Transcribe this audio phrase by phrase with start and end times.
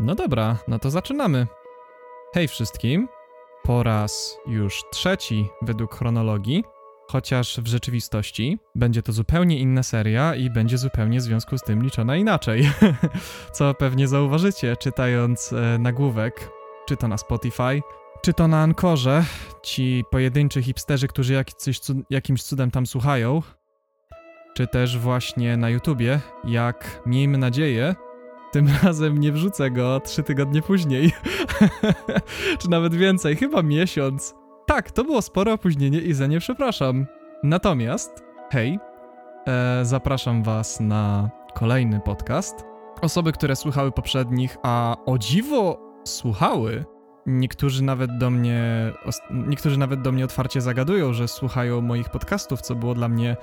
[0.00, 1.46] No dobra, no to zaczynamy.
[2.34, 3.08] Hej wszystkim.
[3.62, 6.64] Po raz już trzeci według chronologii,
[7.10, 11.82] chociaż w rzeczywistości będzie to zupełnie inna seria i będzie zupełnie w związku z tym
[11.82, 12.70] liczona inaczej.
[13.52, 16.50] Co pewnie zauważycie, czytając e, nagłówek,
[16.86, 17.82] czy to na Spotify,
[18.22, 19.24] czy to na Ankorze,
[19.62, 21.80] ci pojedynczy hipsterzy, którzy jakiś,
[22.10, 23.42] jakimś cudem tam słuchają,
[24.54, 27.94] czy też właśnie na YouTubie, jak miejmy nadzieję,
[28.54, 31.12] tym razem nie wrzucę go trzy tygodnie później.
[32.60, 34.34] Czy nawet więcej, chyba miesiąc.
[34.66, 37.06] Tak, to było spore opóźnienie i za nie przepraszam.
[37.42, 38.78] Natomiast, hej,
[39.46, 42.64] e, zapraszam was na kolejny podcast.
[43.02, 46.84] Osoby, które słuchały poprzednich, a o dziwo słuchały,
[47.26, 48.92] niektórzy nawet do mnie,
[49.30, 53.36] niektórzy nawet do mnie otwarcie zagadują, że słuchają moich podcastów, co było dla mnie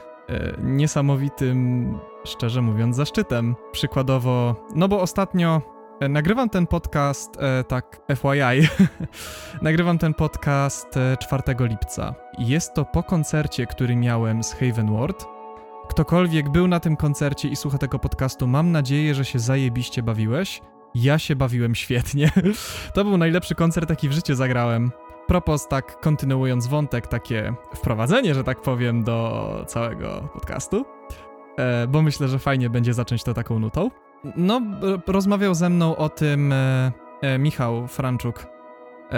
[0.63, 3.55] niesamowitym, szczerze mówiąc, zaszczytem.
[3.71, 5.61] Przykładowo, no bo ostatnio
[5.99, 8.67] e, nagrywam ten podcast, e, tak FYI,
[9.61, 10.87] nagrywam ten podcast
[11.19, 12.15] 4 lipca.
[12.39, 15.25] Jest to po koncercie, który miałem z Haven Ward.
[15.89, 20.61] Ktokolwiek był na tym koncercie i słucha tego podcastu, mam nadzieję, że się zajebiście bawiłeś.
[20.95, 22.31] Ja się bawiłem świetnie.
[22.93, 24.91] to był najlepszy koncert, jaki w życiu zagrałem
[25.31, 30.85] propos, tak kontynuując wątek, takie wprowadzenie, że tak powiem, do całego podcastu,
[31.57, 33.91] e, bo myślę, że fajnie będzie zacząć to taką nutą.
[34.37, 34.61] No,
[35.07, 38.47] rozmawiał ze mną o tym e, e, Michał Franczuk,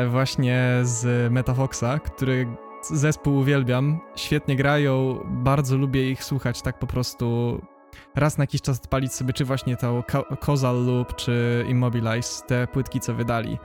[0.10, 2.48] właśnie z Metafoxa, który
[2.92, 7.60] zespół uwielbiam, świetnie grają, bardzo lubię ich słuchać tak po prostu
[8.16, 10.04] raz na jakiś czas odpalić sobie, czy właśnie to
[10.46, 13.58] Causal Loop, czy Immobilize, te płytki, co wydali.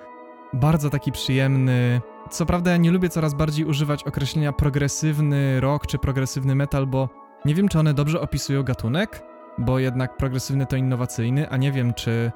[0.52, 5.98] Bardzo taki przyjemny, co prawda ja nie lubię coraz bardziej używać określenia progresywny rock czy
[5.98, 7.08] progresywny metal, bo
[7.44, 9.22] nie wiem czy one dobrze opisują gatunek,
[9.58, 12.32] bo jednak progresywny to innowacyjny, a nie wiem czy,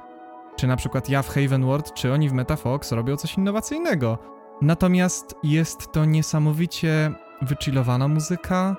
[0.57, 4.19] czy na przykład ja w Haven World, czy oni w Metafox robią coś innowacyjnego.
[4.63, 7.13] Natomiast jest to niesamowicie
[7.43, 8.77] wychillowana muzyka,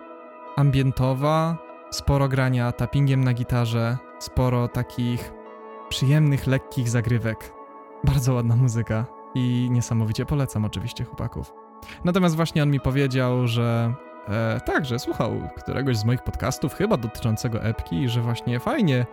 [0.56, 1.58] ambientowa,
[1.92, 5.34] sporo grania tappingiem na gitarze, sporo takich
[5.90, 7.54] przyjemnych, lekkich zagrywek.
[8.04, 11.54] Bardzo ładna muzyka i niesamowicie polecam oczywiście chłopaków.
[12.04, 13.94] Natomiast właśnie on mi powiedział, że
[14.28, 19.06] e, tak, że słuchał któregoś z moich podcastów, chyba dotyczącego epki, i że właśnie fajnie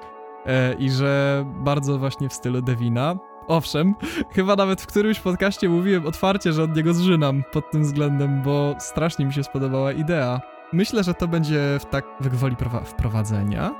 [0.47, 3.16] e, i że bardzo właśnie w stylu Devina.
[3.48, 3.94] Owszem,
[4.36, 8.75] chyba nawet w którymś podcaście mówiłem otwarcie, że od niego zżynam pod tym względem, bo
[8.78, 10.41] strasznie mi się spodobała idea.
[10.72, 13.75] Myślę, że to będzie w tak w gwoli wprowadzenia.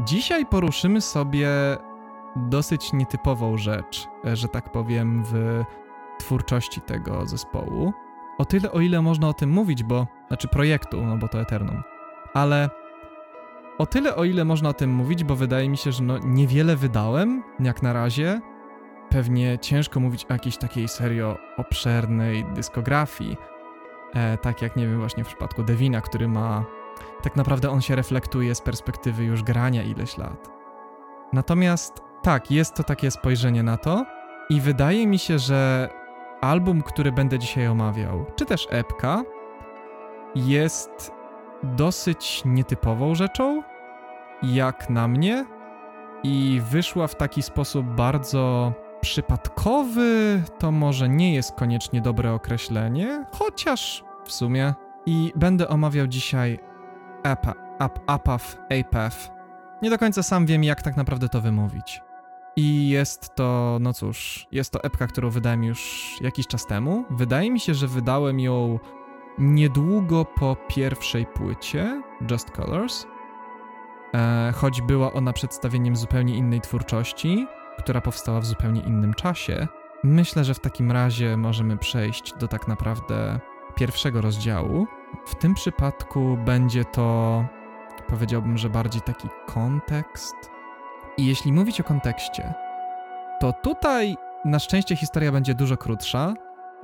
[0.00, 1.48] Dzisiaj poruszymy sobie
[2.38, 5.64] dosyć nietypową rzecz, e, że tak powiem, w
[6.18, 7.92] twórczości tego zespołu.
[8.38, 11.82] O tyle, o ile można o tym mówić, bo, znaczy projektu, no bo to Eternum,
[12.34, 12.70] ale
[13.78, 16.76] o tyle, o ile można o tym mówić, bo wydaje mi się, że no niewiele
[16.76, 18.40] wydałem, jak na razie.
[19.10, 23.36] Pewnie ciężko mówić o jakiejś takiej serio obszernej dyskografii,
[24.14, 26.64] e, tak jak, nie wiem, właśnie w przypadku Devina, który ma,
[27.22, 30.48] tak naprawdę on się reflektuje z perspektywy już grania ileś lat.
[31.32, 34.06] Natomiast tak, jest to takie spojrzenie na to
[34.50, 35.88] i wydaje mi się, że
[36.40, 39.22] album, który będę dzisiaj omawiał, czy też epka,
[40.34, 41.12] jest
[41.62, 43.62] dosyć nietypową rzeczą,
[44.42, 45.44] jak na mnie,
[46.22, 50.42] i wyszła w taki sposób bardzo przypadkowy.
[50.58, 54.74] To może nie jest koniecznie dobre określenie, chociaż w sumie.
[55.06, 56.58] I będę omawiał dzisiaj
[57.22, 59.30] APA, Ap, APAF, APAF.
[59.82, 62.02] Nie do końca sam wiem, jak tak naprawdę to wymówić.
[62.60, 67.04] I jest to, no cóż, jest to epka, którą wydałem już jakiś czas temu.
[67.10, 68.78] Wydaje mi się, że wydałem ją
[69.38, 73.06] niedługo po pierwszej płycie, Just Colors.
[74.14, 77.46] E, choć była ona przedstawieniem zupełnie innej twórczości,
[77.78, 79.68] która powstała w zupełnie innym czasie.
[80.04, 83.40] Myślę, że w takim razie możemy przejść do tak naprawdę
[83.76, 84.86] pierwszego rozdziału.
[85.26, 87.44] W tym przypadku będzie to,
[88.08, 90.57] powiedziałbym, że bardziej taki kontekst
[91.18, 92.54] i jeśli mówić o kontekście,
[93.40, 96.34] to tutaj na szczęście historia będzie dużo krótsza.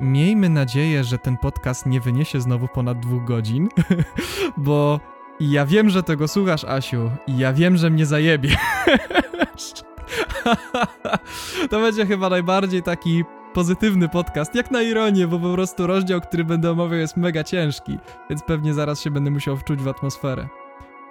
[0.01, 3.69] Miejmy nadzieję, że ten podcast nie wyniesie znowu ponad dwóch godzin,
[4.57, 5.01] bo
[5.41, 8.57] ja wiem, że tego słuchasz, Asiu, i ja wiem, że mnie zajebiesz.
[11.71, 16.45] to będzie chyba najbardziej taki pozytywny podcast, jak na ironię, bo po prostu rozdział, który
[16.45, 17.99] będę omawiał jest mega ciężki,
[18.31, 20.49] więc pewnie zaraz się będę musiał wczuć w atmosferę.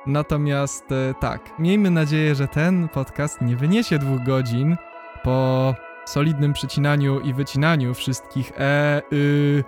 [0.06, 4.76] Natomiast e, tak, miejmy nadzieję, że ten podcast nie wyniesie dwóch godzin
[5.24, 9.64] po solidnym przycinaniu i wycinaniu wszystkich e, y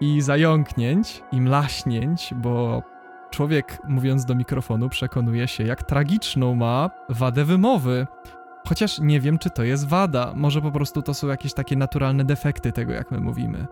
[0.00, 2.82] i zająknięć i mlaśnięć, bo
[3.30, 8.06] człowiek mówiąc do mikrofonu przekonuje się, jak tragiczną ma wadę wymowy.
[8.68, 10.32] Chociaż nie wiem, czy to jest wada.
[10.36, 13.66] Może po prostu to są jakieś takie naturalne defekty tego, jak my mówimy.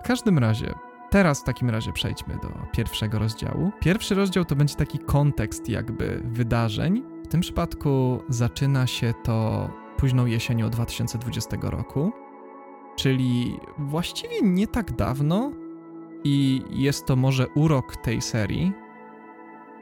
[0.00, 0.74] W każdym razie,
[1.12, 3.70] teraz w takim razie przejdźmy do pierwszego rozdziału.
[3.80, 7.02] Pierwszy rozdział to będzie taki kontekst jakby wydarzeń.
[7.24, 12.12] W tym przypadku zaczyna się to późną jesienią 2020 roku,
[12.96, 15.52] czyli właściwie nie tak dawno
[16.24, 18.72] i jest to może urok tej serii,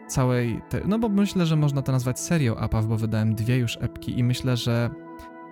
[0.07, 3.79] całej, te, no bo myślę, że można to nazwać serią APAW, bo wydałem dwie już
[3.81, 4.91] epki i myślę, że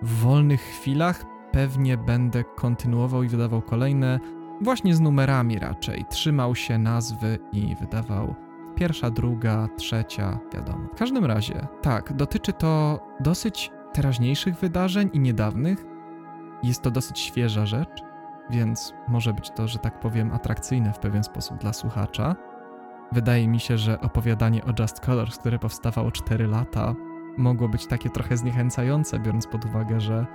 [0.01, 4.19] w wolnych chwilach pewnie będę kontynuował i wydawał kolejne,
[4.61, 6.05] właśnie z numerami raczej.
[6.09, 8.35] Trzymał się nazwy i wydawał
[8.75, 10.87] pierwsza, druga, trzecia, wiadomo.
[10.93, 15.85] W każdym razie, tak, dotyczy to dosyć teraźniejszych wydarzeń i niedawnych.
[16.63, 18.03] Jest to dosyć świeża rzecz,
[18.49, 22.35] więc może być to, że tak powiem, atrakcyjne w pewien sposób dla słuchacza.
[23.11, 26.95] Wydaje mi się, że opowiadanie o Just Colors, które powstawało 4 lata,
[27.37, 30.25] mogło być takie trochę zniechęcające, biorąc pod uwagę, że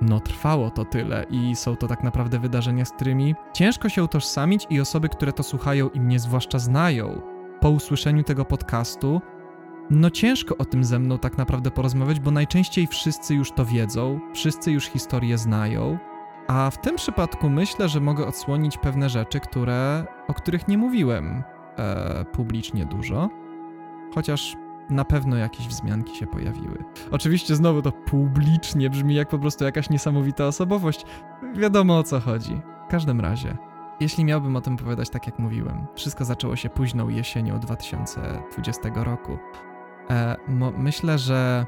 [0.00, 4.66] no trwało to tyle i są to tak naprawdę wydarzenia, z którymi ciężko się utożsamić
[4.70, 7.22] i osoby, które to słuchają i mnie zwłaszcza znają,
[7.60, 9.20] po usłyszeniu tego podcastu,
[9.90, 14.20] no ciężko o tym ze mną tak naprawdę porozmawiać, bo najczęściej wszyscy już to wiedzą,
[14.34, 15.98] wszyscy już historię znają,
[16.48, 21.42] a w tym przypadku myślę, że mogę odsłonić pewne rzeczy, które, o których nie mówiłem
[21.76, 23.28] e, publicznie dużo,
[24.14, 24.56] chociaż
[24.90, 26.84] na pewno jakieś wzmianki się pojawiły.
[27.10, 31.04] Oczywiście znowu to publicznie brzmi jak po prostu jakaś niesamowita osobowość.
[31.54, 32.60] Wiadomo o co chodzi.
[32.86, 33.56] W każdym razie,
[34.00, 39.38] jeśli miałbym o tym opowiadać tak jak mówiłem, wszystko zaczęło się późną jesienią 2020 roku.
[40.10, 40.36] E,
[40.78, 41.66] myślę, że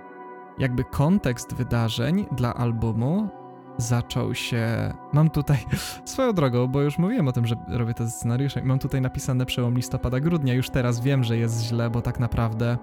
[0.58, 3.28] jakby kontekst wydarzeń dla albumu
[3.76, 4.94] zaczął się.
[5.12, 5.58] Mam tutaj
[6.04, 9.74] swoją drogą, bo już mówiłem o tym, że robię te scenariusze mam tutaj napisane przełom
[9.74, 10.54] listopada-grudnia.
[10.54, 12.78] Już teraz wiem, że jest źle, bo tak naprawdę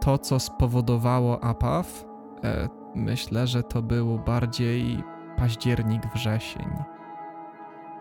[0.00, 2.04] to, co spowodowało APAW,
[2.44, 5.04] e, myślę, że to był bardziej
[5.36, 6.68] październik, wrzesień.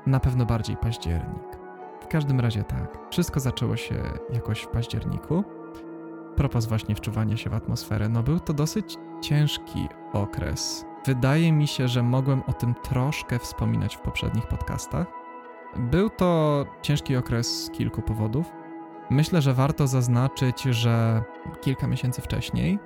[0.06, 1.60] Na pewno bardziej październik.
[2.02, 2.98] W każdym razie tak.
[3.12, 3.96] Wszystko zaczęło się
[4.34, 5.44] jakoś w październiku.
[6.36, 11.88] Propos właśnie wczuwania się w atmosferę, no był to dosyć ciężki okres Wydaje mi się,
[11.88, 15.08] że mogłem o tym troszkę wspominać w poprzednich podcastach.
[15.78, 18.52] Był to ciężki okres z kilku powodów.
[19.10, 21.24] Myślę, że warto zaznaczyć, że
[21.62, 22.80] kilka miesięcy wcześniej,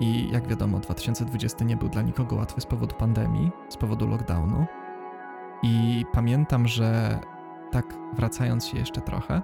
[0.00, 4.66] i jak wiadomo, 2020 nie był dla nikogo łatwy z powodu pandemii, z powodu lockdownu.
[5.62, 7.18] I pamiętam, że
[7.70, 9.42] tak wracając się jeszcze trochę,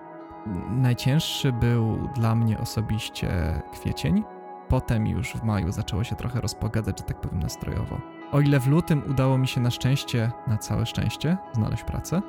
[0.70, 4.24] najcięższy był dla mnie osobiście kwiecień.
[4.68, 8.00] Potem już w maju zaczęło się trochę rozpogadać, że tak powiem, nastrojowo.
[8.32, 12.22] O ile w lutym udało mi się na szczęście, na całe szczęście, znaleźć pracę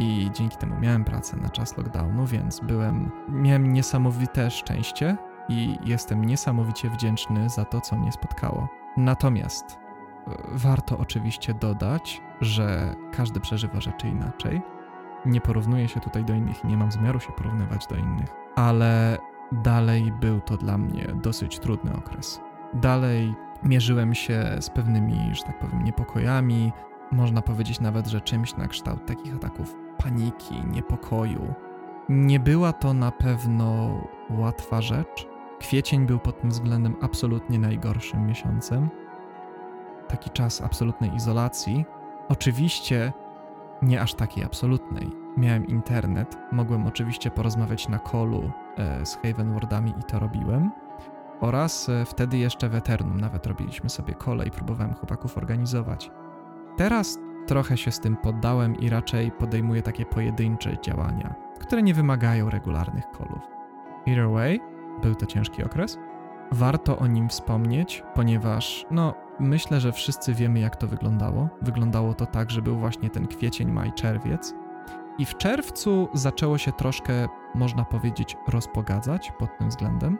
[0.00, 5.16] i dzięki temu miałem pracę na czas lockdownu, więc byłem, miałem niesamowite szczęście
[5.48, 8.68] i jestem niesamowicie wdzięczny za to, co mnie spotkało.
[8.96, 9.78] Natomiast
[10.26, 14.62] e, warto oczywiście dodać, że każdy przeżywa rzeczy inaczej.
[15.26, 19.18] Nie porównuję się tutaj do innych i nie mam zamiaru się porównywać do innych, ale
[19.52, 22.40] dalej był to dla mnie dosyć trudny okres.
[22.74, 26.72] Dalej mierzyłem się z pewnymi, że tak powiem, niepokojami.
[27.12, 31.54] Można powiedzieć nawet, że czymś na kształt takich ataków paniki, niepokoju.
[32.08, 34.00] Nie była to na pewno
[34.30, 35.28] łatwa rzecz.
[35.58, 38.88] Kwiecień był pod tym względem absolutnie najgorszym miesiącem.
[40.08, 41.84] Taki czas absolutnej izolacji.
[42.28, 43.12] Oczywiście
[43.82, 45.10] nie aż takiej absolutnej.
[45.36, 50.70] Miałem internet, mogłem oczywiście porozmawiać na kolu e, z Havenwardami i to robiłem
[51.40, 56.10] oraz e, wtedy jeszcze w Eternum nawet robiliśmy sobie kole i próbowałem chłopaków organizować.
[56.76, 62.50] Teraz trochę się z tym poddałem i raczej podejmuję takie pojedyncze działania, które nie wymagają
[62.50, 63.42] regularnych kolów.
[64.06, 64.60] Either way,
[65.02, 65.98] był to ciężki okres.
[66.52, 71.48] Warto o nim wspomnieć, ponieważ, no, myślę, że wszyscy wiemy, jak to wyglądało.
[71.62, 74.54] Wyglądało to tak, że był właśnie ten kwiecień, maj, czerwiec.
[75.18, 80.18] I w czerwcu zaczęło się troszkę, można powiedzieć, rozpogadzać pod tym względem.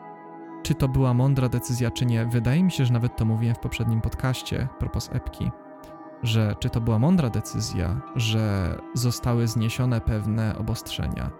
[0.63, 2.25] Czy to była mądra decyzja, czy nie?
[2.25, 5.51] Wydaje mi się, że nawet to mówiłem w poprzednim podcaście propos epki,
[6.23, 11.31] że czy to była mądra decyzja, że zostały zniesione pewne obostrzenia.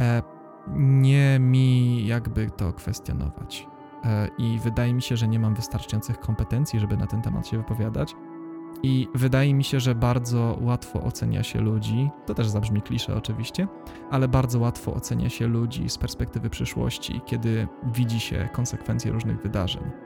[0.00, 0.22] E,
[0.76, 3.66] nie mi jakby to kwestionować.
[4.04, 7.56] E, I wydaje mi się, że nie mam wystarczających kompetencji, żeby na ten temat się
[7.56, 8.14] wypowiadać.
[8.82, 13.68] I wydaje mi się, że bardzo łatwo ocenia się ludzi, to też zabrzmi klisze oczywiście,
[14.10, 20.05] ale bardzo łatwo ocenia się ludzi z perspektywy przyszłości, kiedy widzi się konsekwencje różnych wydarzeń.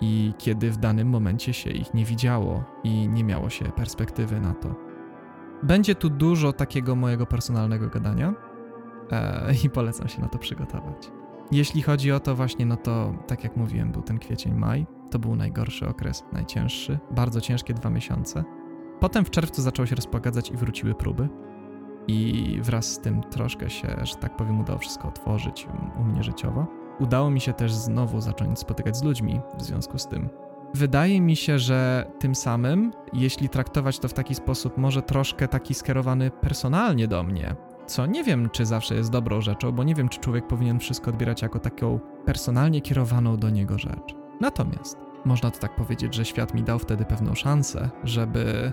[0.00, 4.54] I kiedy w danym momencie się ich nie widziało i nie miało się perspektywy na
[4.54, 4.74] to.
[5.62, 8.34] Będzie tu dużo takiego mojego personalnego gadania
[9.12, 11.10] e, i polecam się na to przygotować.
[11.52, 15.18] Jeśli chodzi o to właśnie, no to tak jak mówiłem, był ten kwiecień, maj To
[15.18, 18.44] był najgorszy okres, najcięższy, bardzo ciężkie dwa miesiące.
[19.00, 21.28] Potem w czerwcu zaczęło się rozpogadzać i wróciły próby.
[22.08, 25.68] I wraz z tym troszkę się, że tak powiem, udało wszystko otworzyć
[26.00, 26.66] u mnie życiowo.
[27.00, 30.28] Udało mi się też znowu zacząć spotykać z ludźmi w związku z tym.
[30.74, 35.74] Wydaje mi się, że tym samym, jeśli traktować to w taki sposób, może troszkę taki
[35.74, 40.08] skierowany personalnie do mnie, co nie wiem, czy zawsze jest dobrą rzeczą, bo nie wiem,
[40.08, 44.14] czy człowiek powinien wszystko odbierać jako taką personalnie kierowaną do niego rzecz.
[44.40, 48.72] Natomiast można to tak powiedzieć, że świat mi dał wtedy pewną szansę, żeby.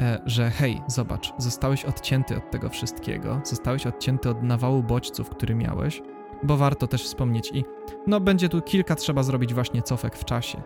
[0.00, 5.54] E, że hej, zobacz, zostałeś odcięty od tego wszystkiego, zostałeś odcięty od nawału bodźców, który
[5.54, 6.02] miałeś,
[6.42, 7.64] bo warto też wspomnieć i
[8.06, 10.62] no będzie tu kilka trzeba zrobić właśnie cofek w czasie.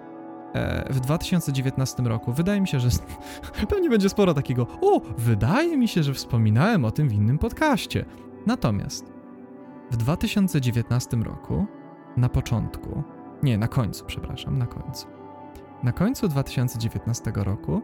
[0.54, 2.88] E, w 2019 roku wydaje mi się, że
[3.70, 8.04] pewnie będzie sporo takiego o, wydaje mi się, że wspominałem o tym w innym podcaście.
[8.46, 9.12] Natomiast
[9.90, 11.66] w 2019 roku
[12.16, 13.02] na początku,
[13.42, 15.06] nie, na końcu, przepraszam, na końcu.
[15.82, 17.82] Na końcu 2019 roku,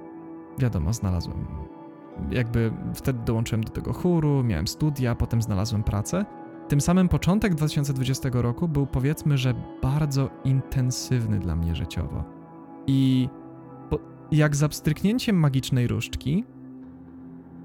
[0.58, 1.46] wiadomo, znalazłem,
[2.30, 6.24] jakby wtedy dołączyłem do tego chóru, miałem studia, potem znalazłem pracę
[6.68, 12.24] tym samym początek 2020 roku był powiedzmy, że bardzo intensywny dla mnie życiowo.
[12.86, 13.28] I
[13.90, 13.98] po,
[14.32, 16.44] jak za pstryknięciem magicznej różdżki,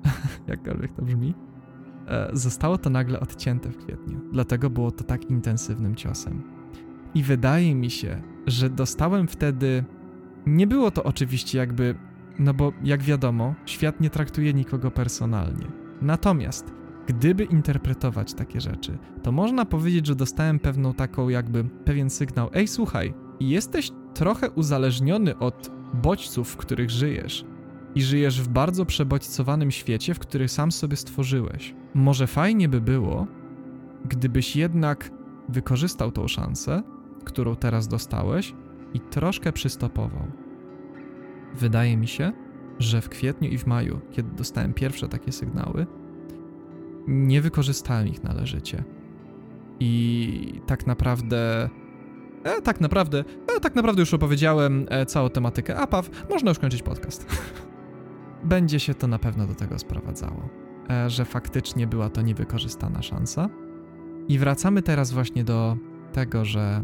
[0.47, 1.33] jakkolwiek to brzmi,
[2.07, 4.19] e, zostało to nagle odcięte w kwietniu.
[4.31, 6.43] Dlatego było to tak intensywnym ciosem.
[7.15, 9.83] I wydaje mi się, że dostałem wtedy.
[10.45, 11.95] Nie było to oczywiście jakby.
[12.39, 15.65] No bo jak wiadomo, świat nie traktuje nikogo personalnie.
[16.01, 22.49] Natomiast Gdyby interpretować takie rzeczy, to można powiedzieć, że dostałem pewną taką jakby pewien sygnał:
[22.53, 27.45] Ej, słuchaj, jesteś trochę uzależniony od bodźców, w których żyjesz.
[27.95, 31.75] I żyjesz w bardzo przebodźcowanym świecie, w który sam sobie stworzyłeś.
[31.93, 33.27] Może fajnie by było,
[34.05, 35.11] gdybyś jednak
[35.49, 36.83] wykorzystał tą szansę,
[37.23, 38.53] którą teraz dostałeś,
[38.93, 40.27] i troszkę przystopował.
[41.55, 42.31] Wydaje mi się,
[42.79, 45.87] że w kwietniu i w maju, kiedy dostałem pierwsze takie sygnały,
[47.11, 48.83] nie wykorzystałem ich należycie.
[49.79, 51.69] I tak naprawdę.
[52.43, 53.23] E, tak naprawdę,
[53.57, 57.25] e, tak naprawdę już opowiedziałem e, całą tematykę APAW, można już kończyć podcast.
[58.43, 60.49] Będzie się to na pewno do tego sprowadzało,
[60.89, 63.49] e, że faktycznie była to niewykorzystana szansa.
[64.27, 65.77] I wracamy teraz właśnie do
[66.13, 66.83] tego, że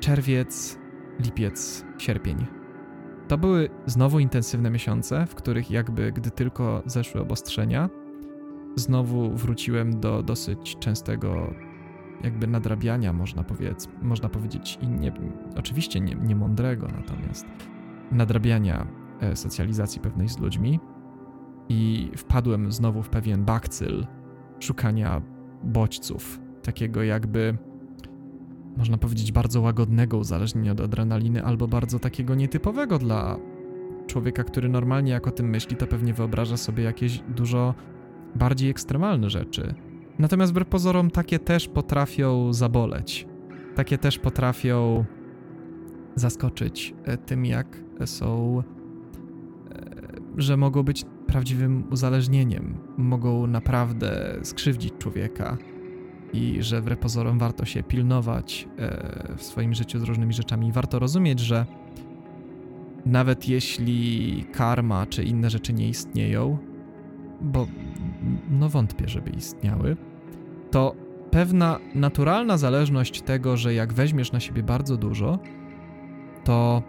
[0.00, 0.78] czerwiec,
[1.20, 2.46] lipiec, sierpień.
[3.28, 7.88] To były znowu intensywne miesiące, w których jakby gdy tylko zeszły obostrzenia,
[8.76, 11.54] znowu wróciłem do dosyć częstego
[12.24, 15.12] jakby nadrabiania, można, powiedz, można powiedzieć, i nie,
[15.56, 17.46] oczywiście nie, nie mądrego, natomiast
[18.12, 18.86] nadrabiania
[19.20, 20.80] e, socjalizacji pewnej z ludźmi.
[21.68, 24.06] I wpadłem znowu w pewien bakcyl
[24.58, 25.22] szukania
[25.64, 27.58] bodźców, takiego jakby
[28.76, 33.36] można powiedzieć bardzo łagodnego uzależnienia od adrenaliny albo bardzo takiego nietypowego dla
[34.06, 37.74] człowieka, który normalnie jak o tym myśli, to pewnie wyobraża sobie jakieś dużo
[38.34, 39.74] bardziej ekstremalne rzeczy.
[40.18, 43.26] Natomiast wbrew pozorom takie też potrafią zaboleć.
[43.74, 45.04] Takie też potrafią
[46.14, 48.62] zaskoczyć e, tym, jak są,
[49.70, 49.84] e,
[50.36, 55.56] że mogą być prawdziwym uzależnieniem, mogą naprawdę skrzywdzić człowieka
[56.32, 60.72] i że wbrew pozorom warto się pilnować e, w swoim życiu z różnymi rzeczami.
[60.72, 61.66] Warto rozumieć, że
[63.06, 66.58] nawet jeśli karma czy inne rzeczy nie istnieją,
[67.40, 67.66] bo
[68.50, 69.96] no wątpię, żeby istniały,
[70.70, 70.94] to
[71.30, 75.38] pewna naturalna zależność tego, że jak weźmiesz na siebie bardzo dużo,
[76.44, 76.82] to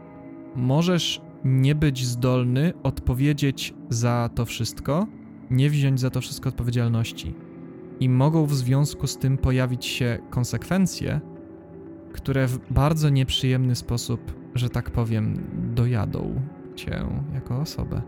[0.56, 5.08] możesz nie być zdolny odpowiedzieć za to wszystko,
[5.52, 7.36] nie wziąć za to wszystko odpowiedzialności.
[8.00, 11.22] I mogą w związku z tym pojawić się konsekwencje,
[12.14, 16.42] które w bardzo nieprzyjemny sposób, że tak powiem, dojadą
[16.76, 18.02] cię jako osobę.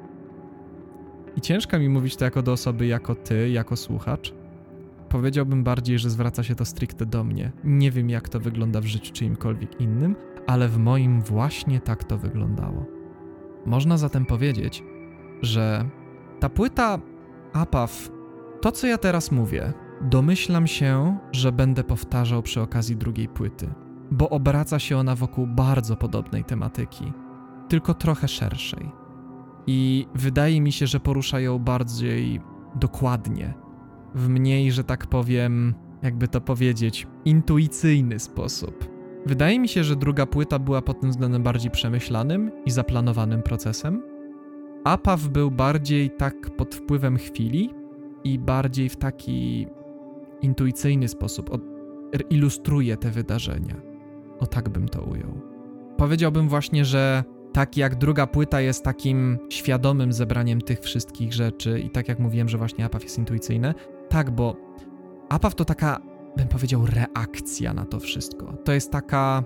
[1.36, 4.34] I ciężko mi mówić to jako do osoby, jako ty, jako słuchacz.
[5.10, 7.52] Powiedziałbym bardziej, że zwraca się to stricte do mnie.
[7.64, 10.16] Nie wiem, jak to wygląda w życiu czyimkolwiek innym,
[10.48, 12.86] ale w moim właśnie tak to wyglądało.
[13.66, 14.84] Można zatem powiedzieć,
[15.42, 15.90] że
[16.40, 17.00] ta płyta
[17.54, 18.12] APAW,
[18.62, 23.70] to co ja teraz mówię, domyślam się, że będę powtarzał przy okazji drugiej płyty,
[24.12, 27.14] bo obraca się ona wokół bardzo podobnej tematyki,
[27.70, 29.03] tylko trochę szerszej
[29.68, 32.42] i wydaje mi się, że poruszają bardziej
[32.76, 33.54] dokładnie,
[34.16, 38.90] w mniej, że tak powiem, jakby to powiedzieć, intuicyjny sposób.
[39.26, 44.04] Wydaje mi się, że druga płyta była pod tym względem bardziej przemyślanym i zaplanowanym procesem.
[44.84, 47.70] Apaw był bardziej tak pod wpływem chwili
[48.24, 49.68] i bardziej w taki
[50.42, 51.50] intuicyjny sposób
[52.30, 53.76] ilustruje te wydarzenia.
[54.40, 55.42] O tak bym to ujął.
[55.98, 57.24] powiedziałbym właśnie, że
[57.54, 62.50] tak jak druga płyta jest takim świadomym zebraniem tych wszystkich rzeczy i tak jak mówiłem,
[62.50, 63.74] że właśnie APAF jest intuicyjne,
[64.10, 64.56] tak, bo
[65.30, 66.00] APAF to taka,
[66.38, 68.54] bym powiedział, reakcja na to wszystko.
[68.64, 69.44] To jest taka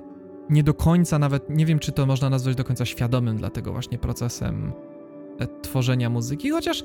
[0.50, 3.98] nie do końca nawet, nie wiem czy to można nazwać do końca świadomym, dlatego właśnie
[3.98, 4.74] procesem
[5.40, 6.84] e, tworzenia muzyki, chociaż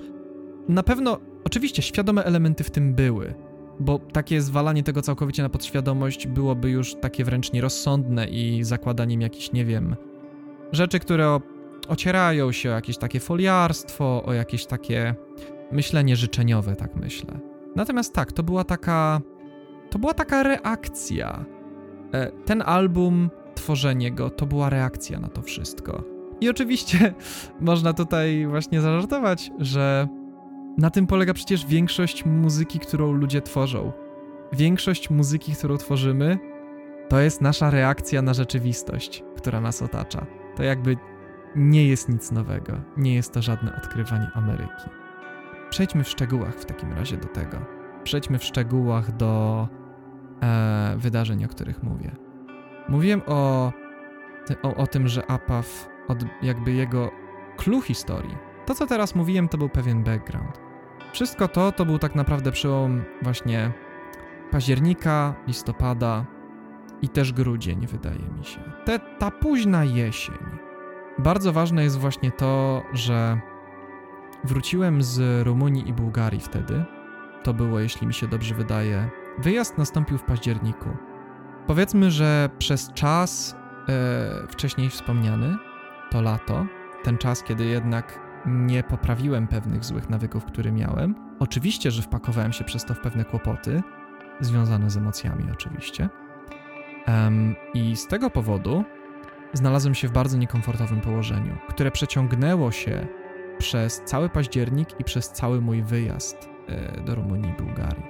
[0.69, 3.35] na pewno, oczywiście świadome elementy w tym były,
[3.81, 9.53] bo takie zwalanie tego całkowicie na podświadomość byłoby już takie wręcz nierozsądne i zakładaniem jakichś,
[9.53, 9.97] nie wiem,
[10.73, 11.41] rzeczy, które
[11.89, 15.15] ocierają się o jakieś takie foliarstwo, o jakieś takie
[15.73, 17.41] myślenie życzeniowe, tak myślę.
[17.77, 19.21] Natomiast tak, to była taka.
[19.91, 21.45] To była taka reakcja.
[22.15, 26.05] E, ten album, tworzenie go, to była reakcja na to wszystko.
[26.41, 27.15] I oczywiście
[27.61, 30.09] można tutaj właśnie zażartować, że
[30.79, 33.93] na tym polega przecież większość muzyki, którą ludzie tworzą.
[34.53, 36.39] Większość muzyki, którą tworzymy,
[37.09, 40.27] to jest nasza reakcja na rzeczywistość, która nas otacza.
[40.57, 40.97] To jakby
[41.57, 44.91] nie jest nic nowego, nie jest to żadne odkrywanie Ameryki.
[45.71, 47.59] Przejdźmy w szczegółach w takim razie do tego.
[48.05, 49.69] Przejdźmy w szczegółach do
[50.43, 52.11] e, wydarzeń, o których mówię.
[52.89, 53.73] Mówiłem o,
[54.63, 57.11] o, o tym, że APAF, od jakby jego
[57.57, 60.61] clue historii, to co teraz mówiłem, to był pewien background.
[61.13, 63.73] Wszystko to to był tak naprawdę przełom właśnie
[64.51, 66.25] października, listopada
[67.03, 68.61] i też grudzień, wydaje mi się.
[68.85, 70.39] Te, ta późna jesień.
[71.19, 73.41] Bardzo ważne jest właśnie to, że
[74.45, 76.85] wróciłem z Rumunii i Bułgarii wtedy.
[77.43, 80.89] To było, jeśli mi się dobrze wydaje, wyjazd nastąpił w październiku.
[81.67, 83.57] Powiedzmy, że przez czas
[83.89, 85.57] e, wcześniej wspomniany,
[86.11, 86.67] to lato,
[87.03, 91.15] ten czas, kiedy jednak nie poprawiłem pewnych złych nawyków, które miałem.
[91.39, 93.83] Oczywiście, że wpakowałem się przez to w pewne kłopoty,
[94.41, 96.09] związane z emocjami, oczywiście.
[97.09, 98.85] Um, I z tego powodu
[99.53, 103.07] znalazłem się w bardzo niekomfortowym położeniu, które przeciągnęło się
[103.59, 108.05] przez cały październik i przez cały mój wyjazd e, do Rumunii i Bułgarii.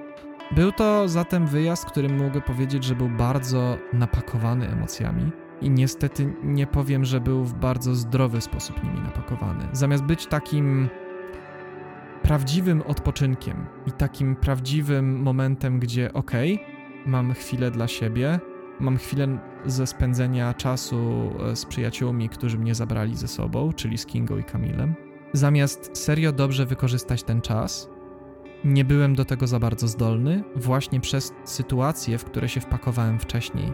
[0.55, 6.67] Był to zatem wyjazd, którym mogę powiedzieć, że był bardzo napakowany emocjami i niestety nie
[6.67, 9.69] powiem, że był w bardzo zdrowy sposób nimi napakowany.
[9.73, 10.89] Zamiast być takim
[12.23, 16.67] prawdziwym odpoczynkiem i takim prawdziwym momentem, gdzie okej, okay,
[17.07, 18.41] mam chwilę dla siebie,
[18.81, 24.07] mam chwilę ze spędzenia czasu e, z przyjaciółmi, którzy mnie zabrali ze sobą, czyli z
[24.07, 24.95] Kingą i Kamilem.
[25.33, 27.89] Zamiast serio dobrze wykorzystać ten czas,
[28.65, 33.73] nie byłem do tego za bardzo zdolny, właśnie przez sytuacje, w które się wpakowałem wcześniej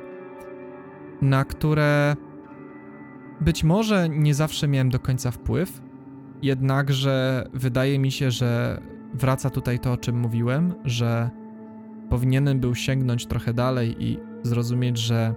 [1.23, 2.17] na które
[3.41, 5.83] być może nie zawsze miałem do końca wpływ,
[6.43, 8.81] jednakże wydaje mi się, że
[9.15, 11.31] wraca tutaj to, o czym mówiłem, że
[12.11, 15.35] powinienem był sięgnąć trochę dalej i zrozumieć, że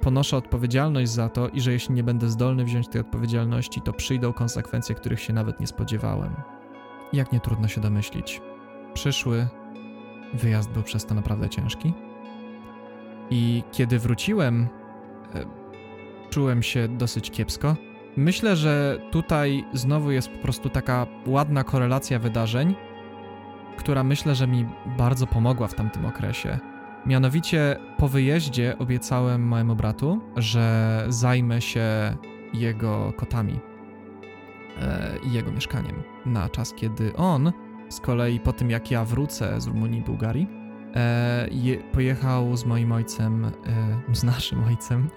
[0.00, 4.32] ponoszę odpowiedzialność za to i że jeśli nie będę zdolny wziąć tej odpowiedzialności, to przyjdą
[4.32, 6.34] konsekwencje, których się nawet nie spodziewałem.
[7.12, 8.40] Jak nie trudno się domyślić.
[8.94, 9.48] Przyszły
[10.34, 11.92] wyjazd był przez to naprawdę ciężki.
[13.30, 14.68] I kiedy wróciłem,
[15.34, 15.44] e,
[16.30, 17.76] czułem się dosyć kiepsko.
[18.16, 22.74] Myślę, że tutaj znowu jest po prostu taka ładna korelacja wydarzeń,
[23.76, 24.66] która myślę, że mi
[24.98, 26.58] bardzo pomogła w tamtym okresie.
[27.06, 32.16] Mianowicie po wyjeździe obiecałem mojemu bratu, że zajmę się
[32.54, 33.60] jego kotami
[34.82, 37.52] e, i jego mieszkaniem na czas, kiedy on
[37.88, 40.48] z kolei po tym jak ja wrócę z Rumunii i Bułgarii,
[40.94, 43.50] e, je, pojechał z moim ojcem, e,
[44.12, 45.08] z naszym ojcem,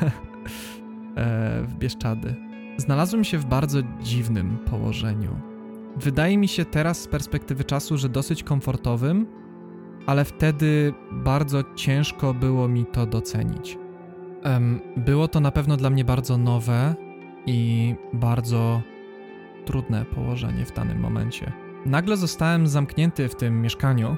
[1.68, 2.34] w Bieszczady.
[2.76, 5.40] Znalazłem się w bardzo dziwnym położeniu.
[5.96, 9.26] Wydaje mi się teraz z perspektywy czasu, że dosyć komfortowym,
[10.06, 13.78] ale wtedy bardzo ciężko było mi to docenić.
[14.96, 16.94] Było to na pewno dla mnie bardzo nowe
[17.46, 18.82] i bardzo
[19.64, 21.52] trudne położenie w danym momencie.
[21.86, 24.16] Nagle zostałem zamknięty w tym mieszkaniu,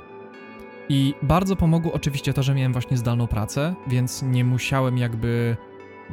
[0.89, 5.57] i bardzo pomogło oczywiście to, że miałem właśnie zdalną pracę, więc nie musiałem jakby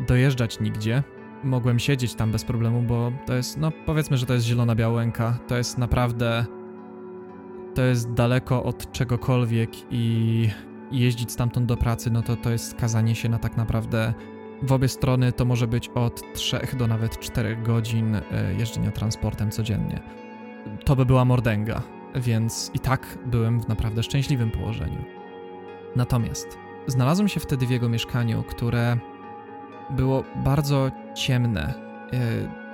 [0.07, 1.03] dojeżdżać nigdzie.
[1.43, 5.38] Mogłem siedzieć tam bez problemu, bo to jest, no powiedzmy, że to jest zielona białęka.
[5.47, 6.45] To jest naprawdę.
[7.75, 10.49] To jest daleko od czegokolwiek i
[10.91, 14.13] jeździć stamtąd do pracy, no to to jest skazanie się na tak naprawdę.
[14.61, 18.21] W obie strony to może być od 3 do nawet 4 godzin e,
[18.57, 20.01] jeżdżenia transportem codziennie.
[20.85, 21.81] To by była mordęga
[22.15, 25.03] więc i tak byłem w naprawdę szczęśliwym położeniu.
[25.95, 26.57] Natomiast
[26.88, 28.97] znalazłem się wtedy w jego mieszkaniu, które
[29.89, 31.73] było bardzo ciemne
[32.11, 32.19] yy,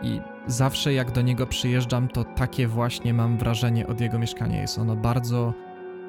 [0.10, 4.62] i zawsze jak do niego przyjeżdżam, to takie właśnie mam wrażenie od jego mieszkania.
[4.62, 5.54] Jest ono bardzo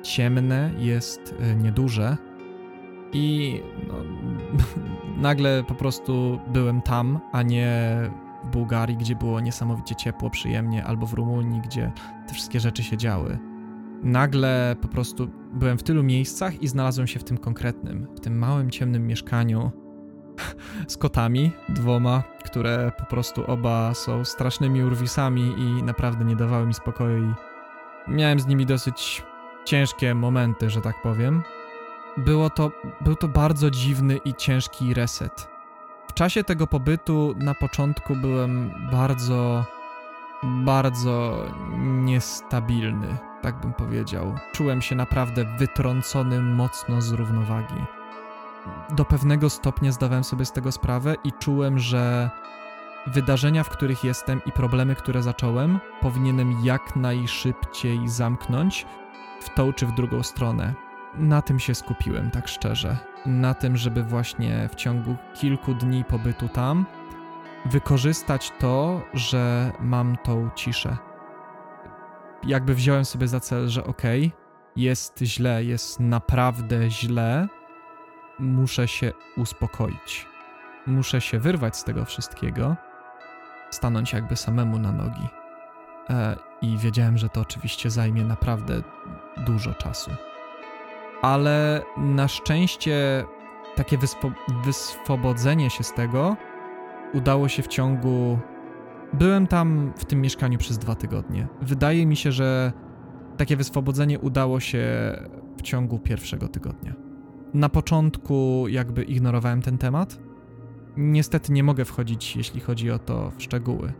[0.03, 2.17] ciemne, jest yy, nieduże
[3.13, 3.95] i no,
[5.23, 7.97] Nagle po prostu byłem tam, a nie
[8.45, 11.93] w Bułgarii, gdzie było niesamowicie ciepło, przyjemnie, albo w Rumunii, gdzie
[12.29, 13.39] te wszystkie rzeczy się działy.
[14.03, 18.39] Nagle po prostu byłem w tylu miejscach i znalazłem się w tym konkretnym, w tym
[18.39, 19.71] małym, ciemnym mieszkaniu
[20.89, 26.75] z kotami, dwoma, które po prostu oba są strasznymi urwisami i naprawdę nie dawały mi
[26.75, 27.35] spokoju i
[28.09, 29.23] miałem z nimi dosyć
[29.65, 31.43] ciężkie momenty, że tak powiem.
[32.17, 35.49] Było to, był to bardzo dziwny i ciężki reset.
[36.09, 39.65] W czasie tego pobytu na początku byłem bardzo,
[40.43, 41.45] bardzo
[41.79, 44.35] niestabilny, tak bym powiedział.
[44.53, 48.02] Czułem się naprawdę wytrącony mocno z równowagi.
[48.91, 52.31] Do pewnego stopnia zdawałem sobie z tego sprawę i czułem, że
[53.07, 58.87] wydarzenia, w których jestem i problemy, które zacząłem, powinienem jak najszybciej zamknąć
[59.41, 60.75] w tą czy w drugą stronę.
[61.15, 62.99] Na tym się skupiłem, tak szczerze.
[63.27, 66.87] Na tym, żeby właśnie w ciągu kilku dni pobytu tam
[67.67, 70.97] wykorzystać to, że mam tą ciszę.
[72.43, 74.43] Jakby wziąłem sobie za cel, że okej, okay,
[74.77, 77.49] jest źle, jest naprawdę źle,
[78.43, 80.27] muszę się uspokoić.
[80.87, 82.77] Muszę się wyrwać z tego wszystkiego,
[83.71, 85.29] stanąć jakby samemu na nogi.
[86.11, 88.83] E, I wiedziałem, że to oczywiście zajmie naprawdę
[89.37, 90.11] dużo czasu.
[91.23, 93.25] Ale na szczęście
[93.77, 94.33] takie wyspo-
[94.65, 96.37] wyswobodzenie się z tego
[97.15, 98.39] udało się w ciągu.
[99.13, 101.49] Byłem tam w tym mieszkaniu przez dwa tygodnie.
[101.61, 102.73] Wydaje mi się, że
[103.37, 104.85] takie wyswobodzenie udało się
[105.57, 107.12] w ciągu pierwszego tygodnia.
[107.55, 110.19] Na początku jakby ignorowałem ten temat.
[110.97, 113.93] Niestety nie mogę wchodzić, jeśli chodzi o to, w szczegóły.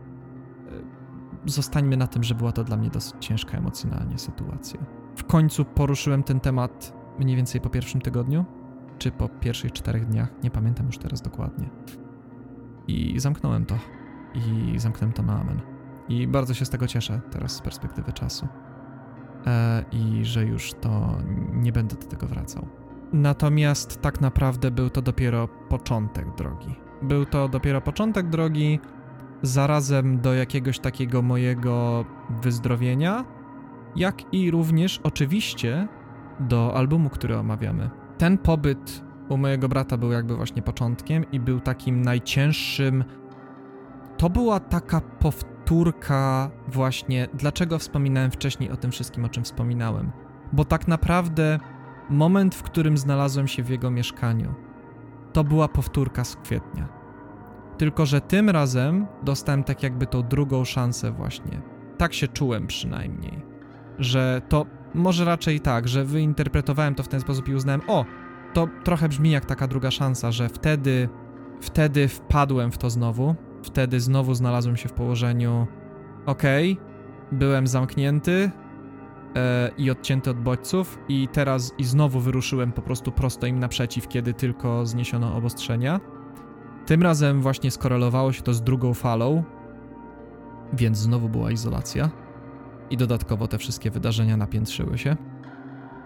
[1.45, 4.79] Zostańmy na tym, że była to dla mnie dosyć ciężka emocjonalnie sytuacja.
[5.15, 8.45] W końcu poruszyłem ten temat mniej więcej po pierwszym tygodniu,
[8.97, 11.69] czy po pierwszych czterech dniach, nie pamiętam już teraz dokładnie.
[12.87, 13.75] I zamknąłem to.
[14.35, 15.61] I zamknąłem to na amen.
[16.09, 18.47] I bardzo się z tego cieszę teraz z perspektywy czasu.
[19.45, 21.17] E, I że już to
[21.53, 22.67] nie będę do tego wracał.
[23.13, 26.75] Natomiast tak naprawdę był to dopiero początek drogi.
[27.01, 28.79] Był to dopiero początek drogi,
[29.41, 32.05] zarazem do jakiegoś takiego mojego
[32.41, 33.25] wyzdrowienia,
[33.95, 35.87] jak i również oczywiście
[36.39, 37.89] do albumu, który omawiamy.
[38.17, 43.03] Ten pobyt u mojego brata był jakby właśnie początkiem i był takim najcięższym.
[44.17, 50.11] To była taka powtórka, właśnie dlaczego wspominałem wcześniej o tym wszystkim, o czym wspominałem.
[50.53, 51.59] Bo tak naprawdę
[52.09, 54.53] moment, w którym znalazłem się w jego mieszkaniu,
[55.33, 56.87] to była powtórka z kwietnia.
[57.77, 61.61] Tylko, że tym razem dostałem tak jakby tą drugą szansę, właśnie.
[61.97, 63.41] Tak się czułem przynajmniej.
[63.99, 68.05] Że to może raczej tak, że wyinterpretowałem to w ten sposób i uznałem, o,
[68.53, 71.09] to trochę brzmi jak taka druga szansa, że wtedy,
[71.61, 75.67] wtedy wpadłem w to znowu, wtedy znowu znalazłem się w położeniu,
[76.25, 76.85] okej, okay,
[77.31, 78.51] byłem zamknięty
[79.77, 84.33] i odcięty od bodźców i teraz i znowu wyruszyłem po prostu prosto im naprzeciw, kiedy
[84.33, 85.99] tylko zniesiono obostrzenia.
[86.85, 89.43] Tym razem właśnie skorelowało się to z drugą falą,
[90.73, 92.09] więc znowu była izolacja
[92.89, 95.15] i dodatkowo te wszystkie wydarzenia napiętrzyły się.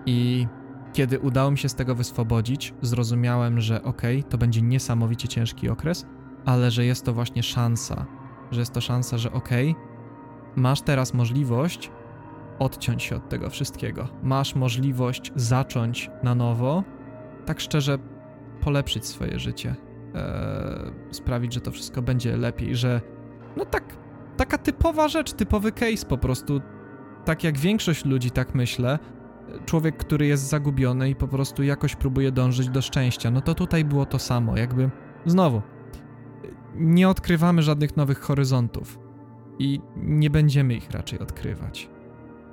[0.05, 0.47] I
[0.93, 5.69] kiedy udało mi się z tego wyswobodzić, zrozumiałem, że okej, okay, to będzie niesamowicie ciężki
[5.69, 6.05] okres,
[6.45, 8.05] ale że jest to właśnie szansa,
[8.51, 9.83] że jest to szansa, że okej, okay,
[10.55, 11.91] masz teraz możliwość
[12.59, 14.07] odciąć się od tego wszystkiego.
[14.23, 16.83] Masz możliwość zacząć na nowo,
[17.45, 17.97] tak szczerze
[18.61, 19.75] polepszyć swoje życie,
[20.15, 20.23] eee,
[21.11, 23.01] sprawić, że to wszystko będzie lepiej, że
[23.57, 23.97] no tak,
[24.37, 26.61] taka typowa rzecz, typowy case po prostu
[27.25, 28.99] tak jak większość ludzi, tak myślę,
[29.65, 33.85] człowiek, który jest zagubiony i po prostu jakoś próbuje dążyć do szczęścia, no to tutaj
[33.85, 34.89] było to samo, jakby
[35.25, 35.61] znowu.
[36.75, 38.99] Nie odkrywamy żadnych nowych horyzontów
[39.59, 41.89] i nie będziemy ich raczej odkrywać.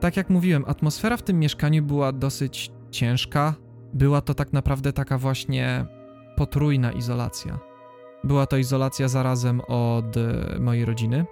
[0.04, 3.54] Tak jak mówiłem, atmosfera w tym mieszkaniu była dosyć ciężka.
[3.94, 5.86] Była to tak naprawdę taka właśnie
[6.36, 7.58] potrójna izolacja.
[8.24, 10.16] Była to izolacja zarazem od
[10.60, 11.26] mojej rodziny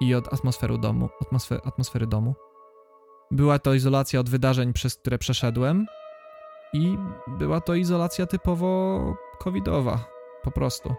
[0.00, 2.34] i od atmosfery domu, atmosfer, atmosfery domu.
[3.30, 5.86] Była to izolacja od wydarzeń, przez które przeszedłem,
[6.72, 6.98] i
[7.38, 9.00] była to izolacja typowo
[9.38, 10.04] covidowa,
[10.42, 10.94] po prostu.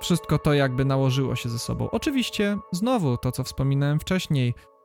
[0.00, 1.90] Wszystko to jakby nałożyło się ze sobą.
[1.90, 4.75] Oczywiście, znowu to, co wspominałem wcześniej, e,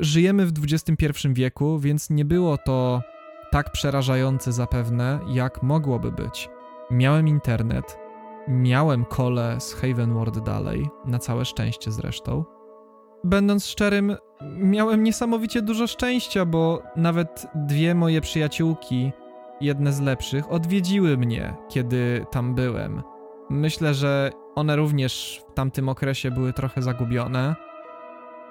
[0.00, 3.02] żyjemy w XXI wieku, więc nie było to
[3.50, 6.48] tak przerażające zapewne, jak mogłoby być.
[6.90, 7.98] Miałem internet,
[8.48, 12.44] miałem kole z Havenward dalej, na całe szczęście zresztą.
[13.24, 14.16] Będąc szczerym,
[14.56, 19.12] miałem niesamowicie dużo szczęścia, bo nawet dwie moje przyjaciółki,
[19.60, 23.02] jedne z lepszych, odwiedziły mnie, kiedy tam byłem.
[23.50, 27.54] Myślę, że one również w tamtym okresie były trochę zagubione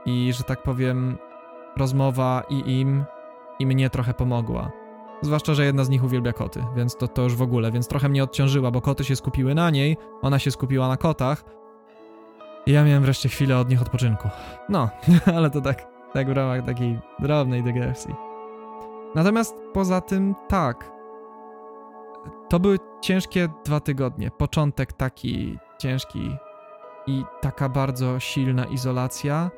[0.06, 1.18] i, że tak powiem,
[1.78, 3.04] rozmowa i im,
[3.60, 4.72] i mnie trochę pomogła.
[5.22, 8.10] Zwłaszcza, że jedna z nich uwielbia koty, więc to, to już w ogóle, więc trochę
[8.10, 11.44] mnie odciążyła, bo koty się skupiły na niej, ona się skupiła na kotach.
[12.65, 14.30] I ja miałem wreszcie chwilę od nich odpoczynku.
[14.70, 14.89] No,
[15.36, 18.15] ale to tak, tak w ramach takiej drobnej dygresji.
[19.15, 20.91] Natomiast poza tym, tak.
[22.50, 24.32] To były ciężkie dwa tygodnie.
[24.32, 26.36] Początek taki ciężki
[27.08, 29.52] i taka bardzo silna izolacja,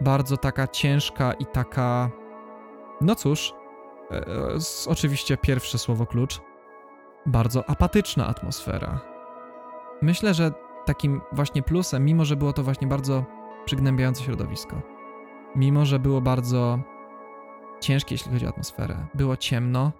[0.00, 2.10] bardzo taka ciężka i taka.
[3.00, 3.54] No cóż,
[4.10, 4.24] e,
[4.86, 6.40] oczywiście pierwsze słowo klucz.
[7.26, 9.00] Bardzo apatyczna atmosfera.
[10.02, 10.52] Myślę, że
[10.84, 13.24] takim właśnie plusem, mimo że było to właśnie bardzo
[13.64, 14.82] przygnębiające środowisko,
[15.56, 16.78] mimo że było bardzo
[17.80, 19.92] ciężkie, jeśli chodzi o atmosferę, było ciemno.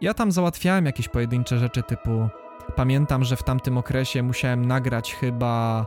[0.00, 2.28] Ja tam załatwiałem jakieś pojedyncze rzeczy typu.
[2.76, 5.86] Pamiętam, że w tamtym okresie musiałem nagrać chyba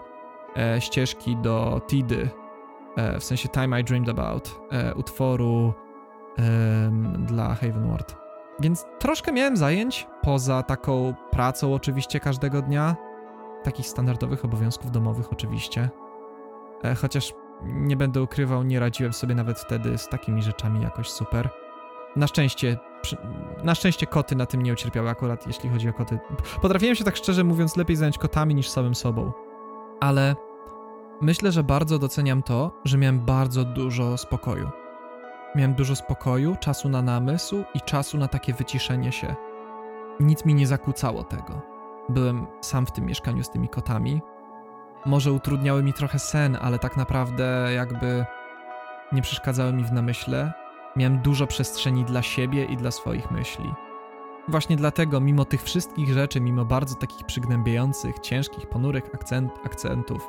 [0.58, 2.30] e, ścieżki do Tidy,
[3.20, 5.74] w sensie Time I Dreamed About, e, utworu
[7.18, 8.16] dla Havenward.
[8.60, 12.96] Więc troszkę miałem zajęć, poza taką pracą oczywiście każdego dnia,
[13.64, 15.90] takich standardowych obowiązków domowych oczywiście.
[16.84, 21.50] E, chociaż nie będę ukrywał, nie radziłem sobie nawet wtedy z takimi rzeczami jakoś super.
[22.16, 22.78] Na szczęście,
[23.64, 26.20] na szczęście koty na tym nie ucierpiały akurat, jeśli chodzi o koty.
[26.62, 29.32] Potrafiłem się tak szczerze mówiąc lepiej zająć kotami niż samym sobą.
[30.00, 30.36] Ale
[31.22, 34.70] myślę, że bardzo doceniam to, że miałem bardzo dużo spokoju.
[35.56, 39.36] Miałem dużo spokoju, czasu na namysł i czasu na takie wyciszenie się.
[40.20, 41.62] Nic mi nie zakłócało tego.
[42.10, 44.22] Byłem sam w tym mieszkaniu z tymi kotami.
[45.06, 48.26] Może utrudniały mi trochę sen, ale tak naprawdę jakby
[49.12, 50.54] nie przeszkadzały mi w namyśle.
[50.96, 53.74] Miałem dużo przestrzeni dla siebie i dla swoich myśli.
[54.48, 60.28] Właśnie dlatego, mimo tych wszystkich rzeczy, mimo bardzo takich przygnębiających, ciężkich, ponurych akcent, akcentów,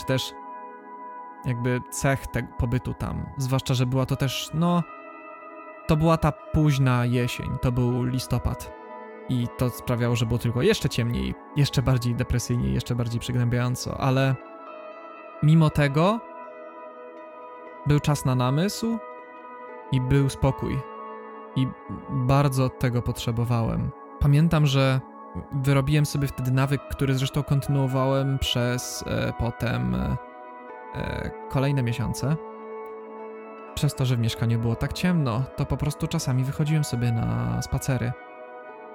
[0.00, 0.34] czy też
[1.44, 4.82] jakby cech tego pobytu tam, zwłaszcza, że była to też, no,
[5.86, 8.72] to była ta późna jesień, to był listopad.
[9.28, 14.34] I to sprawiało, że było tylko jeszcze ciemniej, jeszcze bardziej depresyjnie, jeszcze bardziej przygnębiająco, ale
[15.42, 16.20] mimo tego
[17.86, 18.98] był czas na namysł
[19.92, 20.78] i był spokój.
[21.56, 21.66] I
[22.10, 23.90] bardzo tego potrzebowałem.
[24.20, 25.00] Pamiętam, że
[25.52, 30.16] wyrobiłem sobie wtedy nawyk, który zresztą kontynuowałem przez e, potem e,
[30.94, 32.36] e kolejne miesiące.
[33.74, 37.62] Przez to, że w mieszkaniu było tak ciemno, to po prostu czasami wychodziłem sobie na
[37.62, 38.12] spacery.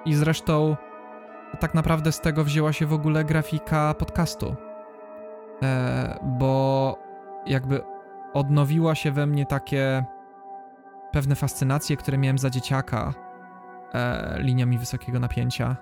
[0.05, 0.77] I zresztą
[1.59, 4.55] tak naprawdę z tego wzięła się w ogóle grafika podcastu.
[5.63, 6.97] E, bo
[7.45, 7.81] jakby
[8.33, 10.05] odnowiła się we mnie takie
[11.11, 13.13] pewne fascynacje, które miałem za dzieciaka
[13.93, 15.75] e, liniami wysokiego napięcia.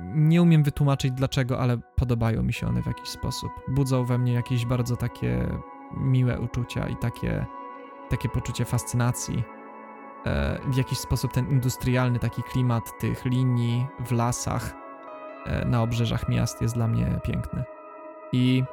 [0.00, 3.50] Nie umiem wytłumaczyć dlaczego, ale podobają mi się one w jakiś sposób.
[3.68, 5.58] Budzą we mnie jakieś bardzo takie
[5.96, 7.46] miłe uczucia i takie,
[8.08, 9.44] takie poczucie fascynacji
[10.26, 14.74] E, w jakiś sposób ten industrialny taki klimat tych linii w lasach
[15.46, 17.64] e, na obrzeżach miast jest dla mnie piękny.
[18.32, 18.64] I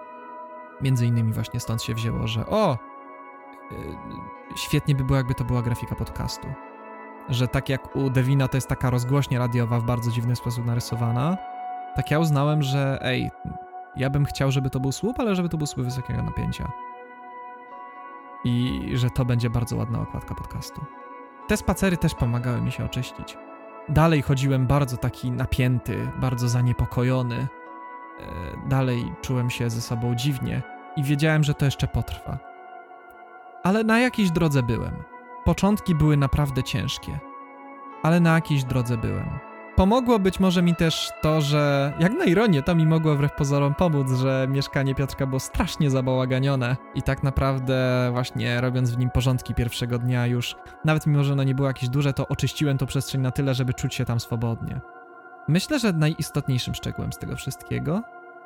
[0.81, 2.77] między innymi właśnie stąd się wzięło, że o, e,
[4.55, 6.47] świetnie by było, jakby to była grafika podcastu.
[7.29, 11.37] Że tak jak u Devina to jest taka rozgłośnia radiowa w bardzo dziwny sposób narysowana,
[11.95, 13.31] tak ja uznałem, że ej,
[13.95, 16.71] ja bym chciał, żeby to był słup, ale żeby to był słup wysokiego napięcia.
[18.43, 20.85] I że to będzie bardzo ładna okładka podcastu.
[21.47, 23.37] Te spacery też pomagały mi się oczyścić.
[23.89, 27.35] Dalej chodziłem bardzo taki napięty, bardzo zaniepokojony.
[27.35, 27.47] E,
[28.69, 30.61] dalej czułem się ze sobą dziwnie
[30.95, 32.37] i wiedziałem, że to jeszcze potrwa.
[33.63, 35.12] Ale na jakiejś drodze byłem.
[35.45, 37.19] Początki były naprawdę ciężkie,
[38.03, 39.39] ale na jakiejś drodze byłem.
[39.75, 43.75] Pomogło być może mi też to, że jak na ironię, to mi mogło wbrew pozorom
[43.75, 49.53] pomóc, że mieszkanie Piotrka było strasznie zabałaganione i tak naprawdę właśnie robiąc w nim porządki
[49.53, 53.21] pierwszego dnia już, nawet mimo, że ono nie było jakieś duże, to oczyściłem tą przestrzeń
[53.21, 54.81] na tyle, żeby czuć się tam swobodnie.
[55.47, 58.01] Myślę, że najistotniejszym szczegółem z tego wszystkiego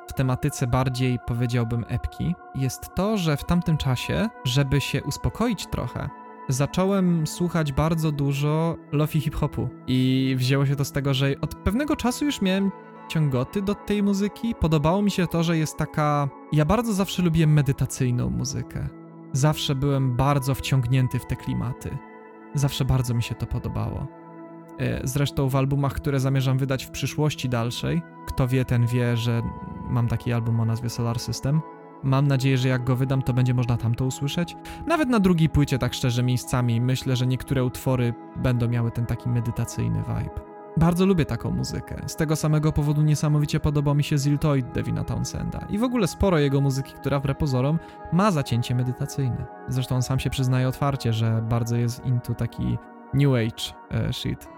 [0.08, 6.08] w tematyce bardziej powiedziałbym epki jest to, że w tamtym czasie, żeby się uspokoić trochę,
[6.48, 11.96] zacząłem słuchać bardzo dużo lofi hip-hopu i wzięło się to z tego, że od pewnego
[11.96, 12.70] czasu już miałem
[13.08, 14.54] ciągoty do tej muzyki.
[14.54, 16.28] Podobało mi się to, że jest taka...
[16.52, 18.88] Ja bardzo zawsze lubiłem medytacyjną muzykę.
[19.32, 21.98] Zawsze byłem bardzo wciągnięty w te klimaty.
[22.54, 24.06] Zawsze bardzo mi się to podobało.
[24.78, 29.42] E, zresztą w albumach, które zamierzam wydać w przyszłości dalszej, kto wie, ten wie, że
[29.90, 31.60] mam taki album o nazwie Solar System,
[32.02, 34.56] Mam nadzieję, że jak go wydam, to będzie można tam to usłyszeć.
[34.86, 39.28] Nawet na drugiej płycie, tak szczerze, miejscami myślę, że niektóre utwory będą miały ten taki
[39.28, 40.48] medytacyjny vibe.
[40.76, 42.02] Bardzo lubię taką muzykę.
[42.06, 45.66] Z tego samego powodu niesamowicie podoba mi się Ziltoid Devina Townsenda.
[45.70, 47.78] I w ogóle sporo jego muzyki, która wbrew pozorom
[48.12, 49.46] ma zacięcie medytacyjne.
[49.68, 52.78] Zresztą on sam się przyznaje otwarcie, że bardzo jest into taki
[53.14, 54.48] New Age e, shit.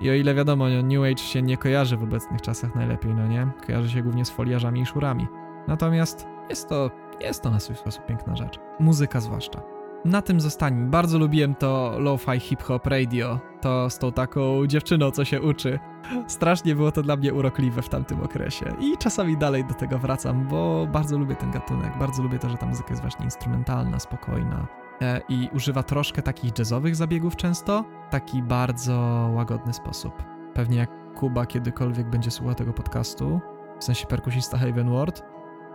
[0.00, 3.48] I o ile wiadomo, New Age się nie kojarzy w obecnych czasach najlepiej, no nie?
[3.66, 5.26] Kojarzy się głównie z foliarzami i szurami.
[5.68, 8.58] Natomiast jest to, jest to na swój sposób piękna rzecz.
[8.80, 9.62] Muzyka zwłaszcza.
[10.04, 10.90] Na tym zostańmy.
[10.90, 13.40] Bardzo lubiłem to lo-fi hip-hop radio.
[13.60, 15.78] To z tą taką dziewczyną, co się uczy.
[16.26, 18.64] Strasznie było to dla mnie urokliwe w tamtym okresie.
[18.80, 21.98] I czasami dalej do tego wracam, bo bardzo lubię ten gatunek.
[21.98, 24.66] Bardzo lubię to, że ta muzyka jest właśnie instrumentalna, spokojna.
[25.02, 27.84] E, I używa troszkę takich jazzowych zabiegów często.
[28.10, 30.22] Taki bardzo łagodny sposób.
[30.54, 33.40] Pewnie jak Kuba kiedykolwiek będzie słuchał tego podcastu,
[33.78, 35.22] w sensie perkusista Haven Ward,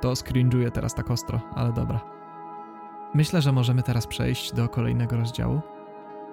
[0.01, 1.99] to scringe'uje teraz tak ostro, ale dobra.
[3.13, 5.61] Myślę, że możemy teraz przejść do kolejnego rozdziału.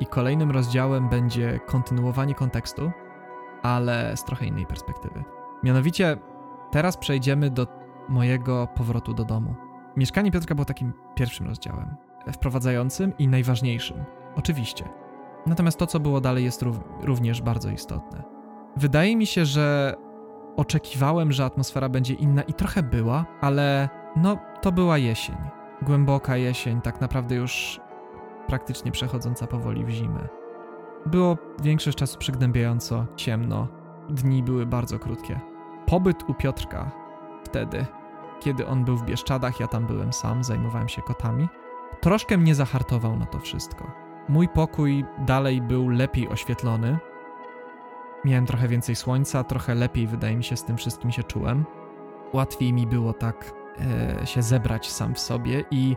[0.01, 2.91] I kolejnym rozdziałem będzie kontynuowanie kontekstu,
[3.63, 5.25] ale z trochę innej perspektywy.
[5.63, 6.17] Mianowicie,
[6.71, 7.67] teraz przejdziemy do
[8.09, 9.55] mojego powrotu do domu.
[9.97, 11.97] Mieszkanie Piotrka było takim pierwszym rozdziałem,
[12.33, 14.05] wprowadzającym i najważniejszym,
[14.37, 14.89] oczywiście.
[15.47, 16.65] Natomiast to, co było dalej, jest
[17.03, 18.23] również bardzo istotne.
[18.77, 19.95] Wydaje mi się, że
[20.59, 25.37] oczekiwałem, że atmosfera będzie inna i trochę była, ale no, to była jesień
[25.83, 27.81] głęboka jesień, tak naprawdę już
[28.47, 30.29] praktycznie przechodząca powoli w zimę.
[31.07, 33.68] Było większość czasu przygnębiająco, ciemno,
[34.11, 35.40] dni były bardzo krótkie.
[35.87, 36.90] Pobyt u Piotrka
[37.44, 37.87] wtedy,
[38.40, 41.49] kiedy on był w Bieszczadach, ja tam byłem sam, zajmowałem się kotami,
[42.01, 43.90] troszkę mnie zahartował na to wszystko.
[44.29, 46.99] Mój pokój dalej był lepiej oświetlony.
[48.25, 51.65] Miałem trochę więcej słońca, trochę lepiej, wydaje mi się, z tym wszystkim się czułem.
[52.33, 53.53] Łatwiej mi było tak
[54.21, 55.97] e, się zebrać sam w sobie i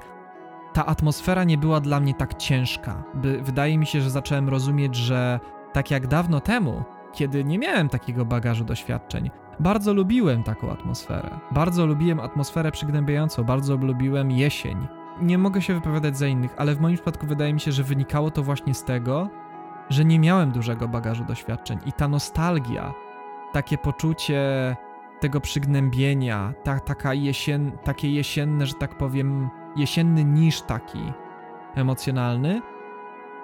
[0.73, 3.03] ta atmosfera nie była dla mnie tak ciężka.
[3.13, 5.39] By, wydaje mi się, że zacząłem rozumieć, że
[5.73, 9.29] tak jak dawno temu, kiedy nie miałem takiego bagażu doświadczeń,
[9.59, 11.39] bardzo lubiłem taką atmosferę.
[11.51, 14.87] Bardzo lubiłem atmosferę przygnębiającą, bardzo lubiłem jesień.
[15.21, 18.31] Nie mogę się wypowiadać za innych, ale w moim przypadku wydaje mi się, że wynikało
[18.31, 19.29] to właśnie z tego,
[19.91, 22.93] że nie miałem dużego bagażu doświadczeń i ta nostalgia,
[23.53, 24.75] takie poczucie
[25.19, 31.13] tego przygnębienia, ta, taka jesien, takie jesienne, że tak powiem, jesienny niż taki
[31.75, 32.61] emocjonalny,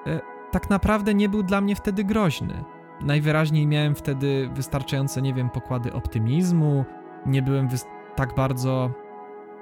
[0.07, 0.19] e,
[0.51, 2.63] tak naprawdę nie był dla mnie wtedy groźny.
[3.01, 6.86] Najwyraźniej miałem wtedy wystarczające, nie wiem, pokłady optymizmu,
[7.25, 7.67] nie byłem
[8.15, 8.91] tak bardzo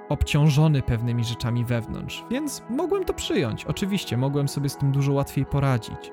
[0.08, 3.64] obciążony pewnymi rzeczami wewnątrz, więc mogłem to przyjąć.
[3.64, 6.12] Oczywiście, mogłem sobie z tym dużo łatwiej poradzić.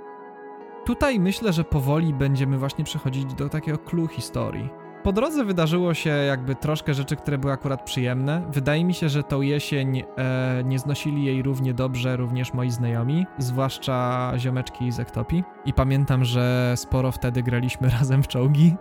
[0.86, 4.70] Tutaj myślę, że powoli będziemy właśnie przechodzić do takiego clue historii.
[5.04, 8.48] Po drodze wydarzyło się jakby troszkę rzeczy, które były akurat przyjemne.
[8.52, 13.26] Wydaje mi się, że tą jesień e, nie znosili jej równie dobrze również moi znajomi,
[13.38, 15.44] zwłaszcza ziomeczki z Ektopii.
[15.66, 18.76] I pamiętam, że sporo wtedy graliśmy razem w czołgi.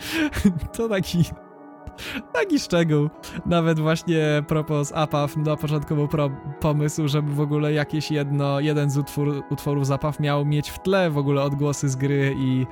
[0.76, 1.24] to taki
[2.32, 3.08] Taki szczegół.
[3.46, 6.30] Nawet właśnie propos APAW na początku był pro
[6.60, 11.10] pomysł, żeby w ogóle jakieś jedno, jeden z utwór, utworów z miał mieć w tle
[11.10, 12.66] w ogóle odgłosy z gry i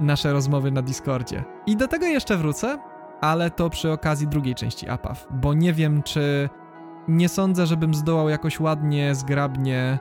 [0.00, 1.44] nasze rozmowy na Discordzie.
[1.66, 2.78] I do tego jeszcze wrócę,
[3.20, 6.48] ale to przy okazji drugiej części APAW, bo nie wiem, czy
[7.08, 9.98] nie sądzę, żebym zdołał jakoś ładnie, zgrabnie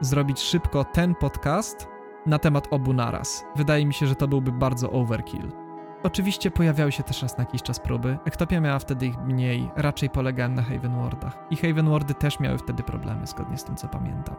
[0.00, 1.88] zrobić szybko ten podcast
[2.26, 3.44] na temat obu naraz.
[3.56, 5.59] Wydaje mi się, że to byłby bardzo overkill.
[6.02, 8.18] Oczywiście pojawiały się też raz na jakiś czas próby.
[8.24, 11.38] Ektopia miała wtedy ich mniej, raczej polegałem na Havenwardach.
[11.50, 14.36] I Havenwardy też miały wtedy problemy, zgodnie z tym, co pamiętam.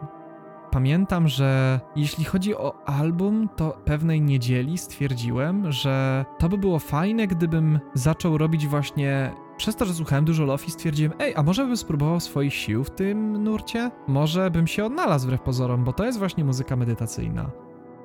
[0.70, 7.26] Pamiętam, że jeśli chodzi o album, to pewnej niedzieli stwierdziłem, że to by było fajne,
[7.26, 9.32] gdybym zaczął robić właśnie.
[9.56, 12.90] Przez to, że słuchałem dużo Lofi, stwierdziłem, ej, a może bym spróbował swoich sił w
[12.90, 13.90] tym nurcie?
[14.08, 17.50] Może bym się odnalazł wbrew pozorom, bo to jest właśnie muzyka medytacyjna.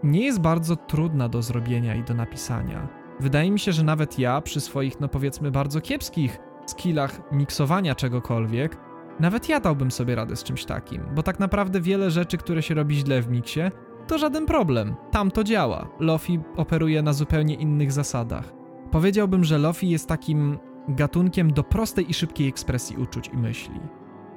[0.03, 3.06] Nie jest bardzo trudna do zrobienia i do napisania.
[3.19, 8.77] Wydaje mi się, że nawet ja przy swoich, no powiedzmy, bardzo kiepskich skillach miksowania czegokolwiek,
[9.19, 12.73] nawet ja dałbym sobie radę z czymś takim, bo tak naprawdę wiele rzeczy, które się
[12.73, 13.61] robi źle w miksie,
[14.07, 14.95] to żaden problem.
[15.11, 15.89] Tam to działa.
[15.99, 18.53] Lofi operuje na zupełnie innych zasadach.
[18.91, 20.57] Powiedziałbym, że Lofi jest takim
[20.87, 23.79] gatunkiem do prostej i szybkiej ekspresji uczuć i myśli.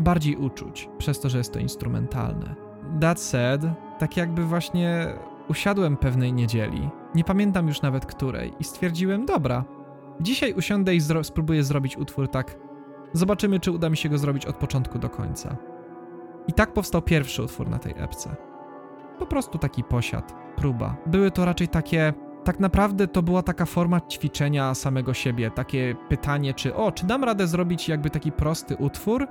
[0.01, 2.55] Bardziej uczuć, przez to, że jest to instrumentalne.
[3.01, 3.63] That said,
[3.99, 5.07] tak jakby właśnie
[5.49, 9.65] usiadłem pewnej niedzieli, nie pamiętam już nawet której, i stwierdziłem, dobra,
[10.21, 12.57] dzisiaj usiądę i zro spróbuję zrobić utwór tak
[13.13, 15.57] Zobaczymy, czy uda mi się go zrobić od początku do końca.
[16.47, 18.37] I tak powstał pierwszy utwór na tej epce.
[19.19, 20.97] Po prostu taki posiad, próba.
[21.07, 22.13] Były to raczej takie.
[22.45, 27.25] Tak naprawdę to była taka forma ćwiczenia samego siebie, takie pytanie, czy o, czy dam
[27.25, 29.27] radę zrobić jakby taki prosty utwór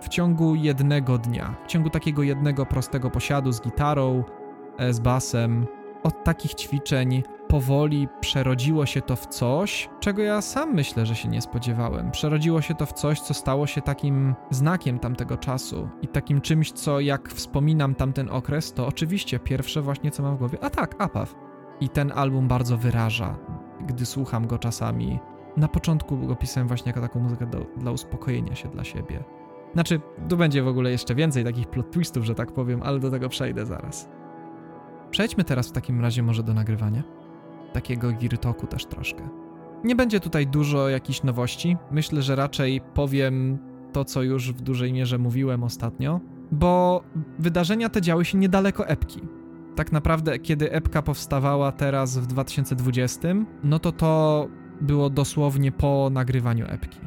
[0.00, 4.24] w ciągu jednego dnia, w ciągu takiego jednego prostego posiadu z gitarą,
[4.78, 5.66] e, z basem.
[6.04, 11.28] Od takich ćwiczeń powoli przerodziło się to w coś, czego ja sam myślę, że się
[11.28, 12.10] nie spodziewałem.
[12.10, 16.72] Przerodziło się to w coś, co stało się takim znakiem tamtego czasu i takim czymś,
[16.72, 20.94] co jak wspominam tamten okres, to oczywiście pierwsze właśnie co mam w głowie, a tak,
[20.98, 21.34] Apaw.
[21.80, 23.36] I ten album bardzo wyraża,
[23.86, 25.18] gdy słucham go czasami.
[25.56, 29.24] Na początku go pisałem właśnie jako taką muzykę do, dla uspokojenia się dla siebie.
[29.74, 33.10] Znaczy, tu będzie w ogóle jeszcze więcej takich plot twistów, że tak powiem, ale do
[33.10, 34.08] tego przejdę zaraz.
[35.14, 37.02] Przejdźmy teraz w takim razie może do nagrywania.
[37.72, 39.28] Takiego girtoku też troszkę.
[39.84, 41.76] Nie będzie tutaj dużo jakichś nowości.
[41.90, 43.58] Myślę, że raczej powiem
[43.92, 46.20] to, co już w dużej mierze mówiłem ostatnio,
[46.52, 47.02] bo
[47.38, 49.20] wydarzenia te działy się niedaleko epki.
[49.76, 53.28] Tak naprawdę, kiedy epka powstawała teraz w 2020,
[53.64, 54.48] no to to
[54.80, 57.00] było dosłownie po nagrywaniu epki.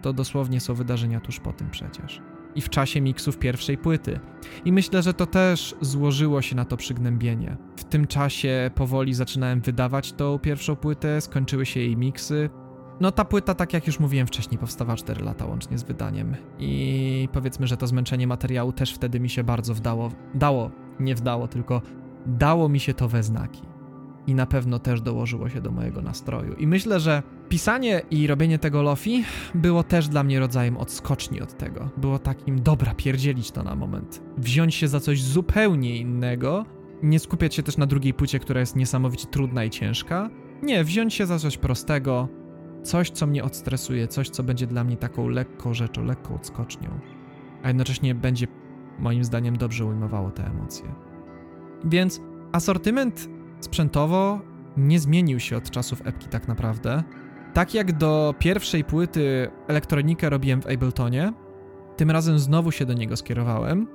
[0.00, 2.22] To dosłownie są wydarzenia tuż po tym przecież
[2.54, 4.20] i w czasie miksów pierwszej płyty.
[4.64, 7.56] I myślę, że to też złożyło się na to przygnębienie.
[7.76, 12.50] W tym czasie powoli zaczynałem wydawać tą pierwszą płytę, skończyły się jej miksy.
[13.00, 16.36] No ta płyta, tak jak już mówiłem wcześniej, powstawała 4 lata łącznie z wydaniem.
[16.58, 20.10] I powiedzmy, że to zmęczenie materiału też wtedy mi się bardzo wdało.
[20.34, 21.82] Dało, nie wdało, tylko
[22.26, 23.71] dało mi się to we znaki
[24.26, 26.54] i na pewno też dołożyło się do mojego nastroju.
[26.54, 31.58] I myślę, że pisanie i robienie tego lofi było też dla mnie rodzajem odskoczni od
[31.58, 31.90] tego.
[31.96, 34.22] Było takim, dobra, pierdzielić to na moment.
[34.38, 36.64] Wziąć się za coś zupełnie innego,
[37.02, 40.30] nie skupiać się też na drugiej płycie, która jest niesamowicie trudna i ciężka.
[40.62, 42.28] Nie, wziąć się za coś prostego,
[42.82, 47.00] coś, co mnie odstresuje, coś, co będzie dla mnie taką lekką rzeczą, lekką odskocznią,
[47.62, 48.46] a jednocześnie będzie
[48.98, 50.94] moim zdaniem dobrze ujmowało te emocje.
[51.84, 52.20] Więc
[52.52, 53.28] asortyment
[53.64, 54.40] sprzętowo
[54.76, 57.02] nie zmienił się od czasów epki tak naprawdę.
[57.54, 61.32] Tak jak do pierwszej płyty elektronikę robiłem w Abletonie,
[61.96, 63.86] tym razem znowu się do niego skierowałem,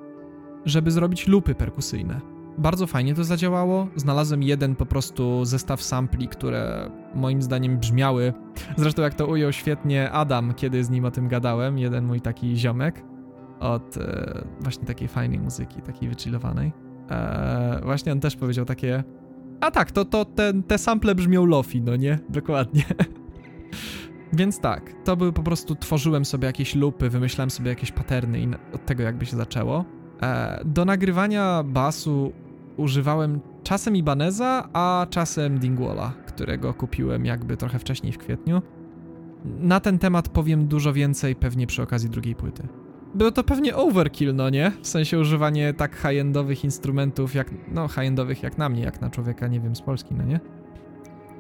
[0.65, 2.21] żeby zrobić lupy perkusyjne.
[2.57, 3.87] Bardzo fajnie to zadziałało.
[3.95, 8.33] Znalazłem jeden po prostu zestaw sampli, które moim zdaniem brzmiały.
[8.77, 12.55] Zresztą jak to ujął świetnie Adam, kiedy z nim o tym gadałem, jeden mój taki
[12.55, 13.03] ziomek
[13.59, 16.73] od e, właśnie takiej fajnej muzyki, takiej wychillowanej.
[17.09, 19.03] E, właśnie on też powiedział takie
[19.61, 22.19] a tak, to, to ten, te sample brzmią lofi, no nie?
[22.29, 22.83] Dokładnie.
[24.33, 28.47] Więc tak, to były po prostu, tworzyłem sobie jakieś lupy, wymyślałem sobie jakieś paterny i
[28.73, 29.85] od tego jakby się zaczęło.
[30.21, 32.33] E, do nagrywania basu
[32.77, 38.61] używałem czasem Ibaneza, a czasem Dingwalla, którego kupiłem jakby trochę wcześniej w kwietniu.
[39.45, 42.67] Na ten temat powiem dużo więcej pewnie przy okazji drugiej płyty.
[43.15, 44.71] Było to pewnie overkill, no nie?
[44.81, 49.47] W sensie używanie tak high-endowych instrumentów, jak, no high-endowych jak na mnie, jak na człowieka,
[49.47, 50.39] nie wiem, z Polski, no nie?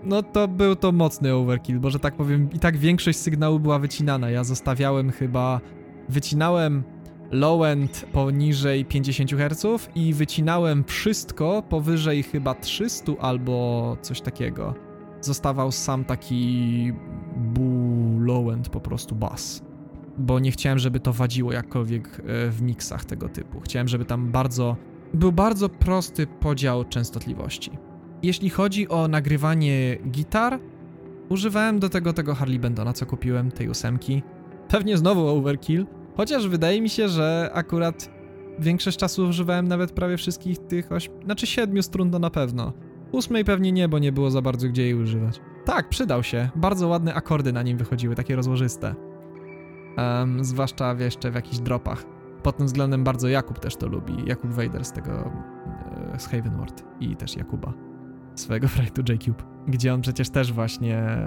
[0.03, 3.79] No to był to mocny overkill, bo że tak powiem, i tak większość sygnału była
[3.79, 4.29] wycinana.
[4.29, 5.61] Ja zostawiałem chyba,
[6.09, 6.83] wycinałem
[7.31, 14.73] low-end poniżej 50 Hz i wycinałem wszystko powyżej chyba 300 albo coś takiego.
[15.21, 16.93] Zostawał sam taki
[17.35, 19.66] bu low-end po prostu bass
[20.17, 23.59] bo nie chciałem, żeby to wadziło jakkolwiek e, w miksach tego typu.
[23.59, 24.75] Chciałem, żeby tam bardzo
[25.13, 27.71] był bardzo prosty podział częstotliwości.
[28.23, 30.59] Jeśli chodzi o nagrywanie gitar,
[31.29, 34.23] używałem do tego tego Harley Bendona, co kupiłem, tej ósemki.
[34.67, 35.85] Pewnie znowu overkill,
[36.17, 38.09] chociaż wydaje mi się, że akurat
[38.59, 41.11] większość czasu używałem nawet prawie wszystkich tych ośm...
[41.25, 42.73] znaczy siedmiu strun to na pewno.
[43.11, 45.41] Ósmej pewnie nie, bo nie było za bardzo gdzie jej używać.
[45.65, 46.49] Tak, przydał się.
[46.55, 49.06] Bardzo ładne akordy na nim wychodziły, takie rozłożyste
[49.97, 52.03] um, zwłaszcza jeszcze w jakichś dropach.
[52.43, 54.25] Pod tym względem bardzo Jakub też to lubi.
[54.25, 55.31] Jakub Vader z tego,
[56.13, 57.73] e, z Havenward i też Jakuba,
[58.35, 61.17] swojego projektu J-Cube, gdzie on przecież też właśnie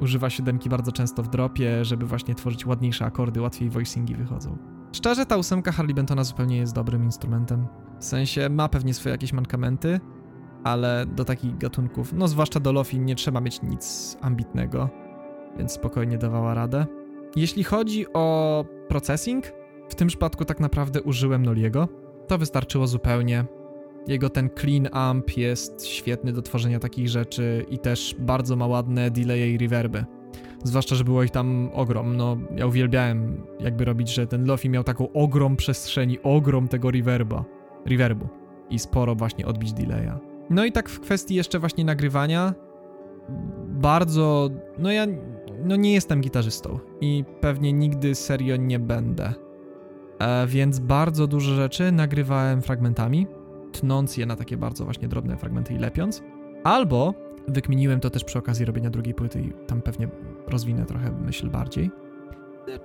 [0.00, 4.58] używa siódemki bardzo często w dropie, żeby właśnie tworzyć ładniejsze akordy, łatwiej voicingi wychodzą.
[4.92, 7.66] Szczerze, ta ósemka Harley Bentona zupełnie jest dobrym instrumentem.
[7.98, 10.00] W sensie ma pewnie swoje jakieś mankamenty,
[10.64, 14.88] ale do takich gatunków, no zwłaszcza do Lofi, nie trzeba mieć nic ambitnego,
[15.58, 16.86] więc spokojnie dawała radę.
[17.36, 19.44] Jeśli chodzi o processing,
[19.88, 21.88] w tym przypadku tak naprawdę użyłem Noliego.
[22.26, 23.44] To wystarczyło zupełnie.
[24.06, 29.10] Jego ten clean amp jest świetny do tworzenia takich rzeczy i też bardzo ma ładne
[29.10, 30.04] delaye i reverby.
[30.64, 32.16] Zwłaszcza, że było ich tam ogrom.
[32.16, 37.44] No, ja uwielbiałem jakby robić, że ten Lofi miał taką ogrom przestrzeni, ogrom tego reverba,
[37.86, 38.28] reverbu
[38.70, 40.18] i sporo właśnie odbić delaya.
[40.50, 42.54] No i tak w kwestii jeszcze właśnie nagrywania,
[43.68, 45.06] bardzo, no ja
[45.64, 49.34] no nie jestem gitarzystą i pewnie nigdy serio nie będę.
[50.18, 53.26] E, więc bardzo dużo rzeczy nagrywałem fragmentami,
[53.72, 56.22] tnąc je na takie bardzo właśnie drobne fragmenty i lepiąc.
[56.64, 57.14] Albo
[57.48, 60.08] wykminiłem to też przy okazji robienia drugiej płyty i tam pewnie
[60.46, 61.90] rozwinę trochę myśl bardziej.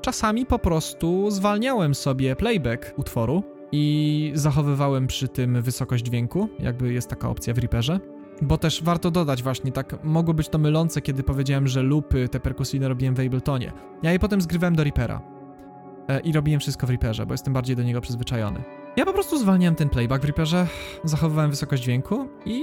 [0.02, 7.10] Czasami po prostu zwalniałem sobie playback utworu i zachowywałem przy tym wysokość dźwięku, jakby jest
[7.10, 8.00] taka opcja w Reaperze
[8.44, 12.40] Bo też warto dodać właśnie, tak mogło być to mylące, kiedy powiedziałem, że lupy te
[12.40, 13.72] perkusyjne robiłem w Abletonie.
[14.04, 15.22] Ja je potem zgrywałem do Reapera.
[16.08, 18.64] E, I robiłem wszystko w Reaperze, bo jestem bardziej do niego przyzwyczajony.
[18.98, 20.68] Ja po prostu zwalniałem ten playback w Reaperze,
[21.04, 22.62] zachowywałem wysokość dźwięku i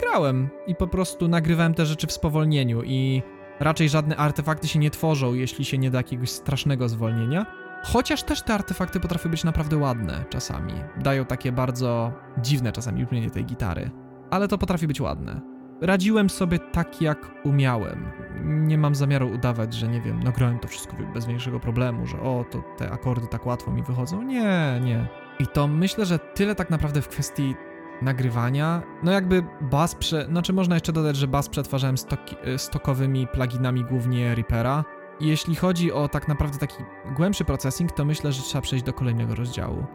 [0.00, 0.48] grałem.
[0.66, 3.22] I po prostu nagrywałem te rzeczy w spowolnieniu i
[3.60, 7.46] raczej żadne artefakty się nie tworzą, jeśli się nie da jakiegoś strasznego zwolnienia.
[7.84, 10.72] Chociaż też te artefakty potrafią być naprawdę ładne czasami.
[11.00, 13.90] Dają takie bardzo dziwne czasami brzmienie tej gitary.
[14.34, 15.40] Ale to potrafi być ładne.
[15.80, 18.10] Radziłem sobie tak, jak umiałem.
[18.44, 22.44] Nie mam zamiaru udawać, że nie wiem, nagrałem to wszystko bez większego problemu, że o,
[22.50, 24.22] to te akordy tak łatwo mi wychodzą.
[24.22, 25.08] Nie, nie.
[25.38, 27.54] I to myślę, że tyle tak naprawdę w kwestii
[28.02, 28.82] nagrywania.
[29.02, 30.26] No jakby bas prze...
[30.26, 34.84] Znaczy można jeszcze dodać, że bas przetwarzałem stoki, stokowymi pluginami głównie Reapera.
[35.20, 36.76] Jeśli chodzi o tak naprawdę taki
[37.16, 39.86] głębszy processing, to myślę, że trzeba przejść do kolejnego rozdziału.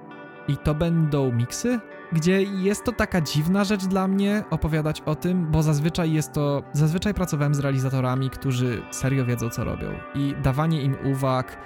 [0.47, 1.79] I to będą miksy,
[2.11, 6.63] gdzie jest to taka dziwna rzecz dla mnie opowiadać o tym, bo zazwyczaj jest to.
[6.73, 9.87] Zazwyczaj pracowałem z realizatorami, którzy serio wiedzą, co robią.
[10.15, 11.57] I dawanie im uwag,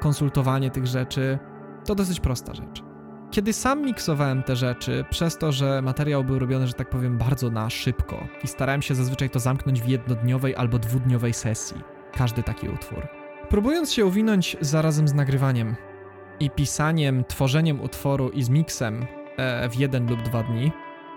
[0.00, 1.38] konsultowanie tych rzeczy
[1.84, 2.82] to dosyć prosta rzecz.
[3.30, 7.50] Kiedy sam miksowałem te rzeczy, przez to, że materiał był robiony, że tak powiem, bardzo
[7.50, 11.80] na szybko i starałem się zazwyczaj to zamknąć w jednodniowej albo dwudniowej sesji,
[12.12, 13.08] każdy taki utwór.
[13.48, 15.76] Próbując się uwinąć zarazem z nagrywaniem
[16.40, 19.06] i pisaniem, tworzeniem utworu i z miksem
[19.70, 20.72] w jeden lub dwa dni,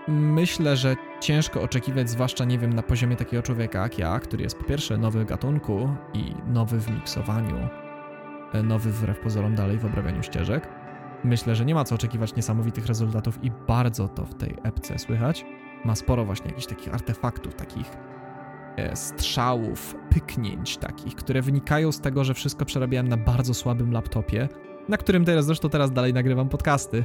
[0.08, 4.58] myślę, że ciężko oczekiwać, zwłaszcza nie wiem, na poziomie takiego człowieka jak ja, który jest
[4.58, 7.68] po pierwsze nowy w gatunku i nowy w miksowaniu,
[8.52, 10.68] e, nowy wbrew pozorom dalej w obrabianiu ścieżek.
[11.24, 15.44] Myślę, że nie ma co oczekiwać niesamowitych rezultatów i bardzo to w tej epce słychać.
[15.84, 17.90] Ma sporo właśnie jakichś takich artefaktów, takich
[18.76, 24.48] e, strzałów, pyknięć takich, które wynikają z tego, że wszystko przerabiałem na bardzo słabym laptopie,
[24.88, 27.04] na którym teraz zresztą teraz dalej nagrywam podcasty.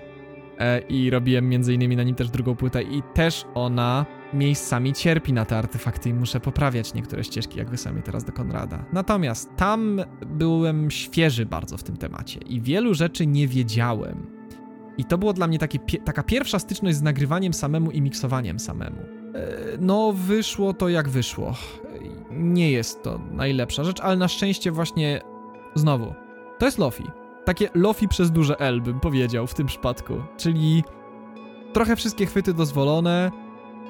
[0.59, 5.33] E, I robiłem między innymi na nim też drugą płytę i też ona miejscami cierpi
[5.33, 8.85] na te artefakty i muszę poprawiać niektóre ścieżki, jak wy sami teraz do Konrada.
[8.93, 14.39] Natomiast tam byłem świeży bardzo w tym temacie i wielu rzeczy nie wiedziałem.
[14.97, 18.97] I to było dla mnie takie, taka pierwsza styczność z nagrywaniem samemu i miksowaniem samemu.
[18.97, 19.47] E,
[19.79, 21.55] no, wyszło to jak wyszło.
[22.31, 25.21] Nie jest to najlepsza rzecz, ale na szczęście właśnie
[25.75, 26.13] znowu,
[26.59, 27.03] to jest Lofi.
[27.45, 30.83] Takie Lofi przez duże L bym powiedział w tym przypadku, czyli
[31.73, 33.31] trochę wszystkie chwyty dozwolone,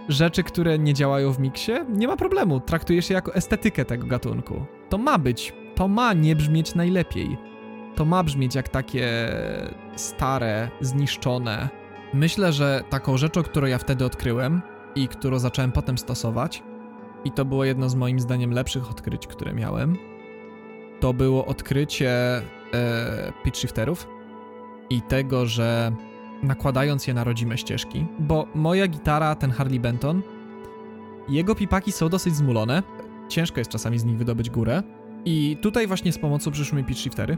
[0.09, 2.59] rzeczy, które nie działają w miksie, nie ma problemu.
[2.59, 4.65] Traktujesz je jako estetykę tego gatunku.
[4.89, 7.37] To ma być, to ma nie brzmieć najlepiej.
[7.95, 9.07] To ma brzmieć jak takie
[9.95, 11.69] stare, zniszczone.
[12.13, 14.61] Myślę, że taką rzeczą, którą ja wtedy odkryłem
[14.95, 16.63] i którą zacząłem potem stosować,
[17.25, 19.97] i to było jedno z moim zdaniem lepszych odkryć, które miałem,
[20.99, 22.11] to było odkrycie
[22.73, 24.07] e, pitch shifterów
[24.89, 25.91] i tego, że
[26.43, 30.21] nakładając je na rodzime ścieżki, bo moja gitara, ten Harley Benton,
[31.29, 32.83] jego pipaki są dosyć zmulone,
[33.29, 34.83] ciężko jest czasami z nich wydobyć górę.
[35.25, 37.37] I tutaj właśnie z pomocą przyszły mi pitch shiftery.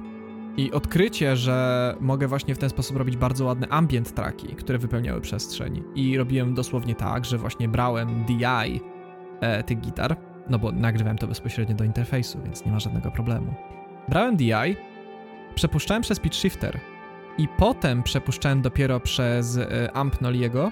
[0.57, 5.21] I odkrycie, że mogę właśnie w ten sposób robić bardzo ładne ambient tracki, które wypełniały
[5.21, 5.84] przestrzeń.
[5.95, 8.82] I robiłem dosłownie tak, że właśnie brałem DI
[9.41, 10.15] e, tych gitar,
[10.49, 13.53] no bo nagrywałem to bezpośrednio do interfejsu, więc nie ma żadnego problemu.
[14.09, 14.75] Brałem DI,
[15.56, 16.80] przepuszczałem przez pitch shifter
[17.38, 20.72] i potem przepuszczałem dopiero przez e, amp Noliego,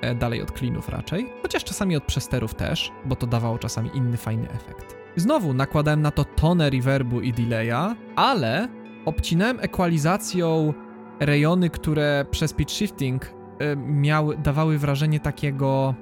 [0.00, 4.16] e, dalej od cleanów raczej, chociaż czasami od przesterów też, bo to dawało czasami inny
[4.16, 4.96] fajny efekt.
[5.16, 8.68] Znowu nakładałem na to tonę reverbu i delaya, ale
[9.04, 10.74] obcinałem ekwalizacją
[11.20, 13.24] rejony, które przez pitch shifting
[13.58, 15.94] e, miały, dawały wrażenie takiego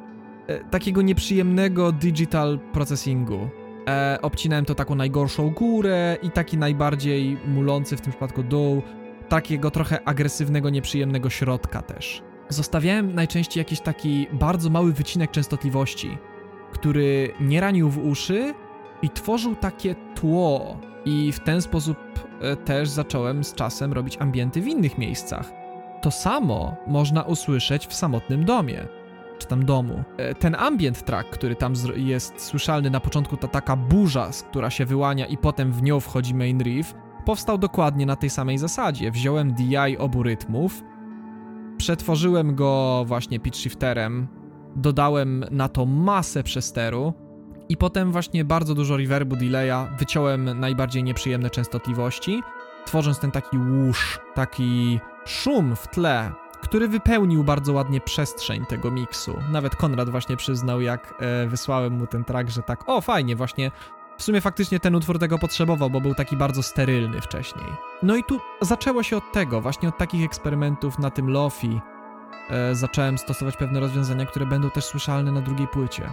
[0.70, 3.49] takiego nieprzyjemnego digital processingu.
[3.89, 8.82] E, obcinałem to taką najgorszą górę i taki najbardziej mulący w tym przypadku dół,
[9.28, 12.22] takiego trochę agresywnego, nieprzyjemnego środka też.
[12.49, 16.18] Zostawiałem najczęściej jakiś taki bardzo mały wycinek częstotliwości,
[16.72, 18.55] który nie ranił w uszy
[19.03, 20.76] i tworzył takie tło.
[21.05, 21.97] I w ten sposób
[22.41, 25.53] e, też zacząłem z czasem robić ambienty w innych miejscach.
[26.03, 28.86] To samo można usłyszeć w samotnym domie,
[29.39, 30.05] czy tam domu.
[30.16, 34.84] E, ten ambient track, który tam jest słyszalny na początku, ta taka burza, która się
[34.84, 39.11] wyłania i potem w nią wchodzi main riff, powstał dokładnie na tej samej zasadzie.
[39.11, 40.82] Wziąłem DI obu rytmów,
[41.76, 44.28] przetworzyłem go właśnie pitch shifterem,
[44.76, 47.14] dodałem na to masę przesteru
[47.68, 52.43] i potem właśnie bardzo dużo reverbu, delaya, wyciąłem najbardziej nieprzyjemne częstotliwości,
[52.86, 56.32] tworząc ten taki łusz, taki szum w tle,
[56.69, 59.39] który wypełnił bardzo ładnie przestrzeń tego miksu.
[59.51, 63.71] Nawet Konrad właśnie przyznał, jak e, wysłałem mu ten track, że tak, o fajnie, właśnie
[64.19, 67.66] w sumie faktycznie ten utwór tego potrzebował, bo był taki bardzo sterylny wcześniej.
[68.03, 71.81] No i tu zaczęło się od tego, właśnie od takich eksperymentów na tym lofi.
[72.51, 76.11] E, zacząłem stosować pewne rozwiązania, które będą też słyszalne na drugiej płycie.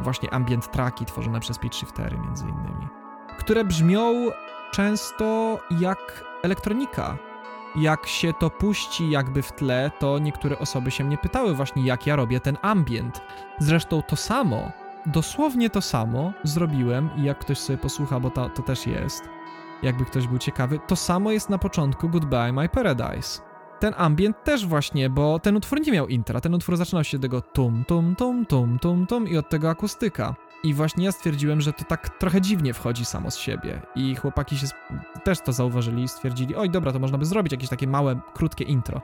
[0.00, 2.88] właśnie ambient tracki tworzone przez pitch shiftery między innymi,
[3.38, 4.30] które brzmią
[4.72, 7.31] często jak elektronika.
[7.76, 12.06] Jak się to puści jakby w tle, to niektóre osoby się mnie pytały właśnie jak
[12.06, 13.20] ja robię ten ambient.
[13.58, 14.72] Zresztą to samo,
[15.06, 19.28] dosłownie to samo zrobiłem i jak ktoś sobie posłucha, bo to, to też jest,
[19.82, 23.52] jakby ktoś był ciekawy, to samo jest na początku Goodbye My Paradise
[23.82, 27.40] ten ambient też właśnie, bo ten utwór nie miał intra, ten utwór zaczynał się tego
[27.40, 30.34] tum, tum, tum, tum, tum, tum i od tego akustyka.
[30.64, 33.82] I właśnie ja stwierdziłem, że to tak trochę dziwnie wchodzi samo z siebie.
[33.94, 34.66] I chłopaki się
[35.24, 38.64] też to zauważyli i stwierdzili, oj dobra, to można by zrobić jakieś takie małe, krótkie
[38.64, 39.00] intro.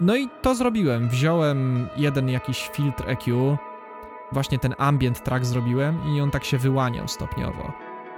[0.00, 1.08] No i to zrobiłem.
[1.08, 3.56] Wziąłem jeden jakiś filtr EQ,
[4.32, 7.72] właśnie ten ambient track zrobiłem i on tak się wyłaniał stopniowo.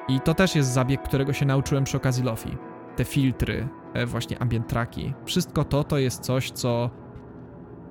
[0.09, 2.57] I to też jest zabieg, którego się nauczyłem przy okazji Lofi.
[2.97, 5.14] Te filtry, E, właśnie ambient tracki.
[5.24, 6.91] Wszystko to to jest coś, co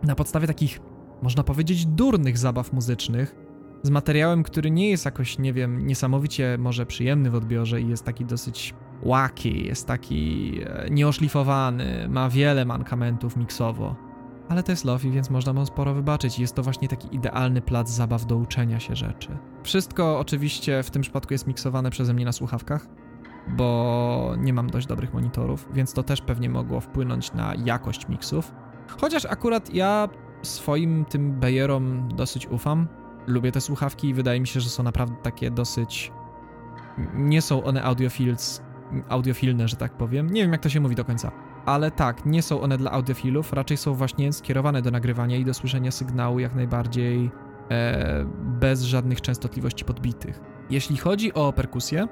[0.03, 0.79] na podstawie takich,
[1.21, 3.35] można powiedzieć, durnych zabaw muzycznych,
[3.83, 8.05] z materiałem, który nie jest jakoś, nie wiem, niesamowicie może przyjemny w odbiorze i jest
[8.05, 8.73] taki dosyć
[9.03, 13.95] łaki, jest taki e, nieoszlifowany, ma wiele mankamentów miksowo.
[14.49, 16.39] Ale to jest Lofi, więc można mu sporo wybaczyć.
[16.39, 19.37] Jest to właśnie taki idealny plac zabaw do uczenia się rzeczy.
[19.63, 22.87] Wszystko oczywiście w tym przypadku jest miksowane przeze mnie na słuchawkach,
[23.47, 28.51] bo nie mam dość dobrych monitorów, więc to też pewnie mogło wpłynąć na jakość miksów.
[29.01, 30.09] Chociaż akurat ja
[30.41, 32.87] swoim tym Bayerom dosyć ufam.
[33.29, 36.11] Lubię te słuchawki i wydaje mi się, że są naprawdę takie dosyć.
[37.13, 38.61] Nie są one audiofils,
[39.09, 40.29] audiofilne, że tak powiem.
[40.29, 41.31] Nie wiem, jak to się mówi do końca.
[41.65, 45.53] Ale tak, nie są one dla audiofilów, raczej są właśnie skierowane do nagrywania i do
[45.53, 47.31] słyszenia sygnału jak najbardziej
[47.71, 50.39] e, bez żadnych częstotliwości podbitych.
[50.69, 52.07] Jeśli chodzi o perkusję,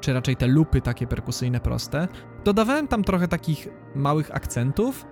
[0.00, 2.08] czy raczej te lupy takie perkusyjne proste,
[2.44, 5.06] dodawałem tam trochę takich małych akcentów.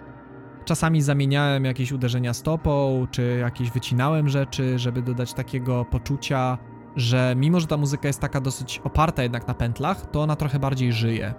[0.65, 6.59] Czasami zamieniałem jakieś uderzenia stopą, czy jakieś wycinałem rzeczy, żeby dodać takiego poczucia,
[6.97, 10.59] że mimo, że ta muzyka jest taka dosyć oparta jednak na pętlach, to ona trochę
[10.59, 11.35] bardziej żyje.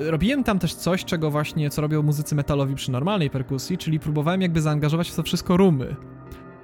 [0.00, 4.00] Yy, robiłem tam też coś, czego właśnie, co robią muzycy metalowi przy normalnej perkusji, czyli
[4.00, 5.96] próbowałem jakby zaangażować w to wszystko rumy.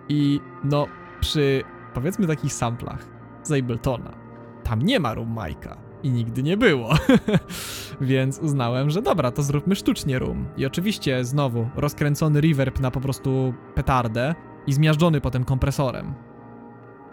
[0.09, 0.87] I no,
[1.21, 1.63] przy
[1.95, 3.09] powiedzmy takich samplach
[3.43, 4.13] z Abletona,
[4.65, 6.95] tam nie ma rum Majka i nigdy nie było.
[8.01, 10.49] Więc uznałem, że dobra, to zróbmy sztucznie room.
[10.57, 14.35] I oczywiście znowu rozkręcony reverb na po prostu petardę
[14.67, 16.15] i zmiażdżony potem kompresorem.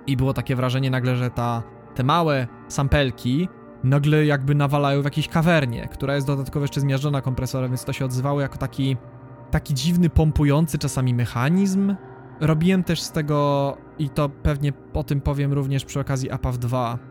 [0.08, 1.64] I było takie wrażenie nagle, że ta,
[1.96, 3.50] te małe sampelki
[3.84, 8.06] nagle jakby nawalają w jakiejś kawernie, która jest dodatkowo jeszcze zmiażdżona kompresorem, więc to się
[8.06, 8.98] odzywało jako taki
[9.52, 11.96] taki dziwny, pompujący czasami mechanizm.
[12.40, 17.00] Robiłem też z tego, i to pewnie o tym powiem również przy okazji APAW 2,
[17.00, 17.09] E,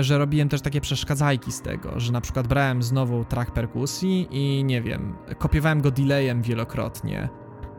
[0.00, 4.64] że robiłem też takie przeszkadzajki z tego, że na przykład brałem znowu track perkusji i
[4.64, 7.28] nie wiem, kopiowałem go delayem wielokrotnie,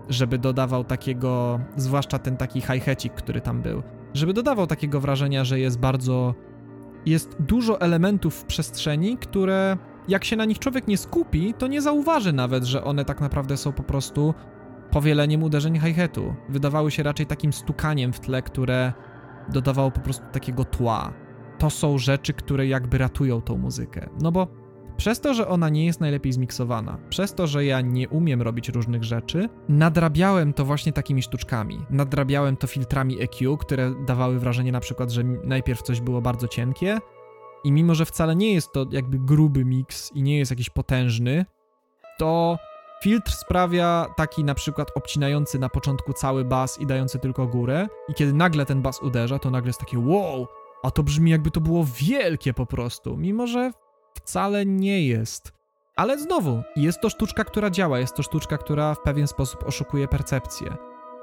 [0.10, 3.84] żeby dodawał takiego, zwłaszcza ten taki hi-hatik, który tam był,
[4.14, 6.36] żeby dodawał takiego wrażenia, że jest bardzo,
[7.06, 9.78] jest dużo elementów w przestrzeni, które
[10.08, 13.58] jak się na nich człowiek nie skupi, to nie zauważy nawet, że one tak naprawdę
[13.58, 14.34] są po prostu
[14.92, 16.36] powieleniem uderzeń hi-hatu.
[16.50, 18.94] Wydawały się raczej takim stukaniem w tle, które
[19.50, 21.14] dodawało po prostu takiego tła
[21.60, 24.10] to są rzeczy, które jakby ratują tą muzykę.
[24.22, 24.48] No bo
[24.98, 28.70] przez to, że ona nie jest najlepiej zmiksowana, przez to, że ja nie umiem robić
[28.70, 31.80] różnych rzeczy, nadrabiałem to właśnie takimi sztuczkami.
[31.90, 36.98] Nadrabiałem to filtrami EQ, które dawały wrażenie na przykład, że najpierw coś było bardzo cienkie
[37.64, 41.46] i mimo, że wcale nie jest to jakby gruby miks i nie jest jakiś potężny,
[42.18, 42.58] to
[43.04, 48.14] filtr sprawia taki na przykład obcinający na początku cały bas i dający tylko górę i
[48.14, 50.48] kiedy nagle ten bas uderza, to nagle jest takie wow,
[50.84, 53.72] a to brzmi jakby to było wielkie po prostu, mimo że
[54.14, 55.54] wcale nie jest.
[55.96, 60.08] Ale znowu, jest to sztuczka, która działa, jest to sztuczka, która w pewien sposób oszukuje
[60.08, 60.78] percepcję.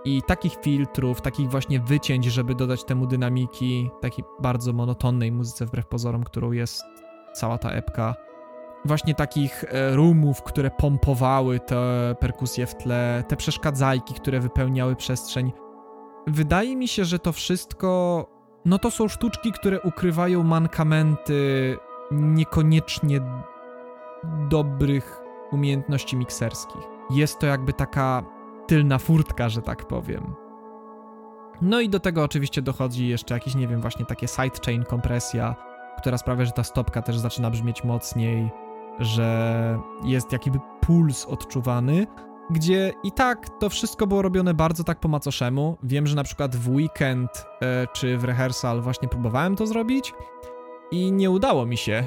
[0.05, 5.87] I takich filtrów, takich właśnie wycięć, żeby dodać temu dynamiki, takiej bardzo monotonnej muzyce wbrew
[5.87, 6.83] pozorom, którą jest
[7.35, 8.15] cała ta epka.
[8.85, 15.53] Właśnie takich e, rumów, które pompowały te perkusje w tle, te przeszkadzajki, które wypełniały przestrzeń.
[16.27, 18.27] Wydaje mi się, że to wszystko
[18.67, 21.79] no to są sztuczki, które ukrywają mankamenty
[22.11, 23.21] niekoniecznie
[24.49, 26.83] dobrych umiejętności mikserskich.
[27.11, 28.23] Jest to jakby taka
[28.67, 30.35] tylna furtka, że tak powiem.
[31.63, 35.57] No i do tego oczywiście dochodzi jeszcze jakiś, nie wiem, właśnie takie sidechain kompresja,
[35.99, 38.51] która sprawia, że ta stopka też zaczyna brzmieć mocniej,
[38.99, 42.07] że jest jakiby puls odczuwany,
[42.51, 45.77] gdzie i tak to wszystko było robione bardzo tak po macoszemu.
[45.83, 50.15] Wiem, że na przykład w weekend e, czy w rehearsal właśnie próbowałem to zrobić
[50.91, 52.05] i nie udało mi się.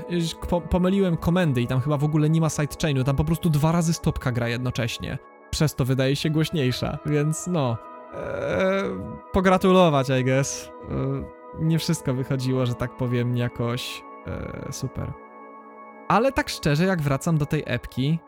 [0.50, 3.72] Po, pomyliłem komendy i tam chyba w ogóle nie ma sidechainu, tam po prostu dwa
[3.72, 5.18] razy stopka gra jednocześnie.
[5.50, 7.78] Przez to wydaje się głośniejsza, więc no.
[8.14, 8.84] e,
[9.32, 10.72] pogratulować, I guess.
[10.90, 15.14] E, nie wszystko wychodziło, że tak powiem, jakoś e, super.
[16.08, 18.20] Ale tak szczerze, jak wracam do tej epki,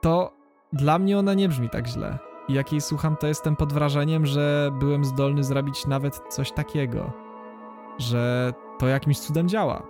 [0.00, 0.37] to
[0.72, 2.18] dla mnie ona nie brzmi tak źle.
[2.48, 7.12] Jak jej słucham, to jestem pod wrażeniem, że byłem zdolny zrobić nawet coś takiego.
[7.98, 9.82] Że to jakimś cudem działa.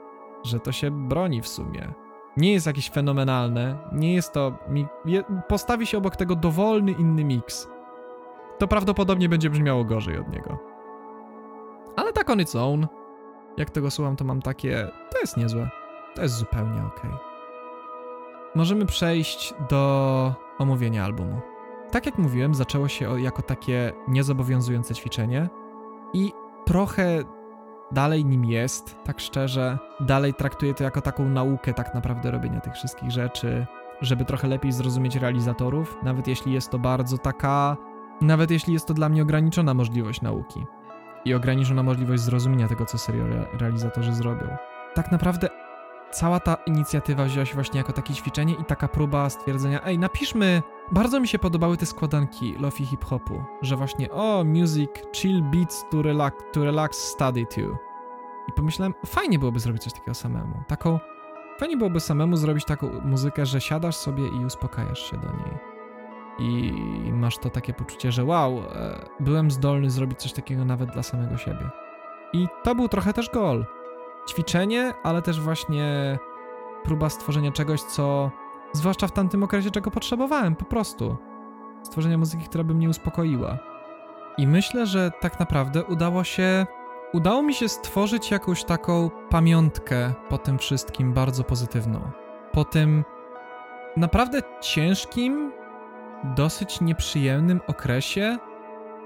[0.43, 1.95] Że to się broni w sumie.
[2.37, 4.53] Nie jest jakieś fenomenalne, nie jest to.
[5.49, 7.69] Postawi się obok tego dowolny inny miks.
[8.59, 10.59] To prawdopodobnie będzie brzmiało gorzej od niego.
[11.97, 12.87] Ale tak on its own.
[13.57, 14.89] Jak tego słucham, to mam takie.
[15.13, 15.71] To jest niezłe.
[16.15, 17.28] To jest zupełnie ok.
[18.59, 21.41] Możemy przejść do omówienia albumu.
[21.91, 25.49] Tak jak mówiłem, zaczęło się jako takie niezobowiązujące ćwiczenie
[26.13, 26.33] i
[26.65, 27.19] trochę
[27.93, 29.79] dalej nim jest, tak szczerze.
[30.01, 33.67] Dalej traktuję to jako taką naukę tak naprawdę robienia tych wszystkich rzeczy,
[34.01, 37.77] żeby trochę lepiej zrozumieć realizatorów, nawet jeśli jest to bardzo taka,
[38.21, 40.65] nawet jeśli jest to dla mnie ograniczona możliwość nauki
[41.25, 43.25] i ograniczona możliwość zrozumienia tego, co serio
[43.61, 44.57] realizatorzy zrobią.
[44.95, 45.49] Tak naprawdę
[46.11, 50.63] cała ta inicjatywa wzięła się właśnie jako takie ćwiczenie i taka próba stwierdzenia, ej, napiszmy.
[50.93, 56.03] Bardzo mi się podobały te składanki lofi hip-hopu, że właśnie, o, music, chill beats to
[56.03, 57.61] relax, to relax study to.
[58.49, 60.63] I pomyślałem, fajnie byłoby zrobić coś takiego samemu.
[60.69, 60.99] Taką,
[61.59, 65.59] fajnie byłoby samemu zrobić taką muzykę, że siadasz sobie i uspokajasz się do niej.
[66.39, 66.73] I
[67.13, 71.37] masz to takie poczucie, że wow, e, byłem zdolny zrobić coś takiego nawet dla samego
[71.37, 71.71] siebie.
[72.33, 73.67] I to był trochę też goal
[74.29, 76.19] ćwiczenie, ale też właśnie
[76.85, 78.31] próba stworzenia czegoś, co
[78.73, 81.17] zwłaszcza w tamtym okresie, czego potrzebowałem, po prostu.
[81.83, 83.59] Stworzenia muzyki, która by mnie uspokoiła.
[84.39, 86.67] I myślę, że tak naprawdę udało się.
[87.13, 92.01] Udało mi się stworzyć jakąś taką pamiątkę po tym wszystkim bardzo pozytywną.
[92.53, 93.05] Po tym
[93.97, 95.53] naprawdę ciężkim,
[96.25, 98.39] dosyć nieprzyjemnym okresie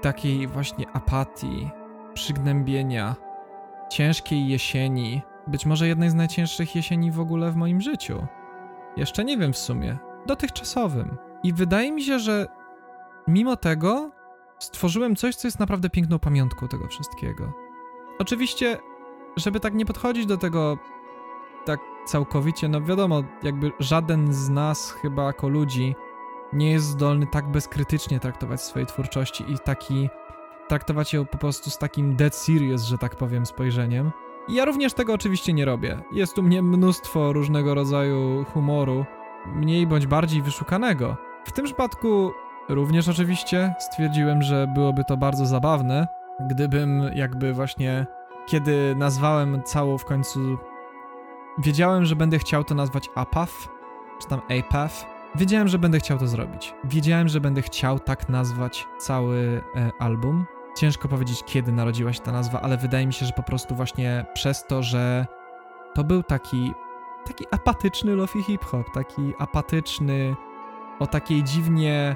[0.01, 1.69] takiej właśnie apatii,
[2.13, 3.15] przygnębienia,
[3.89, 8.27] ciężkiej jesieni, być może jednej z najcięższych jesieni w ogóle w moim życiu.
[8.97, 11.17] Jeszcze nie wiem w sumie, dotychczasowym.
[11.43, 12.47] I wydaje mi się, że
[13.27, 14.11] mimo tego
[14.59, 17.53] stworzyłem coś, co jest naprawdę piękną pamiątką tego wszystkiego.
[18.19, 18.77] Oczywiście,
[19.37, 20.77] żeby tak nie podchodzić do tego
[21.65, 25.95] tak całkowicie, no wiadomo, jakby żaden z nas chyba jako ludzi
[26.53, 30.09] nie jest zdolny tak bezkrytycznie traktować swojej twórczości i taki
[30.73, 34.11] traktować ją po prostu z takim dead serious, że tak powiem, spojrzeniem.
[34.49, 35.99] Ja również tego oczywiście nie robię.
[36.11, 39.05] Jest u mnie mnóstwo różnego rodzaju humoru,
[39.45, 41.17] mniej bądź bardziej wyszukanego.
[41.45, 42.31] W tym przypadku
[42.69, 46.07] również oczywiście stwierdziłem, że byłoby to bardzo zabawne,
[46.49, 48.05] gdybym jakby właśnie,
[48.45, 50.57] kiedy nazwałem całą w końcu.
[51.57, 53.69] Wiedziałem, że będę chciał to nazwać APAF,
[54.21, 55.05] czy tam APAF.
[55.35, 56.73] Wiedziałem, że będę chciał to zrobić.
[56.83, 60.45] Wiedziałem, że będę chciał tak nazwać cały e, album.
[60.75, 64.25] Ciężko powiedzieć, kiedy narodziła się ta nazwa, ale wydaje mi się, że po prostu właśnie
[64.33, 65.25] przez to, że
[65.93, 66.73] to był taki,
[67.25, 70.35] taki apatyczny lofi hip-hop, taki apatyczny,
[70.99, 72.15] o takiej dziwnie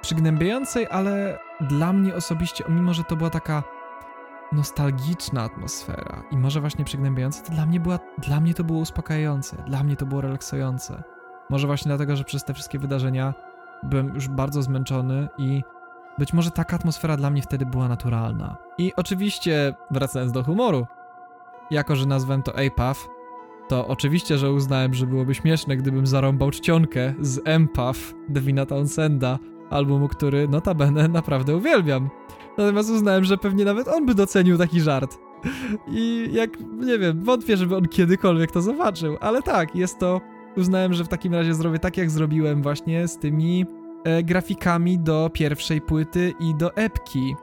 [0.00, 3.62] przygnębiającej, ale dla mnie osobiście, mimo że to była taka
[4.52, 9.56] nostalgiczna atmosfera i może właśnie przygnębiająca, to dla mnie, była, dla mnie to było uspokajające,
[9.66, 11.02] dla mnie to było relaksujące.
[11.50, 13.34] Może właśnie dlatego, że przez te wszystkie wydarzenia
[13.82, 15.62] byłem już bardzo zmęczony i
[16.18, 18.56] być może taka atmosfera dla mnie wtedy była naturalna.
[18.78, 20.86] I oczywiście, wracając do humoru,
[21.70, 23.08] jako że nazwałem to APAF,
[23.68, 29.38] to oczywiście, że uznałem, że byłoby śmieszne, gdybym zarąbał czcionkę z Empath Devina Townsenda,
[29.70, 32.10] albumu, który notabene naprawdę uwielbiam.
[32.58, 35.18] Natomiast uznałem, że pewnie nawet on by docenił taki żart.
[35.88, 40.20] I jak, nie wiem, wątpię, żeby on kiedykolwiek to zobaczył, ale tak, jest to...
[40.56, 43.66] Uznałem, że w takim razie zrobię tak, jak zrobiłem właśnie z tymi
[44.22, 47.36] grafikami do pierwszej płyty i do epki,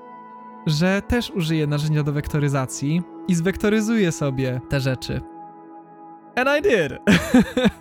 [0.65, 5.21] że też użyję narzędzia do wektoryzacji i zwektoryzuję sobie te rzeczy.
[6.35, 6.99] And I did!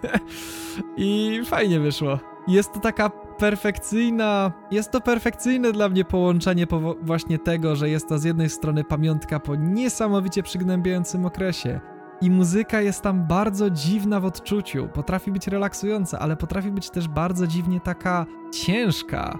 [0.96, 2.18] I fajnie wyszło.
[2.48, 8.08] Jest to taka perfekcyjna, jest to perfekcyjne dla mnie połączenie po właśnie tego, że jest
[8.08, 11.80] to z jednej strony pamiątka po niesamowicie przygnębiającym okresie,
[12.20, 14.88] i muzyka jest tam bardzo dziwna w odczuciu.
[14.94, 19.38] Potrafi być relaksująca, ale potrafi być też bardzo dziwnie taka ciężka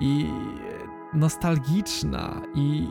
[0.00, 0.30] i
[1.14, 2.42] nostalgiczna.
[2.54, 2.88] I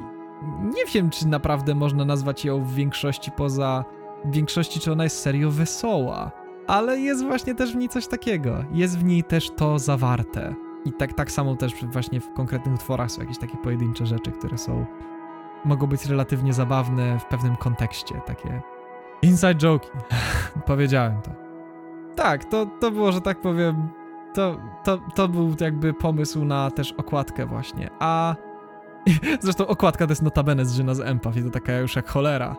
[0.64, 3.86] nie wiem, czy naprawdę można nazwać ją w większości poza.
[4.26, 6.32] W większości, czy ona jest serio wesoła.
[6.68, 8.64] Ale jest właśnie też w niej coś takiego.
[8.72, 10.56] Jest w niej też to zawarte.
[10.86, 14.58] I tak, tak samo też właśnie w konkretnych utworach są jakieś takie pojedyncze rzeczy, które
[14.58, 14.86] są.
[15.66, 18.22] mogą być relatywnie zabawne w pewnym kontekście.
[18.26, 18.62] Takie
[19.26, 19.88] Inside joke.
[20.65, 21.32] Powiedziałem to.
[22.15, 23.89] Tak, to, to było, że tak powiem,
[24.34, 27.89] to, to, to był jakby pomysł na też okładkę właśnie.
[27.99, 28.36] A
[29.41, 32.55] Zresztą okładka to jest notabene z Żyna z Empath i to taka już jak cholera.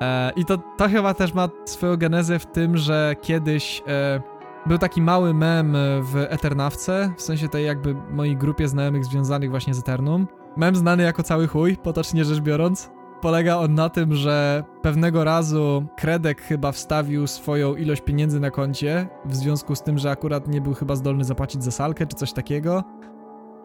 [0.00, 4.20] E, I to, to chyba też ma swoją genezę w tym, że kiedyś e,
[4.66, 9.74] był taki mały mem w Eternawce, w sensie tej jakby mojej grupie znajomych związanych właśnie
[9.74, 10.26] z Eternum.
[10.56, 12.90] Mem znany jako cały chuj, potocznie rzecz biorąc.
[13.24, 19.08] Polega on na tym, że pewnego razu Kredek chyba wstawił swoją ilość pieniędzy na koncie,
[19.24, 22.32] w związku z tym, że akurat nie był chyba zdolny zapłacić za salkę czy coś
[22.32, 22.84] takiego.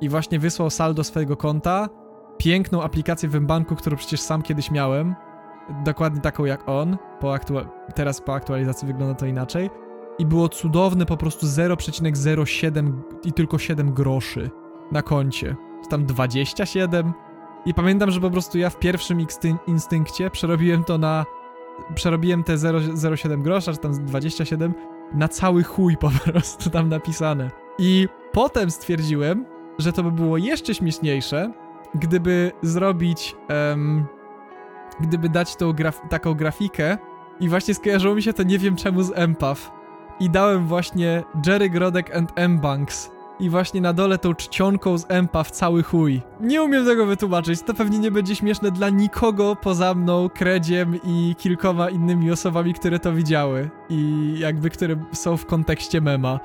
[0.02, 1.90] I właśnie wysłał saldo swojego konta,
[2.38, 5.16] piękną aplikację w banku, którą przecież sam kiedyś miałem,
[5.86, 6.98] dokładnie taką jak on.
[7.20, 7.34] Po
[7.96, 9.70] teraz po aktualizacji wygląda to inaczej.
[10.20, 12.92] I było cudowne po prostu 0,07
[13.24, 14.50] i tylko 7 groszy
[14.92, 15.56] na koncie.
[15.90, 17.14] Tam 27?
[17.66, 19.26] I pamiętam, że po prostu ja w pierwszym
[19.68, 21.26] instynkcie przerobiłem to na.
[21.96, 24.74] Przerobiłem te 0,07 grosza, czy tam 27
[25.14, 27.52] na cały chuj po prostu tam napisane.
[27.78, 29.46] I potem stwierdziłem,
[29.78, 31.52] że to by było jeszcze śmieszniejsze,
[31.96, 33.36] gdyby zrobić.
[33.70, 34.06] Um,
[35.00, 36.98] gdyby dać tą graf taką grafikę.
[37.40, 39.72] I właśnie skojarzyło mi się to nie wiem czemu z Empath.
[40.20, 43.12] I dałem właśnie Jerry Grodek and M-Banks.
[43.40, 46.22] I właśnie na dole tą czcionką z Empath cały chuj.
[46.40, 51.36] Nie umiem tego wytłumaczyć, to pewnie nie będzie śmieszne dla nikogo poza mną, Kredziem i
[51.38, 53.70] kilkoma innymi osobami, które to widziały.
[53.90, 56.40] I jakby, które są w kontekście mema.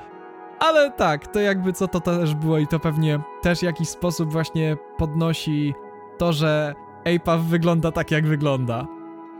[0.59, 4.31] Ale tak, to jakby co to też było i to pewnie też w jakiś sposób
[4.31, 5.73] właśnie podnosi
[6.17, 6.75] to, że
[7.15, 8.87] Apeaf wygląda tak, jak wygląda.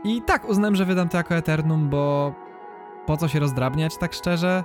[0.04, 2.34] I tak, uznałem, że wydam to jako Eternum, bo
[3.06, 4.64] po co się rozdrabniać, tak szczerze?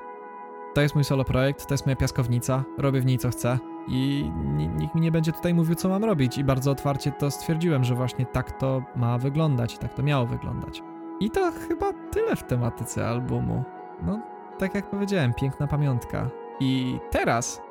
[0.74, 4.32] To jest mój solo projekt, to jest moja piaskownica, robię w niej co chcę i
[4.78, 7.96] nikt mi nie będzie tutaj mówił, co mam robić i bardzo otwarcie to stwierdziłem, że
[7.96, 10.84] właśnie tak to ma wyglądać i tak to miało wyglądać.
[11.20, 13.64] I to chyba tyle w tematyce albumu.
[14.04, 14.20] No,
[14.58, 16.30] tak jak powiedziałem, piękna pamiątka.
[16.60, 17.62] I teraz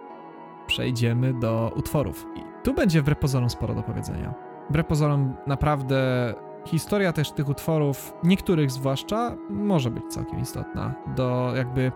[0.66, 2.26] przejdziemy do utworów.
[2.36, 4.34] I tu będzie w pozorom sporo do powiedzenia.
[4.70, 6.34] Wbrew pozorom naprawdę
[6.66, 10.94] historia też tych utworów, niektórych zwłaszcza, może być całkiem istotna.
[11.16, 11.92] Do jakby.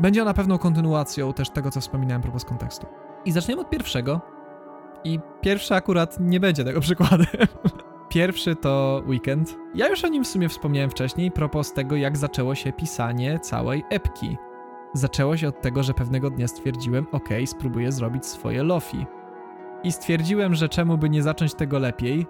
[0.00, 2.86] Będzie ona pewną kontynuacją też tego, co wspominałem propos kontekstu.
[3.24, 4.20] I zaczniemy od pierwszego.
[5.04, 7.26] I pierwszy akurat nie będzie tego przykładem.
[8.08, 9.56] Pierwszy to Weekend.
[9.74, 13.84] Ja już o nim w sumie wspomniałem wcześniej, propos tego, jak zaczęło się pisanie całej
[13.90, 14.36] epki.
[14.94, 19.06] Zaczęło się od tego, że pewnego dnia stwierdziłem, ok, spróbuję zrobić swoje lofi.
[19.82, 22.26] I stwierdziłem, że czemu by nie zacząć tego lepiej,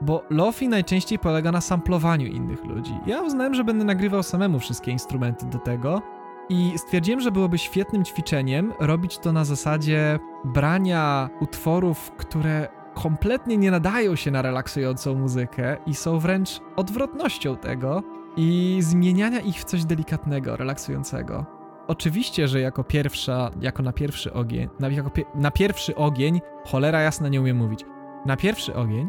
[0.00, 2.94] bo lofi najczęściej polega na samplowaniu innych ludzi.
[3.06, 6.02] Ja uznałem, że będę nagrywał samemu wszystkie instrumenty do tego
[6.48, 13.70] i stwierdziłem, że byłoby świetnym ćwiczeniem robić to na zasadzie brania utworów, które kompletnie nie
[13.70, 18.02] nadają się na relaksującą muzykę i są wręcz odwrotnością tego
[18.36, 21.46] i zmieniania ich w coś delikatnego, relaksującego.
[21.86, 27.28] Oczywiście, że jako pierwsza, jako na pierwszy ogień, na, pie, na pierwszy ogień, cholera jasna
[27.28, 27.84] nie umiem mówić,
[28.26, 29.08] na pierwszy ogień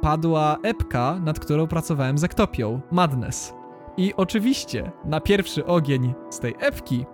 [0.00, 3.54] padła epka, nad którą pracowałem z Ektopią, Madness.
[3.96, 7.06] I oczywiście na pierwszy ogień z tej epki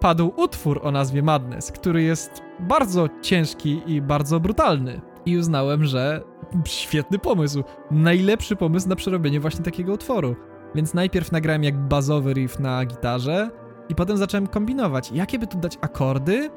[0.00, 5.00] padł utwór o nazwie Madness, który jest bardzo ciężki i bardzo brutalny.
[5.26, 6.22] I uznałem, że
[6.64, 10.36] świetny pomysł, najlepszy pomysł na przerobienie właśnie takiego utworu.
[10.74, 13.50] Więc najpierw nagrałem jak bazowy riff na gitarze,
[13.88, 16.50] i potem zacząłem kombinować, jakie by tu dać akordy,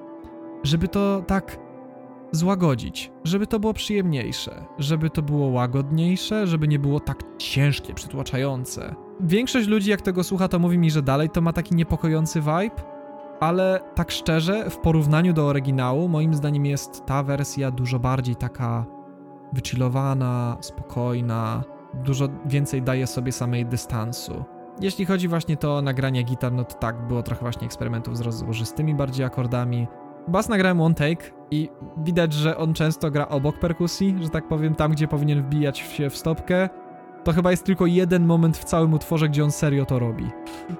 [0.64, 1.60] żeby to tak
[2.32, 8.96] złagodzić, żeby to było przyjemniejsze, żeby to było łagodniejsze, żeby nie było tak ciężkie, przytłaczające.
[9.20, 12.84] Większość ludzi, jak tego słucha, to mówi mi, że dalej to ma taki niepokojący vibe,
[13.40, 18.86] ale tak szczerze, w porównaniu do oryginału, moim zdaniem jest ta wersja dużo bardziej taka
[19.54, 21.64] wychillowana, spokojna,
[21.94, 24.44] dużo więcej daje sobie samej dystansu.
[24.82, 28.22] Jeśli chodzi właśnie to o nagranie gitar, no to tak, było trochę właśnie eksperymentów z
[28.22, 29.88] rozłożystymi bardziej akordami.
[30.28, 34.76] Bas nagrałem one take i widać, że on często gra obok perkusji, że tak powiem,
[34.76, 36.70] tam gdzie powinien wbijać się w stopkę.
[37.24, 40.30] To chyba jest tylko jeden moment w całym utworze, gdzie on serio to robi.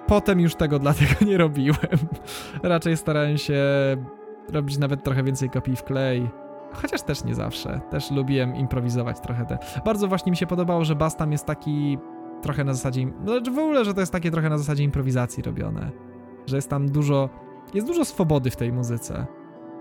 [0.08, 1.98] Potem już tego dlatego nie robiłem.
[2.64, 3.64] Raczej starałem się
[4.50, 6.30] robić nawet trochę więcej kopii w klej.
[6.74, 7.82] Chociaż też nie zawsze.
[7.90, 9.58] Też lubiłem improwizować trochę te.
[9.86, 11.98] Bardzo właśnie mi się podobało, że bas tam jest taki
[12.42, 15.92] trochę na zasadzie, znaczy w ogóle, że to jest takie trochę na zasadzie improwizacji robione,
[16.46, 17.30] że jest tam dużo,
[17.74, 19.26] jest dużo swobody w tej muzyce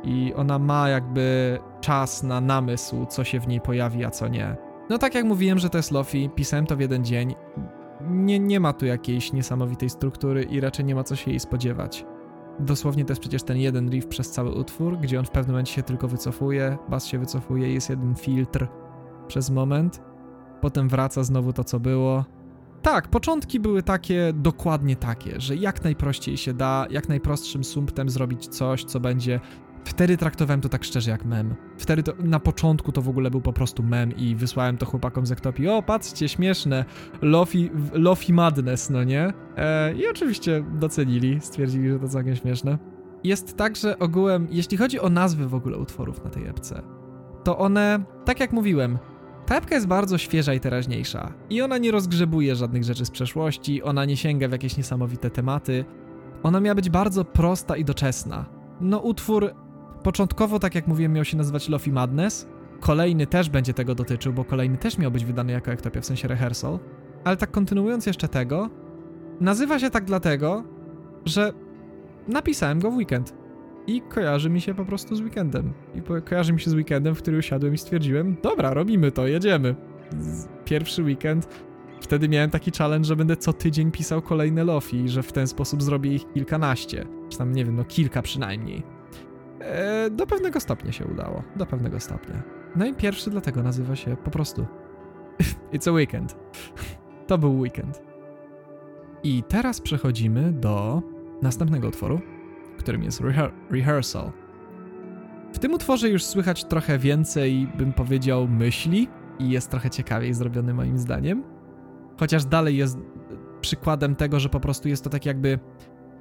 [0.04, 4.56] i ona ma jakby czas na namysł, co się w niej pojawi, a co nie.
[4.90, 7.34] No tak jak mówiłem, że to jest lofi, pisałem to w jeden dzień,
[8.00, 12.06] nie, nie ma tu jakiejś niesamowitej struktury i raczej nie ma co się jej spodziewać.
[12.60, 15.74] Dosłownie to jest przecież ten jeden riff przez cały utwór, gdzie on w pewnym momencie
[15.74, 18.66] się tylko wycofuje, bas się wycofuje, jest jeden filtr
[19.26, 20.02] przez moment,
[20.60, 22.24] potem wraca znowu to, co było,
[22.82, 28.48] tak, początki były takie, dokładnie takie, że jak najprościej się da, jak najprostszym sumptem zrobić
[28.48, 29.40] coś, co będzie
[29.88, 31.54] Wtedy traktowałem to tak szczerze jak mem.
[31.78, 35.26] Wtedy to, na początku to w ogóle był po prostu mem i wysłałem to chłopakom
[35.26, 35.68] z Ektopii.
[35.68, 36.84] O, patrzcie, śmieszne.
[37.22, 39.32] Lofi, Lofi Madness, no nie?
[39.56, 42.78] E, I oczywiście docenili, stwierdzili, że to całkiem śmieszne.
[43.24, 46.82] Jest tak, że ogółem, jeśli chodzi o nazwy w ogóle utworów na tej epce,
[47.44, 48.98] to one, tak jak mówiłem,
[49.46, 51.32] ta epka jest bardzo świeża i teraźniejsza.
[51.50, 55.84] I ona nie rozgrzebuje żadnych rzeczy z przeszłości, ona nie sięga w jakieś niesamowite tematy.
[56.42, 58.46] Ona miała być bardzo prosta i doczesna.
[58.80, 59.54] No utwór
[59.98, 62.48] początkowo, tak jak mówiłem, miał się nazywać Lofi Madness.
[62.80, 66.28] Kolejny też będzie tego dotyczył, bo kolejny też miał być wydany jako Ektopia, w sensie
[66.28, 66.78] rehearsal.
[67.24, 68.70] Ale tak kontynuując jeszcze tego,
[69.40, 70.64] nazywa się tak dlatego,
[71.24, 71.52] że
[72.28, 73.34] napisałem go w weekend.
[73.86, 75.72] I kojarzy mi się po prostu z weekendem.
[75.94, 79.74] I kojarzy mi się z weekendem, w który usiadłem i stwierdziłem, dobra, robimy to, jedziemy.
[80.64, 81.48] Pierwszy weekend.
[82.00, 85.82] Wtedy miałem taki challenge, że będę co tydzień pisał kolejne lofi, że w ten sposób
[85.82, 87.06] zrobię ich kilkanaście.
[87.28, 88.97] Czy tam, nie wiem, no kilka przynajmniej.
[89.60, 91.42] E, do pewnego stopnia się udało.
[91.56, 92.42] Do pewnego stopnia.
[92.76, 94.66] No i pierwszy dlatego nazywa się po prostu
[95.74, 96.36] It's a Weekend.
[97.26, 98.02] To był weekend.
[99.22, 101.02] I teraz przechodzimy do
[101.42, 102.20] następnego utworu,
[102.78, 104.32] którym jest rehe- Rehearsal.
[105.52, 110.74] W tym utworze już słychać trochę więcej, bym powiedział, myśli i jest trochę ciekawiej zrobiony
[110.74, 111.44] moim zdaniem.
[112.20, 112.98] Chociaż dalej jest
[113.60, 115.58] przykładem tego, że po prostu jest to tak jakby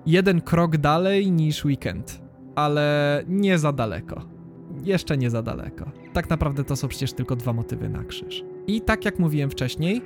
[0.05, 2.21] jeden krok dalej niż weekend,
[2.57, 4.21] ale nie za daleko.
[4.83, 5.91] Jeszcze nie za daleko.
[6.13, 8.43] Tak naprawdę to są przecież tylko dwa motywy na krzyż.
[8.67, 10.01] I tak jak mówiłem wcześniej,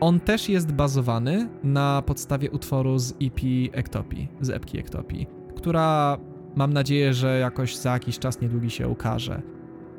[0.00, 3.40] on też jest bazowany na podstawie utworu z EP
[3.72, 5.26] Ektopii, z epki Ektopii,
[5.56, 6.18] która
[6.56, 9.42] mam nadzieję, że jakoś za jakiś czas niedługi się ukaże.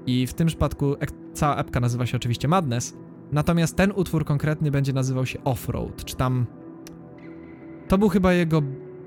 [0.06, 0.96] I w tym przypadku
[1.34, 2.98] cała epka nazywa się oczywiście Madness,
[3.32, 6.46] natomiast ten utwór konkretny będzie nazywał się Offroad, czy tam...
[7.88, 8.62] To był chyba jego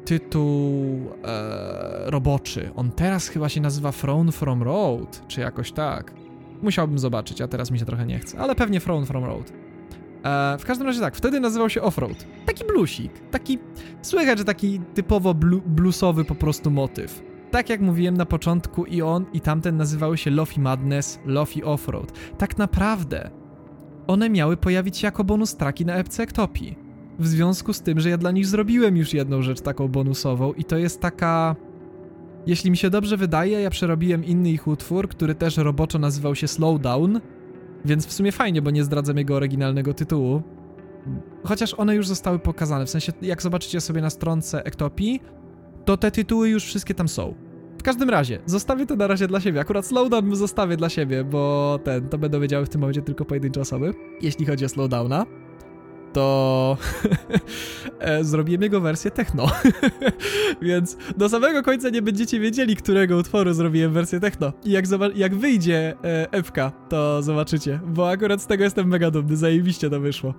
[0.05, 2.71] tytuł e, roboczy.
[2.77, 6.15] On teraz chyba się nazywa Throne from Road, czy jakoś tak.
[6.63, 9.53] Musiałbym zobaczyć, a teraz mi się trochę nie chce, ale pewnie Throne from Road.
[10.25, 12.27] E, w każdym razie tak, wtedy nazywał się Offroad.
[12.47, 13.59] Taki bluesik, taki,
[14.03, 17.23] słychać, że taki typowo blu, bluesowy po prostu motyw.
[17.51, 22.13] Tak jak mówiłem na początku i on i tamten nazywały się Lofi Madness, Lofi Offroad.
[22.39, 23.31] Tak naprawdę
[24.07, 26.84] one miały pojawić się jako bonus traki na epce Ektopii.
[27.19, 30.65] W związku z tym, że ja dla nich zrobiłem już jedną rzecz taką bonusową i
[30.65, 31.57] to jest taka...
[32.47, 36.49] Jeśli mi się dobrze wydaje, ja przerobiłem inny ich utwór, który też roboczo nazywał się
[36.49, 37.21] Slowdown,
[37.85, 40.43] więc w sumie fajnie, bo nie zdradzam jego oryginalnego tytułu.
[41.45, 45.21] Chociaż one już zostały pokazane, w sensie jak zobaczycie sobie na stronce Ektopii,
[45.85, 47.35] to te tytuły już wszystkie tam są.
[47.79, 49.61] W każdym razie, zostawię to na razie dla siebie.
[49.61, 53.61] Akurat Slowdown zostawię dla siebie, bo ten, to będą wiedziały w tym momencie tylko pojedyncze
[53.61, 53.95] osoby.
[54.23, 55.27] Jeśli chodzi o Slowdowna,
[56.15, 56.77] to
[57.99, 59.47] e, zrobiłem jego wersję techno.
[60.63, 64.53] Więc do samego końca nie będziecie wiedzieli, którego utworu zrobiłem wersję techno.
[64.65, 64.85] I jak,
[65.15, 65.95] jak wyjdzie
[66.31, 70.35] epka, to zobaczycie, bo akurat z tego jestem mega dumny, zajebiście to wyszło.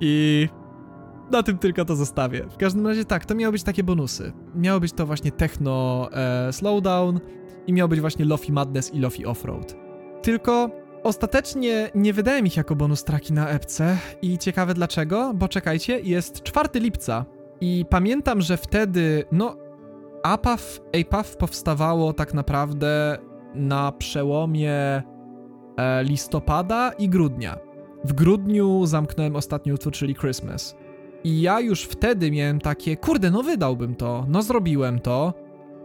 [0.00, 0.48] I
[1.30, 2.44] na tym tylko to zostawię.
[2.50, 4.32] W każdym razie tak, to miały być takie bonusy.
[4.54, 7.20] Miało być to właśnie techno e, slowdown
[7.66, 9.76] i miał być właśnie Lofi Madness i Lofi Offroad.
[10.22, 10.70] Tylko
[11.06, 16.42] ostatecznie nie wydałem ich jako bonus traki na epce i ciekawe dlaczego, bo czekajcie, jest
[16.42, 17.24] 4 lipca
[17.60, 19.56] i pamiętam, że wtedy, no,
[20.22, 23.18] APAF, APAF powstawało tak naprawdę
[23.54, 25.02] na przełomie e,
[26.04, 27.58] listopada i grudnia.
[28.04, 30.76] W grudniu zamknąłem ostatni utwór, czyli Christmas.
[31.24, 35.34] I ja już wtedy miałem takie, kurde, no wydałbym to, no zrobiłem to,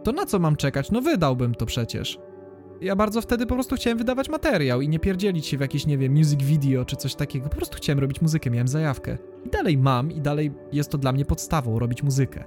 [0.02, 2.18] to na co mam czekać, no wydałbym to przecież.
[2.82, 5.98] Ja bardzo wtedy po prostu chciałem wydawać materiał i nie pierdzielić się w jakiś, nie
[5.98, 9.18] wiem, music video czy coś takiego, po prostu chciałem robić muzykę, miałem zajawkę.
[9.44, 12.44] I dalej mam i dalej jest to dla mnie podstawą, robić muzykę.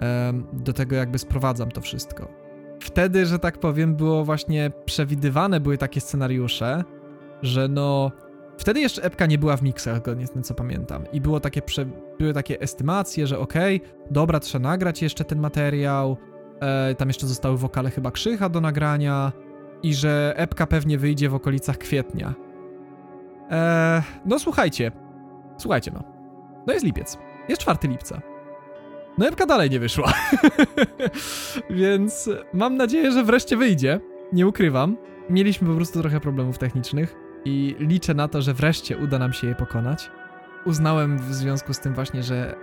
[0.00, 2.28] Em, do tego jakby sprowadzam to wszystko.
[2.80, 6.84] Wtedy, że tak powiem, było właśnie przewidywane, były takie scenariusze,
[7.42, 8.10] że no
[8.58, 11.04] Wtedy jeszcze epka nie była w miksach, zgodnie z tym co pamiętam.
[11.12, 11.86] I było takie prze...
[12.18, 13.80] były takie estymacje, że okej,
[14.10, 16.16] dobra, trzeba nagrać jeszcze ten materiał.
[16.60, 19.32] E, tam jeszcze zostały wokale chyba krzycha do nagrania.
[19.82, 22.34] I że epka pewnie wyjdzie w okolicach kwietnia.
[23.50, 24.92] E, no słuchajcie.
[25.58, 26.02] Słuchajcie no.
[26.66, 27.18] No jest lipiec.
[27.48, 28.20] Jest 4 lipca.
[29.18, 30.12] No epka dalej nie wyszła.
[31.70, 34.00] Więc mam nadzieję, że wreszcie wyjdzie.
[34.32, 34.96] Nie ukrywam.
[35.30, 39.46] Mieliśmy po prostu trochę problemów technicznych i liczę na to, że wreszcie uda nam się
[39.46, 40.10] je pokonać.
[40.64, 42.54] Uznałem w związku z tym właśnie, że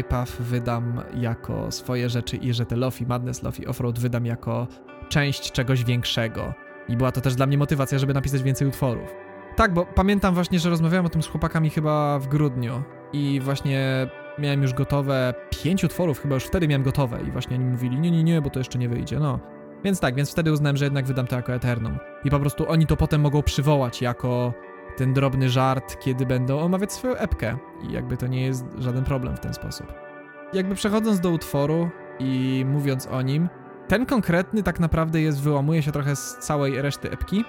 [0.00, 4.66] APAF wydam jako swoje rzeczy i że te Lofi Madness, Lofi Offroad wydam jako
[5.12, 6.54] część czegoś większego.
[6.88, 9.14] I była to też dla mnie motywacja, żeby napisać więcej utworów.
[9.56, 12.82] Tak, bo pamiętam właśnie, że rozmawiałem o tym z chłopakami chyba w grudniu
[13.12, 14.08] i właśnie
[14.38, 18.10] miałem już gotowe pięć utworów, chyba już wtedy miałem gotowe i właśnie oni mówili, nie,
[18.10, 19.38] nie, nie, bo to jeszcze nie wyjdzie, no.
[19.84, 21.98] Więc tak, więc wtedy uznałem, że jednak wydam to jako Eternum.
[22.24, 24.52] I po prostu oni to potem mogą przywołać jako
[24.96, 27.56] ten drobny żart, kiedy będą omawiać swoją epkę.
[27.88, 29.92] I jakby to nie jest żaden problem w ten sposób.
[30.52, 33.48] Jakby przechodząc do utworu i mówiąc o nim,
[33.88, 37.44] ten konkretny tak naprawdę jest, wyłamuje się trochę z całej reszty epki.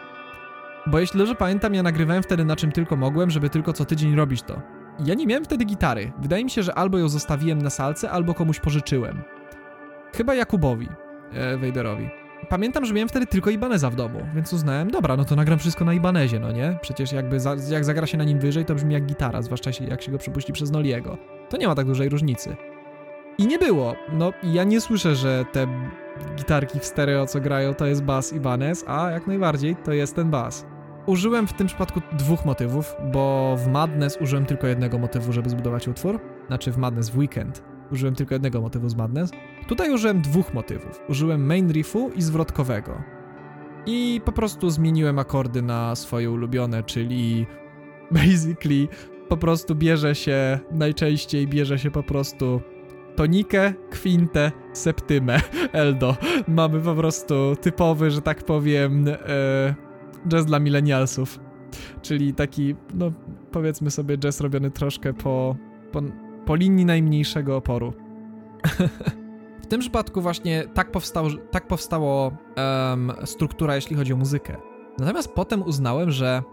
[0.88, 4.16] Bo jeśli dobrze pamiętam, ja nagrywałem wtedy na czym tylko mogłem, żeby tylko co tydzień
[4.16, 4.62] robić to.
[5.06, 6.12] Ja nie miałem wtedy gitary.
[6.20, 9.24] Wydaje mi się, że albo ją zostawiłem na salce, albo komuś pożyczyłem.
[10.16, 10.90] Chyba Jakubowi,
[11.34, 12.10] e, Wejderowi.
[12.50, 15.86] Pamiętam, że miałem wtedy tylko Ibaneza w domu, więc uznałem, dobra, no to nagram wszystko
[15.86, 16.78] na Ibanezie, no nie?
[16.82, 20.02] Przecież jakby za, jak zagra się na nim wyżej, to brzmi jak gitara, zwłaszcza jak
[20.02, 21.18] się go przepuści przez Noliego.
[21.50, 22.56] To nie ma tak dużej różnicy.
[23.38, 23.96] I nie było.
[24.14, 25.68] No, ja nie słyszę, że te
[26.36, 30.32] gitarki w stereo, co grają, to jest bas Ibanez, a jak najbardziej to jest ten
[30.32, 30.66] bas.
[31.06, 35.88] Użyłem w tym przypadku dwóch motywów, bo w Madness użyłem tylko jednego motywu, żeby zbudować
[35.88, 36.20] utwór.
[36.48, 39.32] Znaczy w Madness w Weekend użyłem tylko jednego motywu z Madness.
[39.68, 41.02] Tutaj użyłem dwóch motywów.
[41.10, 43.02] Użyłem main riffu i zwrotkowego.
[43.86, 47.46] I po prostu zmieniłem akordy na swoje ulubione, czyli
[48.12, 48.88] basically
[49.30, 52.62] po prostu bierze się, najczęściej bierze się po prostu
[53.16, 55.40] tonikę, kwintę, septymę,
[55.74, 56.16] eldo.
[56.48, 59.76] Mamy po prostu typowy, że tak powiem, e,
[60.28, 61.40] jazz dla millennialsów.
[62.02, 63.12] Czyli taki, no
[63.52, 65.56] powiedzmy sobie, jazz robiony troszkę po,
[65.92, 66.02] po,
[66.46, 67.94] po linii najmniejszego oporu.
[69.64, 74.58] w tym przypadku właśnie tak, powstał, tak powstało um, struktura, jeśli chodzi o muzykę.
[75.00, 76.44] Natomiast potem uznałem, że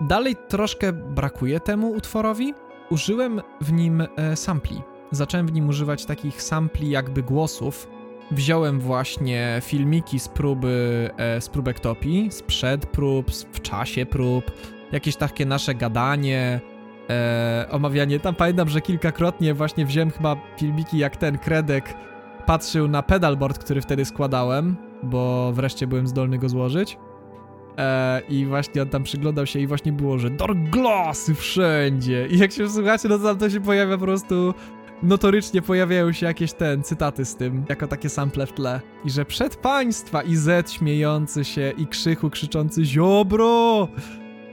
[0.00, 2.54] dalej troszkę brakuje temu utworowi.
[2.90, 4.82] Użyłem w nim e, sampli.
[5.14, 7.88] Zacząłem w nim używać takich sampli jakby głosów,
[8.30, 14.44] wziąłem właśnie filmiki z próby, e, z próbek topi, sprzed prób, w czasie prób,
[14.92, 16.60] jakieś takie nasze gadanie,
[17.10, 18.20] e, omawianie.
[18.20, 21.94] Tam pamiętam, że kilkakrotnie właśnie wziąłem chyba filmiki jak ten Kredek
[22.46, 26.98] patrzył na pedalboard, który wtedy składałem, bo wreszcie byłem zdolny go złożyć.
[27.78, 32.26] E, I właśnie on tam przyglądał się i właśnie było, że dark glassy wszędzie.
[32.26, 34.54] I jak się słuchacie, no tam to się pojawia po prostu
[35.02, 38.80] notorycznie pojawiają się jakieś ten cytaty z tym, jako takie sample w tle.
[39.04, 40.36] I że przed państwa i
[40.68, 43.88] śmiejący się i krzychu krzyczący ziobro!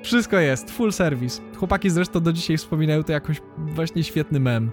[0.03, 1.41] Wszystko jest, full service.
[1.57, 4.71] Chłopaki zresztą do dzisiaj wspominają to jakoś właśnie świetny mem,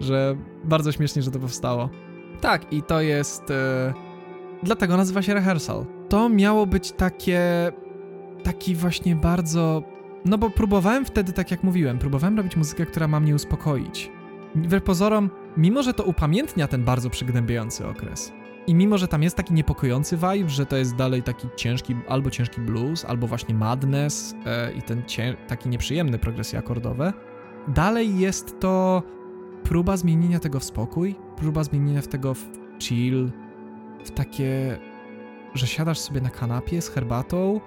[0.00, 1.90] że bardzo śmiesznie, że to powstało.
[2.40, 3.50] Tak, i to jest...
[3.50, 3.94] E...
[4.62, 5.86] Dlatego nazywa się rehearsal.
[6.08, 7.72] To miało być takie...
[8.42, 9.82] taki właśnie bardzo...
[10.24, 14.17] No bo próbowałem wtedy, tak jak mówiłem, próbowałem robić muzykę, która ma mnie uspokoić
[14.62, 18.32] wbrew pozorom, mimo że to upamiętnia ten bardzo przygnębiający okres,
[18.68, 22.30] i mimo, że tam jest taki niepokojący vibe, że to jest dalej taki ciężki, albo
[22.30, 27.12] ciężki blues, albo właśnie madness e, i ten cię, taki nieprzyjemny progresje akordowe,
[27.68, 29.02] dalej jest to
[29.62, 32.44] próba zmienienia tego w spokój, próba zmienienia w tego w
[32.80, 33.30] chill,
[34.04, 34.78] w takie,
[35.54, 37.60] że siadasz sobie na kanapie z herbatą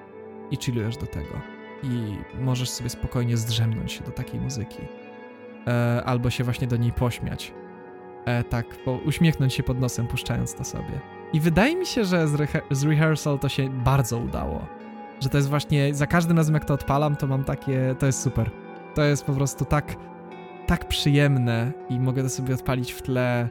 [0.52, 1.42] i chillujesz do tego.
[1.84, 4.82] I możesz sobie spokojnie zdrzemnąć się do takiej muzyki
[5.68, 7.54] e, albo się właśnie do niej pośmiać.
[8.26, 11.00] E, tak, po, uśmiechnąć się pod nosem, puszczając to sobie.
[11.34, 14.68] I wydaje mi się, że z, rehe z rehearsal to się bardzo udało.
[15.20, 18.22] Że to jest właśnie, za każdym razem jak to odpalam, to mam takie, to jest
[18.22, 18.52] super.
[18.96, 19.96] To jest po prostu tak,
[20.68, 23.50] tak przyjemne i mogę to sobie odpalić w tle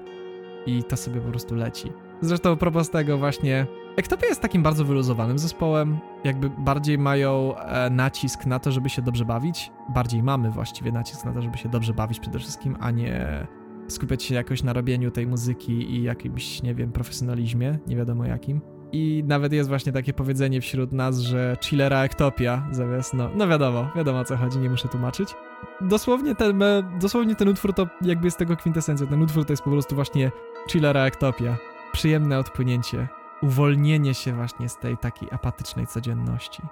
[0.67, 1.93] i to sobie po prostu leci.
[2.21, 3.67] Zresztą propos tego właśnie,
[4.01, 9.03] Ektopia jest takim bardzo wyluzowanym zespołem, jakby bardziej mają e, nacisk na to, żeby się
[9.03, 9.73] dobrze bawić.
[9.95, 13.47] Bardziej mamy właściwie nacisk na to, żeby się dobrze bawić przede wszystkim, a nie
[13.89, 18.61] skupiać się jakoś na robieniu tej muzyki i jakimś, nie wiem, profesjonalizmie, nie wiadomo jakim.
[18.93, 23.91] I nawet jest właśnie takie powiedzenie wśród nas, że chillera ektopia zamiast, no, no wiadomo,
[23.97, 25.35] wiadomo o co chodzi, nie muszę tłumaczyć.
[25.81, 26.63] Dosłownie ten,
[27.01, 30.31] dosłownie ten utwór to jakby jest tego kwintesencja, ten utwór to jest po prostu właśnie
[30.71, 31.57] chillera ektopia.
[31.93, 36.63] Przyjemne odpłynięcie uwolnienie się właśnie z tej takiej apatycznej codzienności.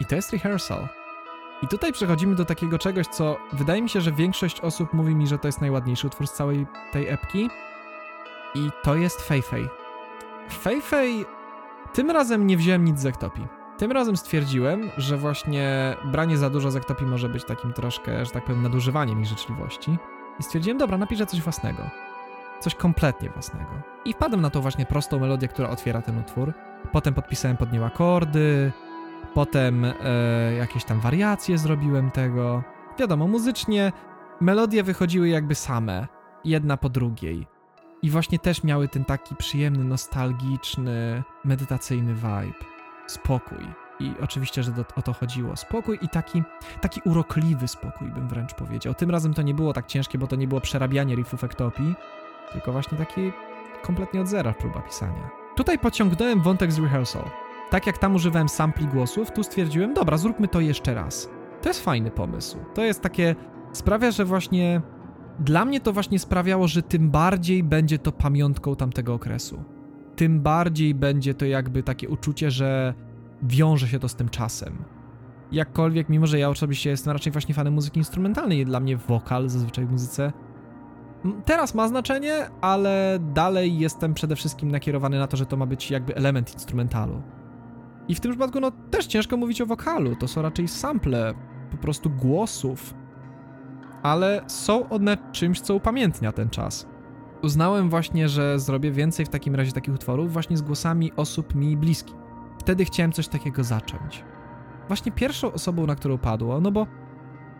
[0.00, 0.88] I to jest rehearsal.
[1.62, 5.26] I tutaj przechodzimy do takiego czegoś, co wydaje mi się, że większość osób mówi mi,
[5.26, 7.50] że to jest najładniejszy utwór z całej tej epki.
[8.54, 9.68] I to jest Feifei.
[10.50, 11.24] Feifei
[11.92, 13.46] tym razem nie wziąłem nic z Ektopii.
[13.78, 18.30] Tym razem stwierdziłem, że właśnie branie za dużo z Ektopii może być takim troszkę, że
[18.30, 19.96] tak powiem, nadużywaniem ich życzliwości.
[20.40, 21.82] I stwierdziłem, dobra, napiszę coś własnego
[22.60, 23.70] coś kompletnie własnego.
[24.04, 26.52] I wpadłem na tą właśnie prostą melodię, która otwiera ten utwór.
[26.92, 28.72] Potem podpisałem pod nią akordy,
[29.34, 29.92] potem e,
[30.58, 32.62] jakieś tam wariacje zrobiłem tego.
[32.98, 33.92] Wiadomo, muzycznie
[34.40, 36.06] melodie wychodziły jakby same,
[36.44, 37.46] jedna po drugiej.
[38.02, 42.64] I właśnie też miały ten taki przyjemny, nostalgiczny, medytacyjny vibe.
[43.06, 43.66] Spokój.
[44.00, 45.56] I oczywiście, że do, o to chodziło.
[45.56, 46.42] Spokój i taki,
[46.80, 48.94] taki urokliwy spokój, bym wręcz powiedział.
[48.94, 51.94] Tym razem to nie było tak ciężkie, bo to nie było przerabianie riffów ektopii,
[52.52, 53.32] tylko właśnie taki
[53.82, 55.30] kompletnie od zera próba pisania.
[55.56, 57.24] tutaj pociągnąłem wątek z rehearsal.
[57.70, 61.30] Tak jak tam używałem sampli głosów, tu stwierdziłem, dobra, zróbmy to jeszcze raz.
[61.62, 62.58] To jest fajny pomysł.
[62.74, 63.36] To jest takie,
[63.72, 64.82] sprawia, że właśnie
[65.40, 69.64] dla mnie to właśnie sprawiało, że tym bardziej będzie to pamiątką tamtego okresu.
[70.16, 72.94] Tym bardziej będzie to jakby takie uczucie, że
[73.42, 74.84] wiąże się to z tym czasem.
[75.52, 79.86] Jakkolwiek, mimo że ja oczywiście jestem raczej właśnie fanem muzyki instrumentalnej, dla mnie wokal zazwyczaj
[79.86, 80.32] w muzyce
[81.44, 85.90] teraz ma znaczenie, ale dalej jestem przede wszystkim nakierowany na to, że to ma być
[85.90, 87.22] jakby element instrumentalu.
[88.08, 91.34] I w tym przypadku, no też ciężko mówić o wokalu, to są raczej sample,
[91.70, 92.94] po prostu głosów,
[94.02, 96.86] ale są one czymś, co upamiętnia ten czas.
[97.42, 101.76] Uznałem właśnie, że zrobię więcej w takim razie takich utworów właśnie z głosami osób mi
[101.76, 102.16] bliskich.
[102.58, 104.24] Wtedy chciałem coś takiego zacząć.
[104.88, 106.86] Właśnie pierwszą osobą, na którą padło, no bo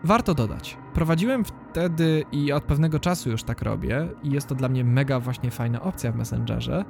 [0.03, 4.69] warto dodać, prowadziłem wtedy i od pewnego czasu już tak robię i jest to dla
[4.69, 6.85] mnie mega właśnie fajna opcja w Messengerze,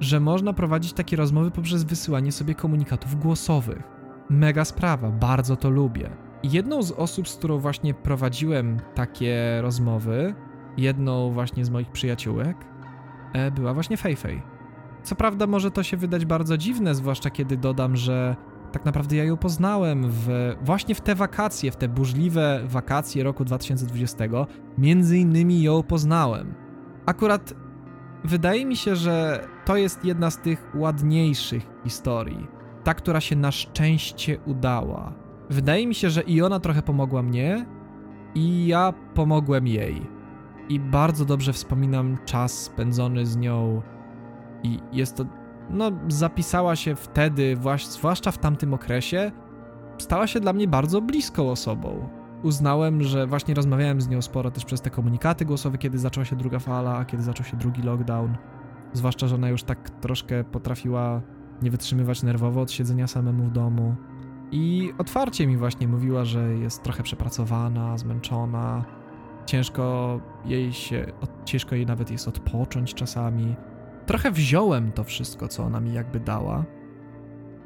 [0.00, 3.82] że można prowadzić takie rozmowy poprzez wysyłanie sobie komunikatów głosowych.
[4.30, 6.10] Mega sprawa, bardzo to lubię.
[6.42, 10.34] Jedną z osób, z którą właśnie prowadziłem takie rozmowy,
[10.76, 12.56] jedną właśnie z moich przyjaciółek,
[13.32, 14.42] e, była właśnie Feifei.
[15.02, 18.36] Co prawda może to się wydać bardzo dziwne, zwłaszcza kiedy dodam, że
[18.72, 23.44] tak naprawdę ja ją poznałem w, właśnie w te wakacje, w te burzliwe wakacje roku
[23.44, 24.24] 2020,
[24.78, 26.54] między innymi ją poznałem.
[27.06, 27.54] Akurat
[28.24, 32.46] wydaje mi się, że to jest jedna z tych ładniejszych historii.
[32.84, 35.12] Ta, która się na szczęście udała.
[35.50, 37.66] Wydaje mi się, że i ona trochę pomogła mnie,
[38.34, 40.06] i ja pomogłem jej.
[40.68, 43.82] I bardzo dobrze wspominam czas spędzony z nią.
[44.62, 45.24] I jest to,
[45.70, 49.32] no, zapisała się wtedy, zwłaszcza w tamtym okresie,
[49.98, 52.08] stała się dla mnie bardzo bliską osobą.
[52.42, 56.36] Uznałem, że właśnie rozmawiałem z nią sporo też przez te komunikaty głosowe, kiedy zaczęła się
[56.36, 58.36] druga fala, kiedy zaczął się drugi lockdown.
[58.92, 61.22] Zwłaszcza, że ona już tak troszkę potrafiła
[61.62, 63.96] nie wytrzymywać nerwowo od siedzenia samemu w domu.
[64.50, 68.84] I otwarcie mi właśnie mówiła, że jest trochę przepracowana, zmęczona.
[69.46, 71.12] Ciężko jej się,
[71.44, 73.56] ciężko jej nawet jest odpocząć czasami.
[74.06, 76.64] Trochę wziąłem to wszystko, co ona mi jakby dała.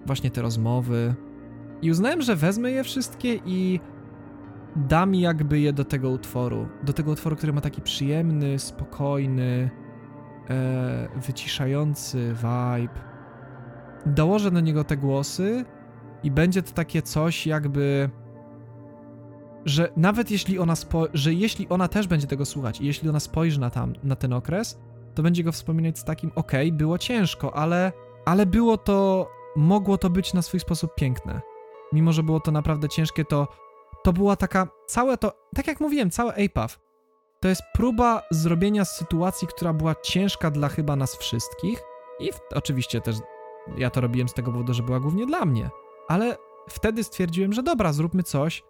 [0.06, 1.14] Właśnie te rozmowy.
[1.82, 3.80] I uznałem, że wezmę je wszystkie i
[4.76, 6.68] dam jakby je do tego utworu.
[6.82, 9.70] Do tego utworu, który ma taki przyjemny, spokojny,
[10.50, 13.00] e, wyciszający vibe.
[14.06, 15.64] Dołożę do niego te głosy
[16.22, 18.10] i będzie to takie coś jakby
[19.64, 23.20] że nawet jeśli ona spo, że jeśli ona też będzie tego słuchać i jeśli ona
[23.20, 24.78] spojrzy na tam na ten okres,
[25.14, 27.92] to będzie go wspominać z takim okej, okay, było ciężko, ale
[28.24, 31.40] ale było to mogło to być na swój sposób piękne.
[31.92, 33.48] Mimo że było to naprawdę ciężkie, to
[34.04, 36.78] to była taka całe to tak jak mówiłem, całe APAF
[37.40, 41.82] to jest próba zrobienia sytuacji, która była ciężka dla chyba nas wszystkich
[42.20, 43.16] i w, oczywiście też
[43.76, 45.70] ja to robiłem z tego powodu, że była głównie dla mnie.
[46.08, 46.36] Ale
[46.68, 48.62] wtedy stwierdziłem, że dobra, zróbmy coś,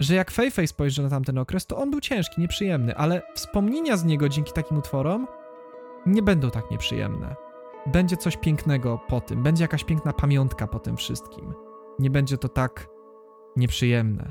[0.00, 4.04] że jak Feifei spojrzy na tamten okres, to on był ciężki, nieprzyjemny, ale wspomnienia z
[4.04, 5.26] niego dzięki takim utworom
[6.06, 7.36] nie będą tak nieprzyjemne.
[7.86, 11.54] Będzie coś pięknego po tym, będzie jakaś piękna pamiątka po tym wszystkim.
[11.98, 12.88] Nie będzie to tak
[13.56, 14.30] nieprzyjemne.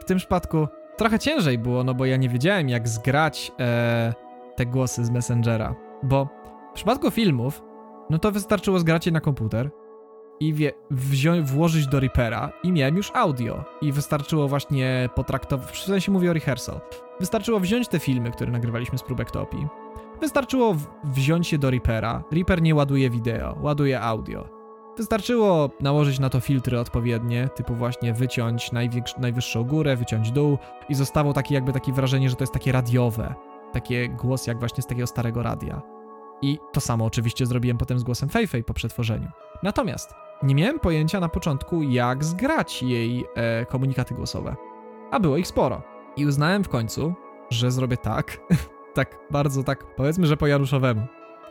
[0.00, 4.14] W tym przypadku trochę ciężej było, no bo ja nie wiedziałem, jak zgrać e,
[4.56, 5.74] te głosy z Messengera.
[6.02, 6.28] Bo
[6.70, 7.62] w przypadku filmów,
[8.10, 9.70] no to wystarczyło zgrać je na komputer
[10.40, 13.64] i wie, wziąć, włożyć do Reapera i miałem już audio.
[13.80, 16.80] I wystarczyło właśnie potraktować, w sensie mówię o rehearsal,
[17.20, 19.68] wystarczyło wziąć te filmy, które nagrywaliśmy z próbek topii,
[20.22, 22.24] wystarczyło wziąć je do Reapera.
[22.32, 24.48] Reaper nie ładuje wideo, ładuje audio.
[24.96, 28.70] Wystarczyło nałożyć na to filtry odpowiednie, typu właśnie wyciąć
[29.18, 30.58] najwyższą górę, wyciąć dół
[30.88, 33.34] i zostało takie jakby takie wrażenie, że to jest takie radiowe.
[33.72, 35.82] Takie głos jak właśnie z takiego starego radia.
[36.42, 39.28] I to samo oczywiście zrobiłem potem z głosem Feifei po przetworzeniu.
[39.62, 44.56] Natomiast nie miałem pojęcia na początku, jak zgrać jej e, komunikaty głosowe.
[45.10, 45.82] A było ich sporo.
[46.16, 47.14] I uznałem w końcu,
[47.50, 48.40] że zrobię tak,
[48.94, 51.06] tak bardzo tak, powiedzmy, że po Januszowemu.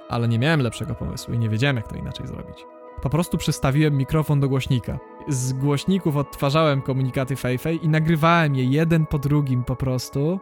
[0.10, 2.66] Ale nie miałem lepszego pomysłu i nie wiedziałem, jak to inaczej zrobić.
[3.02, 5.00] Po prostu przystawiłem mikrofon do głośnika.
[5.28, 10.40] Z głośników odtwarzałem komunikaty Feifei i nagrywałem je jeden po drugim po prostu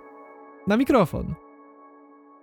[0.67, 1.35] na mikrofon.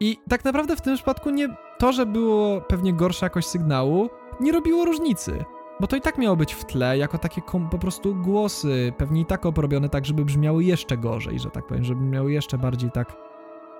[0.00, 4.08] I tak naprawdę w tym przypadku nie to, że było pewnie gorsza jakość sygnału,
[4.40, 5.44] nie robiło różnicy.
[5.80, 9.26] Bo to i tak miało być w tle, jako takie po prostu głosy, pewnie i
[9.26, 13.25] tak obrobione tak, żeby brzmiały jeszcze gorzej, że tak powiem, żeby miały jeszcze bardziej tak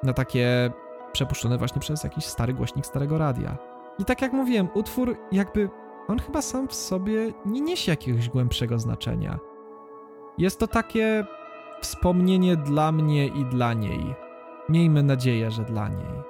[0.07, 0.71] na takie
[1.13, 3.57] przepuszczone właśnie przez jakiś stary głośnik starego radia.
[3.99, 5.69] I tak jak mówiłem, utwór jakby,
[6.09, 9.39] on chyba sam w sobie nie niesie jakiegoś głębszego znaczenia.
[10.39, 11.25] Jest to takie
[11.81, 14.15] wspomnienie dla mnie i dla niej.
[14.69, 16.23] Miejmy nadzieję, że dla niej.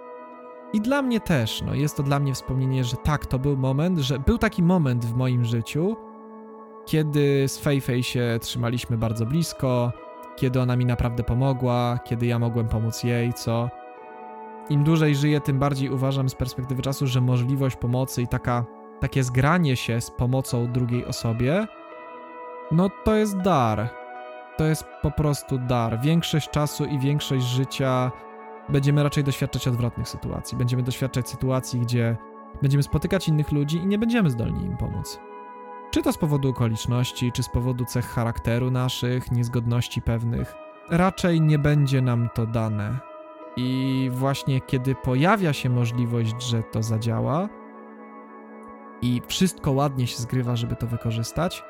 [0.73, 3.99] I dla mnie też, no jest to dla mnie wspomnienie, że tak, to był moment,
[3.99, 5.97] że był taki moment w moim życiu,
[6.87, 9.93] kiedy z Fejfej się trzymaliśmy bardzo blisko,
[10.37, 13.71] kiedy ona mi naprawdę pomogła, kiedy ja mogłem pomóc jej, co
[14.71, 18.65] im dłużej żyję, tym bardziej uważam z perspektywy czasu, że możliwość pomocy i taka,
[19.01, 21.67] takie zgranie się z pomocą drugiej osobie,
[22.71, 23.89] no to jest dar.
[24.57, 26.01] To jest po prostu dar.
[26.01, 28.11] Większość czasu i większość życia
[28.69, 30.59] będziemy raczej doświadczać odwrotnych sytuacji.
[30.59, 32.17] Będziemy doświadczać sytuacji, gdzie
[32.63, 35.21] będziemy spotykać innych ludzi i nie będziemy zdolni im pomóc.
[35.91, 40.55] Czy to z powodu okoliczności, czy z powodu cech charakteru naszych, niezgodności pewnych,
[40.91, 42.99] raczej nie będzie nam to dane.
[43.57, 47.49] I właśnie kiedy pojawia się możliwość, że to zadziała
[49.03, 51.65] i wszystko ładnie się zgrywa, żeby to wykorzystać,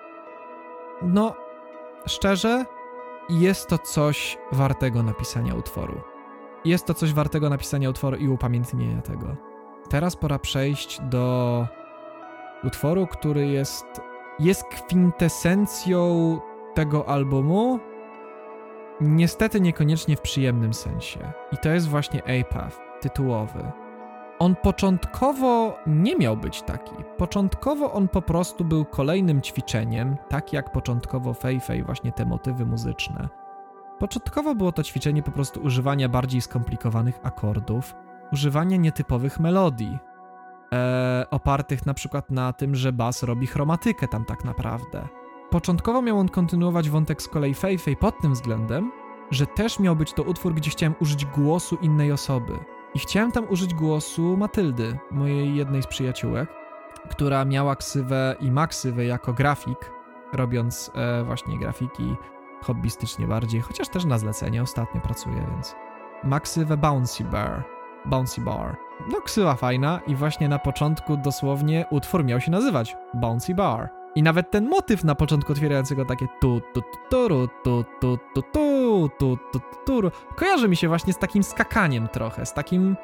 [1.03, 1.35] no,
[2.07, 2.65] szczerze,
[3.29, 6.01] jest to coś wartego napisania utworu.
[6.65, 9.37] Jest to coś wartego napisania utworu i upamiętnienia tego.
[9.89, 11.67] Teraz pora przejść do
[12.65, 13.87] utworu, który jest,
[14.39, 16.41] jest kwintesencją
[16.75, 17.81] tego albumu,
[19.01, 21.33] niestety niekoniecznie w przyjemnym sensie.
[21.53, 23.73] I to jest właśnie Apath, tytułowy.
[24.39, 26.95] On początkowo nie miał być taki.
[27.19, 33.29] Początkowo on po prostu był kolejnym ćwiczeniem, tak jak początkowo Feifei, właśnie te motywy muzyczne.
[33.99, 37.95] Początkowo było to ćwiczenie po prostu używania bardziej skomplikowanych akordów,
[38.33, 39.99] używania nietypowych melodii,
[40.73, 45.09] e, opartych na przykład na tym, że bas robi chromatykę tam tak naprawdę.
[45.51, 48.93] Początkowo miał on kontynuować wątek z kolei Feifei pod tym względem,
[49.31, 52.53] że też miał być to utwór, gdzie chciałem użyć głosu innej osoby.
[52.95, 56.49] I chciałem tam użyć głosu Matyldy, mojej jednej z przyjaciółek,
[57.11, 59.93] która miała ksywę i ma ksywę jako grafik,
[60.33, 62.17] robiąc e, właśnie grafiki
[62.63, 65.75] hobbystycznie bardziej, chociaż też na zlecenie ostatnio pracuję, więc
[66.25, 67.76] ma ksywę Bouncy Bar.
[68.07, 68.77] Bouncy Bar.
[69.13, 73.91] No, ksywa fajna i właśnie na początku dosłownie utwór miał się nazywać Bouncy Bar.
[74.15, 78.19] I nawet ten motyw na początku otwierającego takie tu tu tu tu tu tu
[78.53, 82.97] tu tu tu tu kojarzy mi się właśnie z takim skakaniem trochę, z takim,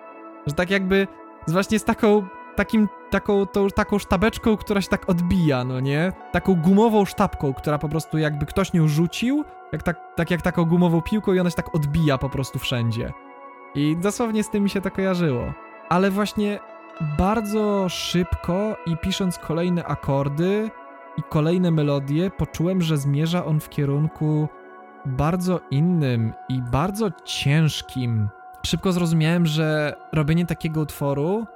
[0.47, 1.09] że tak jakby,
[1.49, 2.27] właśnie z taką,
[2.57, 6.13] takim, taką, tą, taką sztabeczką, która się tak odbija, no nie?
[6.33, 10.65] Taką gumową sztabką, która po prostu jakby ktoś nią rzucił, jak tak, tak jak taką
[10.65, 13.13] gumową piłką i ona się tak odbija po prostu wszędzie.
[13.75, 15.53] I dosłownie z tym mi się to kojarzyło.
[15.89, 16.59] Ale właśnie
[17.19, 20.71] bardzo szybko i pisząc kolejne akordy,
[21.17, 24.49] i kolejne melodie poczułem, że zmierza on w kierunku
[25.07, 28.29] bardzo innym i bardzo ciężkim.
[28.67, 31.47] Szybko zrozumiałem, że robienie takiego utworu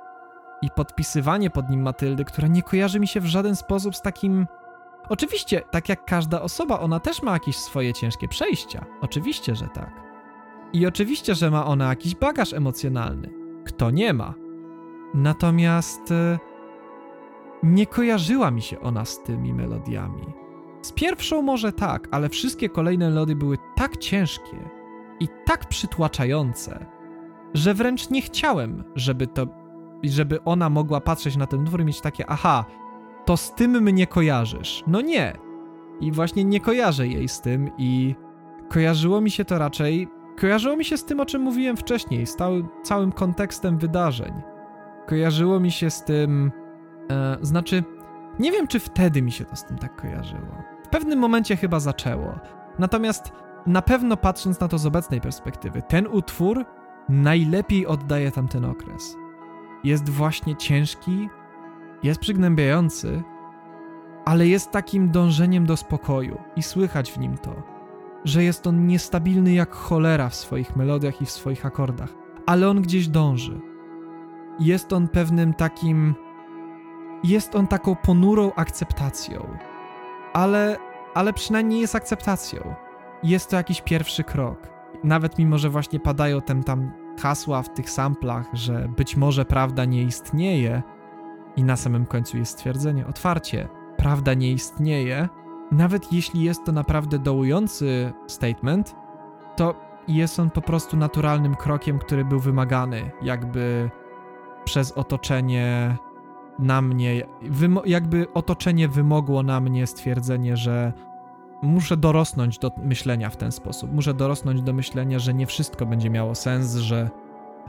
[0.63, 4.47] i podpisywanie pod nim Matyldy, która nie kojarzy mi się w żaden sposób z takim.
[5.09, 8.85] Oczywiście, tak jak każda osoba, ona też ma jakieś swoje ciężkie przejścia.
[9.01, 10.06] Oczywiście, że tak.
[10.73, 13.31] I oczywiście, że ma ona jakiś bagaż emocjonalny.
[13.65, 14.35] Kto nie ma?
[15.15, 16.39] Natomiast e,
[17.63, 20.27] nie kojarzyła mi się ona z tymi melodiami.
[20.83, 24.57] Z pierwszą może tak, ale wszystkie kolejne melody były tak ciężkie
[25.21, 26.87] i tak przytłaczające,
[27.55, 29.47] że wręcz nie chciałem, żeby to,
[30.05, 32.65] żeby ona mogła patrzeć na ten utwór i mieć takie, aha,
[33.25, 34.85] to z tym mnie kojarzysz.
[34.87, 35.33] No nie.
[36.01, 38.15] I właśnie nie kojarzę jej z tym i
[38.69, 40.09] kojarzyło mi się to raczej,
[40.41, 42.37] kojarzyło mi się z tym, o czym mówiłem wcześniej, z
[42.83, 44.33] całym kontekstem wydarzeń.
[45.07, 46.53] Kojarzyło mi się z tym,
[47.11, 47.85] E, znaczy,
[48.39, 50.63] nie wiem, czy wtedy mi się to z tym tak kojarzyło.
[50.85, 52.39] W pewnym momencie chyba zaczęło.
[52.79, 53.33] Natomiast
[53.67, 56.65] na pewno patrząc na to z obecnej perspektywy, ten utwór
[57.09, 59.17] najlepiej oddaje tamten okres.
[59.85, 61.29] Jest właśnie ciężki,
[62.03, 63.23] jest przygnębiający,
[64.25, 67.63] ale jest takim dążeniem do spokoju i słychać w nim to,
[68.27, 72.15] że jest on niestabilny jak cholera w swoich melodiach i w swoich akordach,
[72.47, 73.61] ale on gdzieś dąży.
[74.61, 76.15] Jest on pewnym takim
[77.25, 79.57] jest on taką ponurą akceptacją.
[80.33, 80.77] Ale,
[81.15, 82.75] ale przynajmniej jest akceptacją.
[83.23, 84.69] Jest to jakiś pierwszy krok.
[85.05, 89.85] Nawet mimo, że właśnie padają tam, tam hasła w tych samplach, że być może prawda
[89.85, 90.83] nie istnieje,
[91.57, 95.29] i na samym końcu jest stwierdzenie otwarcie: prawda nie istnieje,
[95.73, 98.97] nawet jeśli jest to naprawdę dołujący statement,
[99.57, 99.75] to
[100.09, 103.91] jest on po prostu naturalnym krokiem, który był wymagany, jakby
[104.65, 105.97] przez otoczenie
[106.59, 107.23] na mnie,
[107.87, 110.93] jakby otoczenie wymogło na mnie stwierdzenie, że
[111.63, 113.93] muszę dorosnąć do myślenia w ten sposób.
[113.93, 117.11] Muszę dorosnąć do myślenia, że nie wszystko będzie miało sens, że,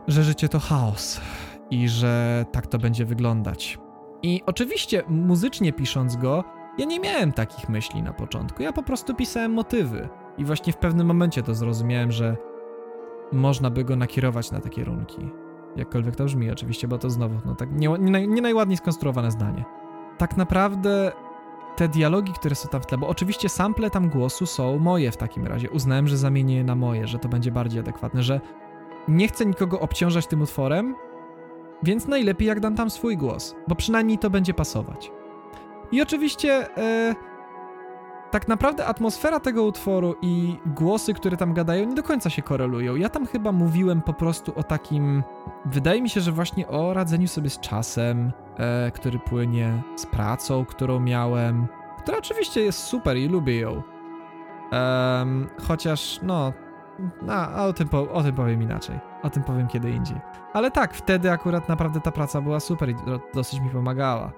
[0.07, 1.21] że życie to chaos
[1.69, 3.77] i że tak to będzie wyglądać.
[4.23, 6.43] I oczywiście, muzycznie pisząc go,
[6.77, 8.63] ja nie miałem takich myśli na początku.
[8.63, 10.09] Ja po prostu pisałem motywy.
[10.37, 12.37] I właśnie w pewnym momencie to zrozumiałem, że
[13.31, 15.31] można by go nakierować na te kierunki
[15.77, 19.65] Jakkolwiek to brzmi oczywiście, bo to znowu, no tak nie, nie, nie najładniej skonstruowane zdanie.
[20.17, 21.11] Tak naprawdę
[21.75, 25.17] te dialogi, które są tam w tle, bo oczywiście sample tam głosu są moje w
[25.17, 25.69] takim razie.
[25.69, 28.41] Uznałem, że zamienię je na moje, że to będzie bardziej adekwatne, że
[29.07, 30.95] nie chcę nikogo obciążać tym utworem,
[31.83, 35.11] więc najlepiej jak dam tam swój głos, bo przynajmniej to będzie pasować.
[35.91, 37.15] I oczywiście e,
[38.31, 42.95] tak naprawdę atmosfera tego utworu i głosy, które tam gadają, nie do końca się korelują.
[42.95, 45.23] Ja tam chyba mówiłem po prostu o takim.
[45.65, 50.65] Wydaje mi się, że właśnie o radzeniu sobie z czasem, e, który płynie, z pracą,
[50.65, 53.83] którą miałem, która oczywiście jest super i lubię ją.
[55.67, 56.53] Chociaż, no,
[57.29, 58.99] a o, tym po, o tym powiem inaczej.
[59.23, 60.17] O tym powiem kiedy indziej.
[60.53, 62.95] Ale tak, wtedy akurat naprawdę ta praca była super i
[63.33, 64.31] dosyć mi pomagała.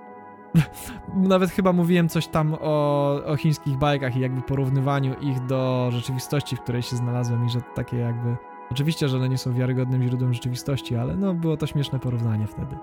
[1.16, 6.56] Nawet chyba mówiłem coś tam o, o chińskich bajkach i jakby porównywaniu ich do rzeczywistości,
[6.56, 8.38] w której się znalazłem i że takie jakby...
[8.72, 12.78] Oczywiście, że one nie są wiarygodnym źródłem rzeczywistości, ale no było to śmieszne porównanie wtedy.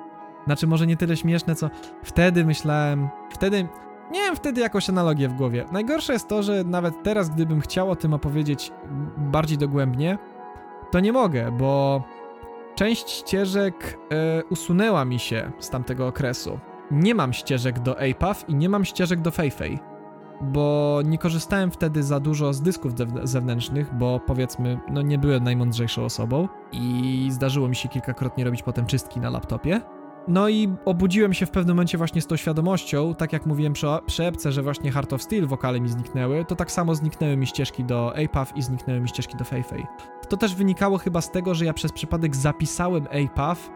[0.47, 1.71] Znaczy może nie tyle śmieszne, co
[2.03, 3.09] wtedy myślałem...
[3.31, 3.69] Wtedy...
[4.11, 5.65] Nie wiem wtedy jakąś analogię w głowie.
[5.73, 8.73] Najgorsze jest to, że nawet teraz, gdybym chciał o tym opowiedzieć
[9.17, 10.19] bardziej dogłębnie,
[10.91, 12.03] to nie mogę, bo
[12.75, 13.99] część ścieżek
[14.41, 16.59] y, usunęła mi się z tamtego okresu
[16.91, 19.79] nie mam ścieżek do APAF i nie mam ścieżek do Feifei,
[20.41, 22.93] bo nie korzystałem wtedy za dużo z dysków
[23.23, 28.87] zewnętrznych, bo powiedzmy, no nie byłem najmądrzejszą osobą i zdarzyło mi się kilkakrotnie robić potem
[28.87, 29.81] czystki na laptopie.
[30.29, 33.87] No i obudziłem się w pewnym momencie właśnie z tą świadomością, tak jak mówiłem przy,
[34.07, 37.47] przy epce, że właśnie Heart of Steel wokale mi zniknęły, to tak samo zniknęły mi
[37.47, 39.87] ścieżki do APAF i zniknęły mi ścieżki do Feifei.
[40.29, 43.71] To też wynikało chyba z tego, że ja przez przypadek zapisałem APAF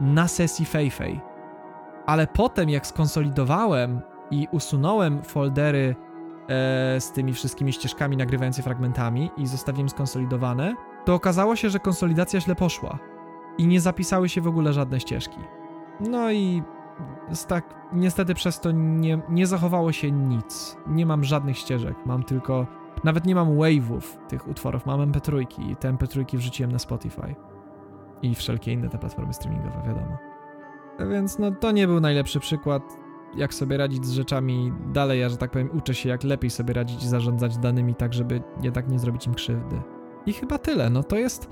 [0.00, 1.20] na sesji Feifei
[2.08, 5.96] ale potem jak skonsolidowałem i usunąłem foldery
[6.48, 10.74] e, z tymi wszystkimi ścieżkami nagrywającymi fragmentami i zostawiłem skonsolidowane,
[11.04, 12.98] to okazało się, że konsolidacja źle poszła
[13.58, 15.40] i nie zapisały się w ogóle żadne ścieżki.
[16.00, 16.62] No i
[17.48, 20.76] tak, niestety przez to nie, nie zachowało się nic.
[20.86, 22.66] Nie mam żadnych ścieżek, mam tylko.
[23.04, 27.34] Nawet nie mam wave'ów tych utworów, mam MP3 i te MP3 wrzuciłem na Spotify.
[28.22, 30.27] I wszelkie inne te platformy streamingowe, wiadomo.
[31.10, 32.82] Więc no to nie był najlepszy przykład,
[33.36, 36.74] jak sobie radzić z rzeczami dalej, ja że tak powiem uczę się jak lepiej sobie
[36.74, 39.80] radzić i zarządzać danymi tak, żeby jednak nie zrobić im krzywdy.
[40.26, 41.50] I chyba tyle, no to jest...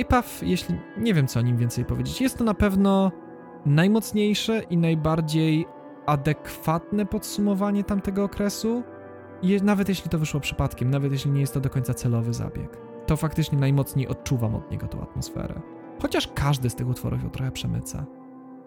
[0.00, 0.74] APAF, jeśli...
[0.96, 3.12] nie wiem co o nim więcej powiedzieć, jest to na pewno
[3.66, 5.66] najmocniejsze i najbardziej
[6.06, 8.82] adekwatne podsumowanie tamtego okresu,
[9.42, 12.78] I nawet jeśli to wyszło przypadkiem, nawet jeśli nie jest to do końca celowy zabieg.
[13.06, 15.60] To faktycznie najmocniej odczuwam od niego tą atmosferę.
[16.02, 18.06] Chociaż każdy z tych utworów ją trochę przemyca.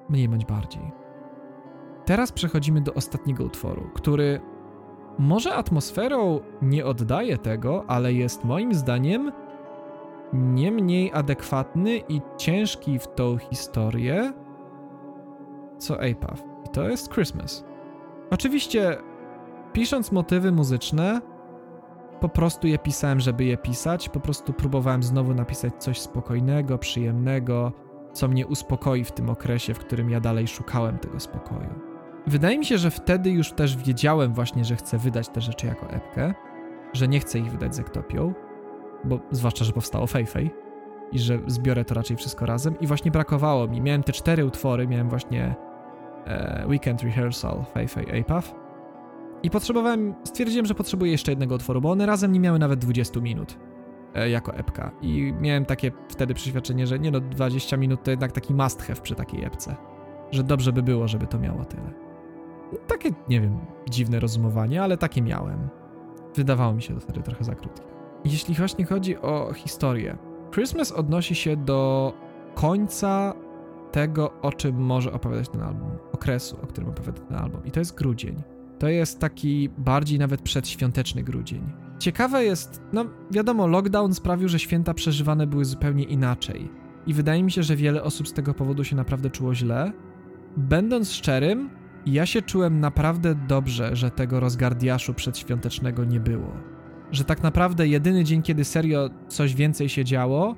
[0.10, 0.92] Mniej bądź bardziej.
[2.06, 4.42] Teraz przechodzimy do ostatniego utworu, który
[5.20, 9.32] może atmosferą nie oddaje tego, ale jest moim zdaniem
[10.34, 14.34] nie mniej adekwatny i ciężki w tą historię
[15.80, 16.44] co Apaf.
[16.66, 17.66] I to jest Christmas.
[18.30, 18.98] Oczywiście,
[19.74, 21.22] pisząc motywy muzyczne,
[22.20, 27.72] po prostu je pisałem, żeby je pisać, po prostu próbowałem znowu napisać coś spokojnego, przyjemnego,
[28.14, 31.70] co mnie uspokoi w tym okresie, w którym ja dalej szukałem tego spokoju.
[32.28, 35.90] Wydaje mi się, że wtedy już też wiedziałem właśnie, że chcę wydać te rzeczy jako
[35.90, 36.34] epkę,
[36.94, 38.34] że nie chcę ich wydać z Ektopią,
[39.04, 40.50] bo zwłaszcza, że powstało Feifei
[41.12, 43.82] i że zbiorę to raczej wszystko razem i właśnie brakowało mi.
[43.82, 45.56] Miałem te cztery utwory, miałem właśnie
[46.26, 48.59] e, Weekend Rehearsal, Feifei, Apaf
[49.44, 53.20] i potrzebowałem, stwierdziłem, że potrzebuję jeszcze jednego utworu, bo one razem nie miały nawet 20
[53.20, 53.58] minut
[54.16, 54.92] e, jako epka.
[55.02, 59.02] I miałem takie wtedy przeświadczenie, że nie no, 20 minut to jednak taki must have
[59.02, 59.76] przy takiej epce.
[60.32, 61.94] Że dobrze by było, żeby to miało tyle.
[62.88, 63.60] Takie, nie wiem,
[63.90, 65.70] dziwne rozumowanie, ale takie miałem.
[66.36, 67.84] Wydawało mi się to wtedy trochę za krótkie.
[68.26, 70.18] Jeśli właśnie chodzi o historię,
[70.52, 72.14] Christmas odnosi się do
[72.56, 73.34] końca
[73.92, 77.62] tego, o czym może opowiadać ten album, okresu, o którym opowiada ten album.
[77.66, 78.44] I to jest grudzień.
[78.80, 81.72] To jest taki bardziej nawet przedświąteczny grudzień.
[82.00, 86.70] Ciekawe jest, no wiadomo, lockdown sprawił, że święta przeżywane były zupełnie inaczej.
[87.08, 89.92] I wydaje mi się, że wiele osób z tego powodu się naprawdę czuło źle.
[90.58, 91.70] Będąc szczerym,
[92.06, 96.54] ja się czułem naprawdę dobrze, że tego rozgardiaszu przedświątecznego nie było.
[97.12, 100.56] Że tak naprawdę jedyny dzień, kiedy serio coś więcej się działo,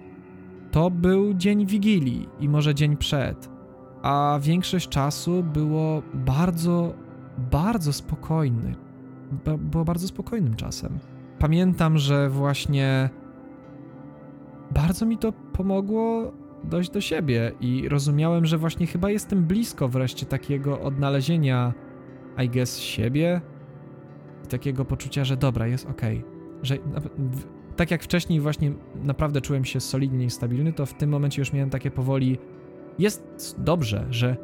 [0.71, 3.49] to był dzień Wigilii i może dzień przed.
[4.01, 6.93] A większość czasu było bardzo
[7.37, 8.75] bardzo spokojny.
[9.57, 10.99] Było bardzo spokojnym czasem.
[11.39, 13.09] Pamiętam, że właśnie
[14.71, 16.31] bardzo mi to pomogło
[16.63, 21.73] dojść do siebie i rozumiałem, że właśnie chyba jestem blisko wreszcie takiego odnalezienia,
[22.43, 23.41] I guess, siebie
[24.45, 26.01] i takiego poczucia, że dobra, jest ok.
[26.61, 26.77] Że
[27.75, 28.71] tak jak wcześniej właśnie
[29.03, 32.37] naprawdę czułem się solidnie i stabilny, to w tym momencie już miałem takie powoli
[32.99, 34.37] jest dobrze, że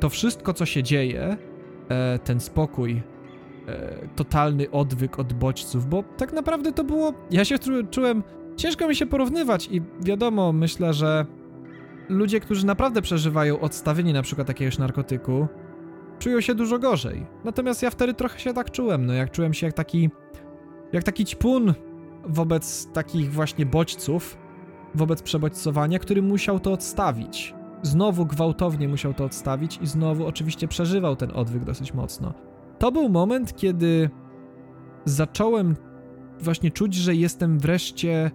[0.00, 1.36] to wszystko, co się dzieje,
[1.88, 3.02] e, ten spokój,
[3.68, 7.12] e, totalny odwyk od bodźców, bo tak naprawdę to było.
[7.30, 7.56] Ja się
[7.90, 8.22] czułem.
[8.56, 11.26] Ciężko mi się porównywać, i wiadomo, myślę, że
[12.08, 15.46] ludzie, którzy naprawdę przeżywają odstawienie na przykład jakiegoś narkotyku,
[16.18, 17.26] czują się dużo gorzej.
[17.44, 20.10] Natomiast ja wtedy trochę się tak czułem, no jak czułem się jak taki.
[20.92, 21.74] jak taki ćpun
[22.24, 24.38] wobec takich właśnie bodźców,
[24.94, 27.54] wobec przebodźcowania, który musiał to odstawić
[27.86, 32.34] znowu gwałtownie musiał to odstawić i znowu oczywiście przeżywał ten odwyk dosyć mocno.
[32.78, 34.10] To był moment, kiedy
[35.04, 35.76] zacząłem
[36.40, 38.30] właśnie czuć, że jestem wreszcie,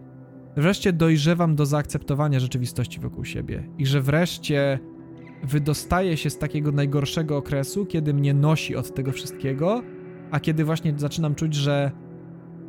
[0.57, 4.79] wreszcie dojrzewam do zaakceptowania rzeczywistości wokół siebie i że wreszcie
[5.43, 9.83] wydostaję się z takiego najgorszego okresu, kiedy mnie nosi od tego wszystkiego,
[10.31, 11.91] a kiedy właśnie zaczynam czuć, że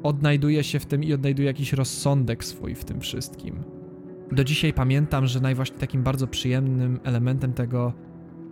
[0.02, 3.64] odnajduję się w tym i odnajduję jakiś rozsądek swój w tym wszystkim.
[4.32, 7.92] Do dzisiaj pamiętam, że najwłaściej takim bardzo przyjemnym elementem tego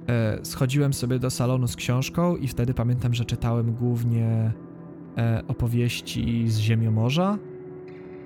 [0.08, 4.52] e, schodziłem sobie do salonu z książką i wtedy pamiętam, że czytałem głównie
[5.18, 7.38] e, opowieści z Ziemiomorza,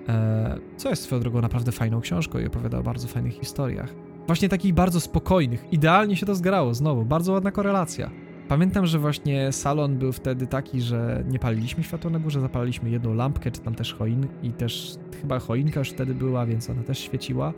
[0.09, 3.95] e, co jest swoją drogą naprawdę fajną książką i opowiada o bardzo fajnych historiach.
[4.27, 5.73] Właśnie takich bardzo spokojnych.
[5.73, 8.11] Idealnie się to zgrało, znowu, bardzo ładna korelacja.
[8.49, 13.15] Pamiętam, że właśnie salon był wtedy taki, że nie paliliśmy światła na górze, zapaliliśmy jedną
[13.15, 16.99] lampkę, czy tam też choin i też chyba choinka już wtedy była, więc ona też
[16.99, 17.53] świeciła.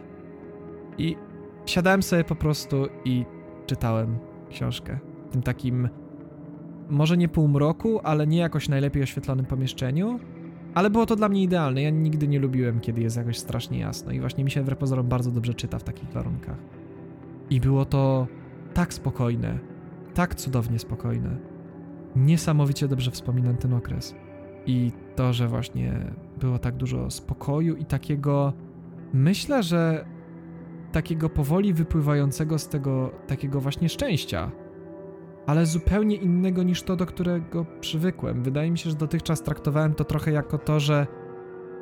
[0.98, 1.16] I
[1.66, 3.24] siadałem sobie po prostu i
[3.66, 4.18] czytałem
[4.50, 4.98] książkę.
[5.28, 5.88] W tym takim,
[6.90, 10.20] może nie półmroku, ale nie jakoś najlepiej oświetlonym pomieszczeniu.
[10.74, 11.82] Ale było to dla mnie idealne.
[11.82, 14.12] Ja nigdy nie lubiłem, kiedy jest jakoś strasznie jasno.
[14.12, 16.58] I właśnie mi się wbrew pozorom bardzo dobrze czyta w takich warunkach.
[17.50, 18.26] I było to
[18.74, 19.58] tak spokojne,
[20.14, 21.36] tak cudownie spokojne.
[22.16, 24.14] Niesamowicie dobrze wspominam ten okres.
[24.66, 28.52] I to, że właśnie było tak dużo spokoju i takiego,
[29.12, 30.04] myślę, że
[30.92, 34.50] takiego powoli wypływającego z tego takiego właśnie szczęścia,
[35.46, 38.42] ale zupełnie innego niż to, do którego przywykłem.
[38.42, 41.06] Wydaje mi się, że dotychczas traktowałem to trochę jako to, że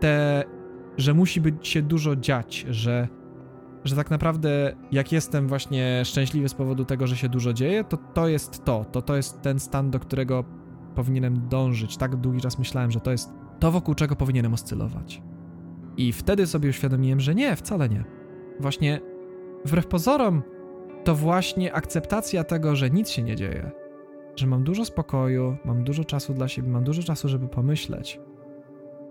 [0.00, 0.44] te,
[0.96, 3.08] że musi być się dużo dziać, że
[3.84, 7.96] że tak naprawdę jak jestem właśnie szczęśliwy z powodu tego, że się dużo dzieje, to
[8.14, 10.44] to jest to, to to jest ten stan, do którego
[10.94, 11.96] powinienem dążyć.
[11.96, 15.22] Tak długi czas myślałem, że to jest to, wokół czego powinienem oscylować.
[15.96, 18.04] I wtedy sobie uświadomiłem, że nie, wcale nie.
[18.60, 19.00] Właśnie
[19.64, 20.42] wbrew pozorom,
[21.04, 23.70] to właśnie akceptacja tego, że nic się nie dzieje,
[24.36, 28.20] że mam dużo spokoju, mam dużo czasu dla siebie, mam dużo czasu, żeby pomyśleć,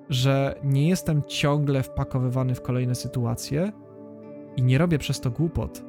[0.10, 3.72] że nie jestem ciągle wpakowywany w kolejne sytuacje,
[4.58, 5.84] i nie robię przez to głupot,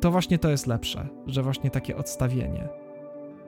[0.00, 2.68] to właśnie to jest lepsze, że właśnie takie odstawienie.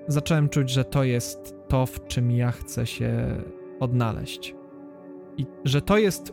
[0.09, 3.37] Zacząłem czuć, że to jest to, w czym ja chcę się
[3.81, 4.55] odnaleźć.
[5.37, 6.33] I że to jest.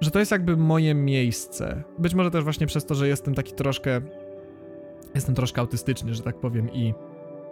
[0.00, 1.82] Że to jest jakby moje miejsce.
[1.98, 4.00] Być może też właśnie przez to, że jestem taki troszkę.
[5.14, 6.94] Jestem troszkę autystyczny, że tak powiem, i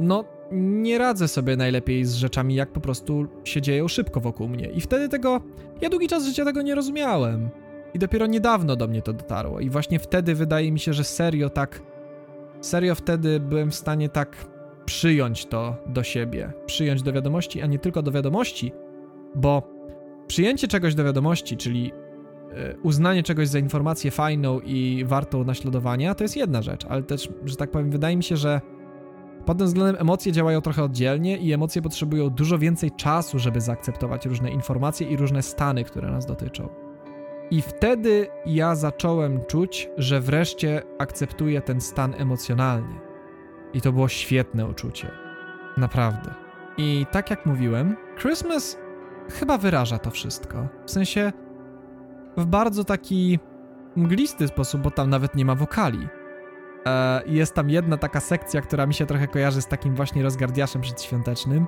[0.01, 4.71] no, nie radzę sobie najlepiej z rzeczami, jak po prostu się dzieją szybko wokół mnie.
[4.71, 5.41] I wtedy tego.
[5.81, 7.49] Ja długi czas życia tego nie rozumiałem.
[7.95, 9.61] I dopiero niedawno do mnie to dotarło.
[9.61, 11.83] I właśnie wtedy wydaje mi się, że serio tak.
[12.61, 14.37] Serio wtedy byłem w stanie tak
[14.85, 18.73] przyjąć to do siebie, przyjąć do wiadomości, a nie tylko do wiadomości,
[19.35, 19.63] bo
[20.27, 21.93] przyjęcie czegoś do wiadomości, czyli
[22.53, 27.29] e, uznanie czegoś za informację fajną i wartą naśladowania, to jest jedna rzecz, ale też,
[27.45, 28.61] że tak powiem, wydaje mi się, że
[29.47, 34.27] pod tym względem emocje działają trochę oddzielnie i emocje potrzebują dużo więcej czasu, żeby zaakceptować
[34.27, 36.88] różne informacje i różne stany, które nas dotyczą.
[37.51, 43.01] I wtedy ja zacząłem czuć, że wreszcie akceptuję ten stan emocjonalnie.
[43.73, 45.11] I to było świetne uczucie.
[45.77, 46.35] Naprawdę.
[46.79, 48.79] I tak jak mówiłem, Christmas
[49.31, 50.69] chyba wyraża to wszystko.
[50.87, 51.33] W sensie
[52.37, 53.39] w bardzo taki
[53.97, 56.09] mglisty sposób, bo tam nawet nie ma wokali.
[56.87, 60.83] E, jest tam jedna taka sekcja, która mi się trochę kojarzy z takim właśnie rozgardiaszem
[60.83, 61.67] przedświątecznym.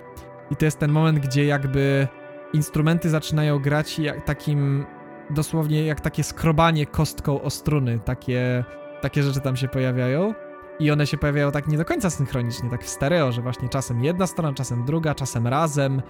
[0.50, 2.08] I to jest ten moment, gdzie jakby
[2.52, 4.86] instrumenty zaczynają grać takim
[5.30, 8.64] dosłownie jak takie skrobanie kostką o struny, takie,
[9.00, 10.34] takie rzeczy tam się pojawiają.
[10.78, 14.04] I one się pojawiają tak nie do końca synchronicznie, tak w stereo, że właśnie czasem
[14.04, 16.02] jedna strona, czasem druga, czasem razem.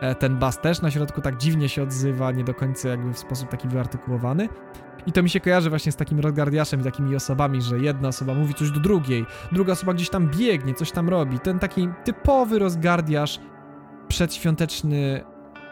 [0.00, 3.18] E, ten bas też na środku tak dziwnie się odzywa, nie do końca jakby w
[3.18, 4.48] sposób taki wyartykułowany.
[5.06, 8.34] I to mi się kojarzy właśnie z takim rozgardiaszem i takimi osobami, że jedna osoba
[8.34, 11.38] mówi coś do drugiej, druga osoba gdzieś tam biegnie, coś tam robi.
[11.38, 13.40] Ten taki typowy rozgardiasz
[14.08, 15.24] przedświąteczny,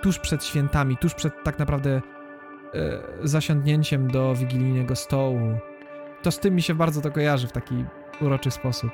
[0.03, 2.03] tuż przed świętami, tuż przed tak naprawdę
[3.23, 5.59] zasiądnięciem do wigilijnego stołu.
[6.23, 7.85] To z tym mi się bardzo to kojarzy w taki
[8.21, 8.91] uroczy sposób.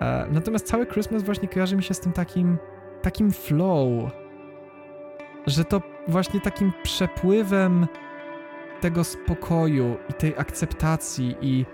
[0.00, 2.58] E, natomiast cały Christmas właśnie kojarzy mi się z tym takim,
[3.02, 4.10] takim flow,
[5.46, 7.86] że to właśnie takim przepływem
[8.80, 11.66] tego spokoju i tej akceptacji i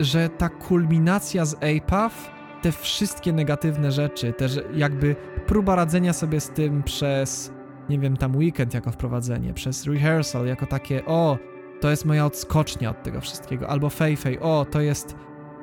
[0.00, 2.30] że ta kulminacja z APAF,
[2.62, 5.16] te wszystkie negatywne rzeczy, też jakby
[5.46, 7.52] próba radzenia sobie z tym przez,
[7.88, 11.38] nie wiem, tam weekend jako wprowadzenie, przez rehearsal jako takie, o,
[11.80, 15.16] to jest moja odskocznia od tego wszystkiego, albo Fei, o, to jest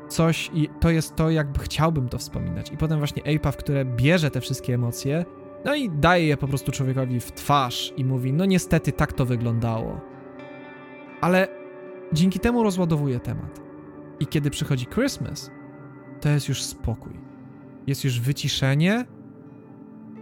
[0.08, 2.72] coś i to jest to, jakby chciałbym to wspominać.
[2.72, 5.26] I potem właśnie APAF, które bierze te wszystkie emocje,
[5.66, 9.26] no i daje je po prostu człowiekowi w twarz i mówi, no niestety tak to
[9.26, 10.02] wyglądało.
[11.22, 11.48] Ale
[12.14, 13.62] dzięki temu rozładowuje temat.
[14.20, 15.52] I kiedy przychodzi Christmas,
[16.22, 17.14] to jest już spokój.
[17.88, 19.06] Jest już wyciszenie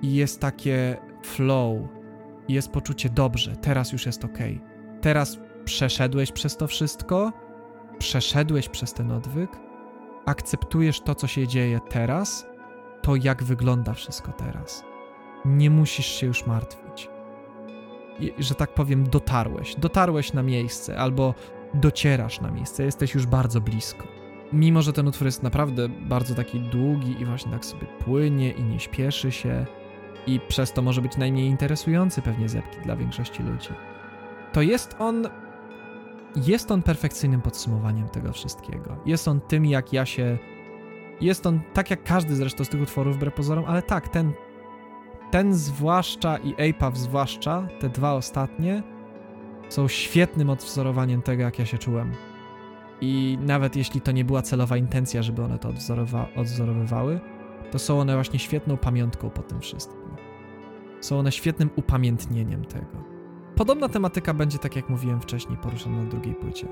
[0.01, 1.77] i jest takie flow.
[2.47, 4.37] Jest poczucie dobrze, teraz już jest ok.
[5.01, 7.31] Teraz przeszedłeś przez to wszystko,
[7.99, 9.49] przeszedłeś przez ten odwyk,
[10.25, 12.45] akceptujesz to, co się dzieje teraz,
[13.01, 14.83] to jak wygląda wszystko teraz.
[15.45, 17.09] Nie musisz się już martwić.
[18.19, 19.75] I, że tak powiem, dotarłeś.
[19.75, 21.33] Dotarłeś na miejsce, albo
[21.73, 24.07] docierasz na miejsce, jesteś już bardzo blisko.
[24.53, 28.63] Mimo, że ten utwór jest naprawdę bardzo taki długi i właśnie tak sobie płynie i
[28.63, 29.65] nie śpieszy się,
[30.27, 33.69] i przez to może być najmniej interesujący pewnie zepki dla większości ludzi,
[34.53, 35.27] to jest on.
[36.35, 38.97] Jest on perfekcyjnym podsumowaniem tego wszystkiego.
[39.05, 40.37] Jest on tym, jak ja się.
[41.21, 44.31] Jest on tak jak każdy zresztą z tych utworów wbrew pozorom, ale tak, ten.
[45.31, 48.83] Ten zwłaszcza i Apav zwłaszcza, te dwa ostatnie,
[49.69, 52.11] są świetnym odwzorowaniem tego, jak ja się czułem.
[53.01, 57.19] I nawet jeśli to nie była celowa intencja, żeby one to odwzorowa- odwzorowywały,
[57.71, 60.00] to są one właśnie świetną pamiątką po tym wszystkim.
[61.01, 63.03] Są one świetnym upamiętnieniem tego.
[63.55, 66.67] Podobna tematyka będzie, tak jak mówiłem wcześniej, poruszona na drugiej płycie.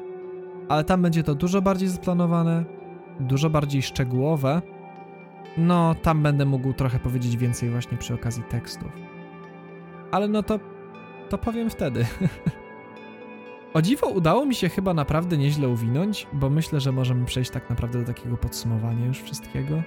[0.69, 2.65] Ale tam będzie to dużo bardziej zaplanowane,
[3.19, 4.61] dużo bardziej szczegółowe.
[5.57, 8.91] No, tam będę mógł trochę powiedzieć więcej właśnie przy okazji tekstów.
[10.11, 10.59] Ale no to,
[11.29, 12.05] to powiem wtedy.
[13.73, 17.69] O dziwo udało mi się chyba naprawdę nieźle uwinąć, bo myślę, że możemy przejść tak
[17.69, 19.81] naprawdę do takiego podsumowania już wszystkiego.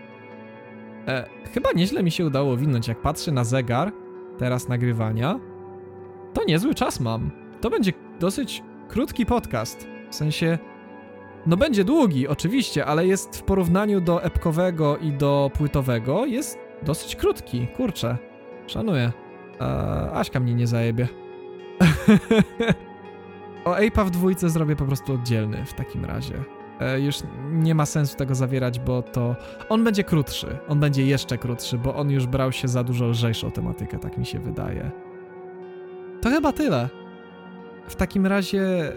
[1.09, 3.93] E, chyba nieźle mi się udało uwinąć, jak patrzę na zegar
[4.39, 5.41] teraz nagrywania.
[6.33, 7.31] To niezły czas mam.
[7.61, 9.89] To będzie dosyć krótki podcast.
[10.11, 10.59] W sensie,
[11.47, 17.17] no będzie długi oczywiście, ale jest w porównaniu do epkowego i do płytowego jest dosyć
[17.17, 17.67] krótki.
[17.77, 18.19] Kurczę,
[18.67, 19.13] szanuję.
[19.61, 21.09] E, Aśka mnie nie zajebie.
[23.65, 26.35] O Ape'a w dwójce zrobię po prostu oddzielny w takim razie.
[26.81, 27.17] E, już
[27.53, 29.37] nie ma sensu tego zawierać, bo to...
[29.69, 30.59] On będzie krótszy.
[30.69, 34.27] On będzie jeszcze krótszy, bo on już brał się za dużo lżejszą tematykę, tak mi
[34.27, 34.91] się wydaje.
[36.21, 36.89] To chyba tyle.
[37.89, 38.93] W takim razie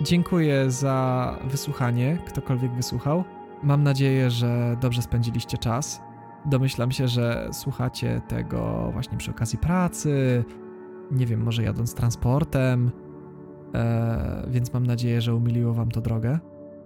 [0.00, 3.24] dziękuję za wysłuchanie, ktokolwiek wysłuchał.
[3.62, 6.00] Mam nadzieję, że dobrze spędziliście czas.
[6.46, 10.44] Domyślam się, że słuchacie tego właśnie przy okazji pracy,
[11.10, 12.90] nie wiem, może jadąc transportem,
[13.74, 16.38] e, więc mam nadzieję, że umiliło wam to drogę.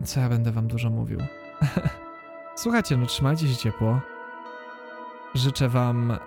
[0.05, 1.19] Co ja będę wam dużo mówił.
[2.63, 4.01] Słuchajcie, no trzymajcie się ciepło.
[5.35, 6.19] Życzę wam e,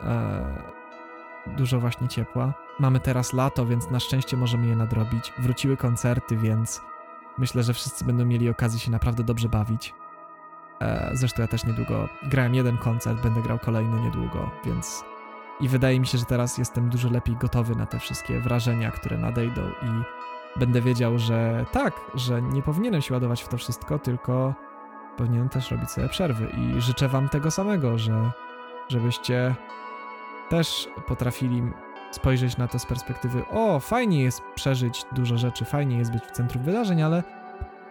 [1.48, 2.54] dużo właśnie ciepła.
[2.80, 5.34] Mamy teraz lato, więc na szczęście możemy je nadrobić.
[5.38, 6.82] Wróciły koncerty, więc
[7.38, 9.94] myślę, że wszyscy będą mieli okazję się naprawdę dobrze bawić.
[10.82, 15.04] E, zresztą ja też niedługo grałem jeden koncert, będę grał kolejny niedługo, więc
[15.60, 19.18] i wydaje mi się, że teraz jestem dużo lepiej gotowy na te wszystkie wrażenia, które
[19.18, 20.17] nadejdą i
[20.60, 24.54] będę wiedział, że tak, że nie powinienem się ładować w to wszystko, tylko
[25.18, 28.32] powinienem też robić sobie przerwy i życzę wam tego samego, że
[28.90, 29.56] żebyście
[30.50, 31.64] też potrafili
[32.12, 36.32] spojrzeć na to z perspektywy o, fajnie jest przeżyć dużo rzeczy, fajnie jest być w
[36.32, 37.24] centrum wydarzeń, ale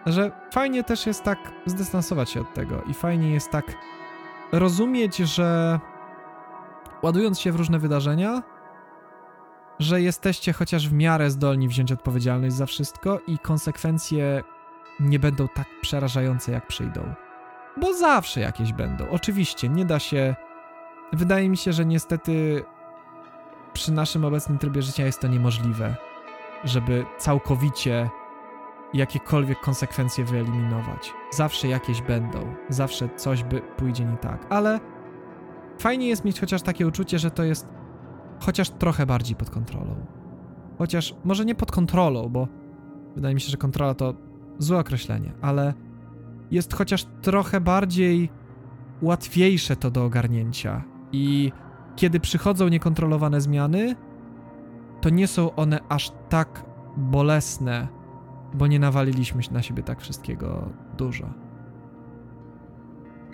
[0.05, 3.65] że fajnie też jest tak zdystansować się od tego i fajnie jest tak
[4.51, 5.79] rozumieć, że
[7.03, 8.43] ładując się w różne wydarzenia,
[9.79, 14.43] że jesteście chociaż w miarę zdolni wziąć odpowiedzialność za wszystko i konsekwencje
[14.99, 17.13] nie będą tak przerażające, jak przyjdą.
[17.81, 19.09] Bo zawsze jakieś będą.
[19.09, 20.35] Oczywiście, nie da się.
[21.13, 22.63] Wydaje mi się, że niestety
[23.73, 25.95] przy naszym obecnym trybie życia jest to niemożliwe,
[26.63, 28.09] żeby całkowicie
[28.93, 31.13] jakiekolwiek konsekwencje wyeliminować.
[31.31, 34.79] Zawsze jakieś będą, zawsze coś by pójdzie nie tak, ale
[35.79, 37.67] fajnie jest mieć chociaż takie uczucie, że to jest
[38.39, 39.95] chociaż trochę bardziej pod kontrolą.
[40.77, 42.47] Chociaż może nie pod kontrolą, bo
[43.15, 44.13] wydaje mi się, że kontrola to
[44.59, 45.73] złe określenie, ale
[46.51, 48.29] jest chociaż trochę bardziej
[49.01, 50.83] łatwiejsze to do ogarnięcia.
[51.11, 51.51] I
[51.95, 53.95] kiedy przychodzą niekontrolowane zmiany,
[55.01, 56.65] to nie są one aż tak
[56.97, 57.87] bolesne,
[58.53, 61.29] bo nie nawaliliśmy na siebie tak wszystkiego dużo.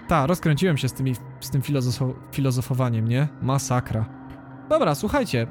[0.08, 3.28] Ta, rozkręciłem się z, tymi, z tym filozof filozofowaniem, nie?
[3.42, 4.06] Masakra.
[4.70, 5.48] Dobra, słuchajcie.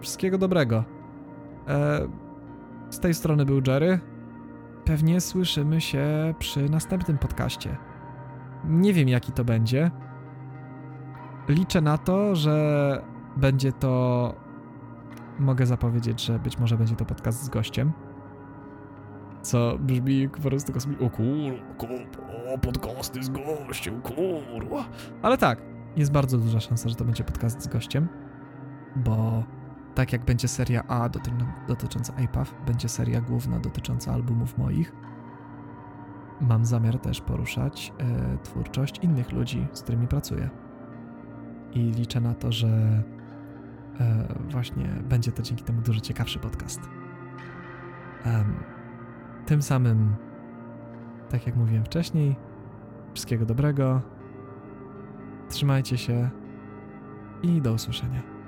[0.00, 0.84] Wszystkiego dobrego.
[1.68, 2.08] E,
[2.90, 4.00] z tej strony był Jerry.
[4.84, 7.76] Pewnie słyszymy się przy następnym podcaście.
[8.64, 9.90] Nie wiem, jaki to będzie.
[11.48, 13.02] Liczę na to, że
[13.36, 14.34] będzie to.
[15.38, 17.92] Mogę zapowiedzieć, że być może będzie to podcast z gościem.
[19.42, 21.06] Co brzmi po prostu kosmicznie.
[21.06, 24.84] O kurwa, podcasty z gościem, kurwa.
[25.22, 25.62] Ale tak,
[25.96, 28.08] jest bardzo duża szansa, że to będzie podcast z gościem,
[28.96, 29.44] bo
[29.94, 31.30] tak jak będzie seria A doty
[31.68, 34.92] dotycząca APAF, będzie seria główna dotycząca albumów moich.
[36.40, 40.50] Mam zamiar też poruszać e, twórczość innych ludzi, z którymi pracuję.
[41.72, 43.02] I liczę na to, że
[44.00, 46.80] e, właśnie będzie to dzięki temu dużo ciekawszy podcast.
[48.26, 48.54] Um,
[49.46, 50.14] tym samym,
[51.28, 52.36] tak jak mówiłem wcześniej,
[53.14, 54.02] wszystkiego dobrego.
[55.50, 56.30] Trzymajcie się
[57.42, 58.39] i do usłyszenia.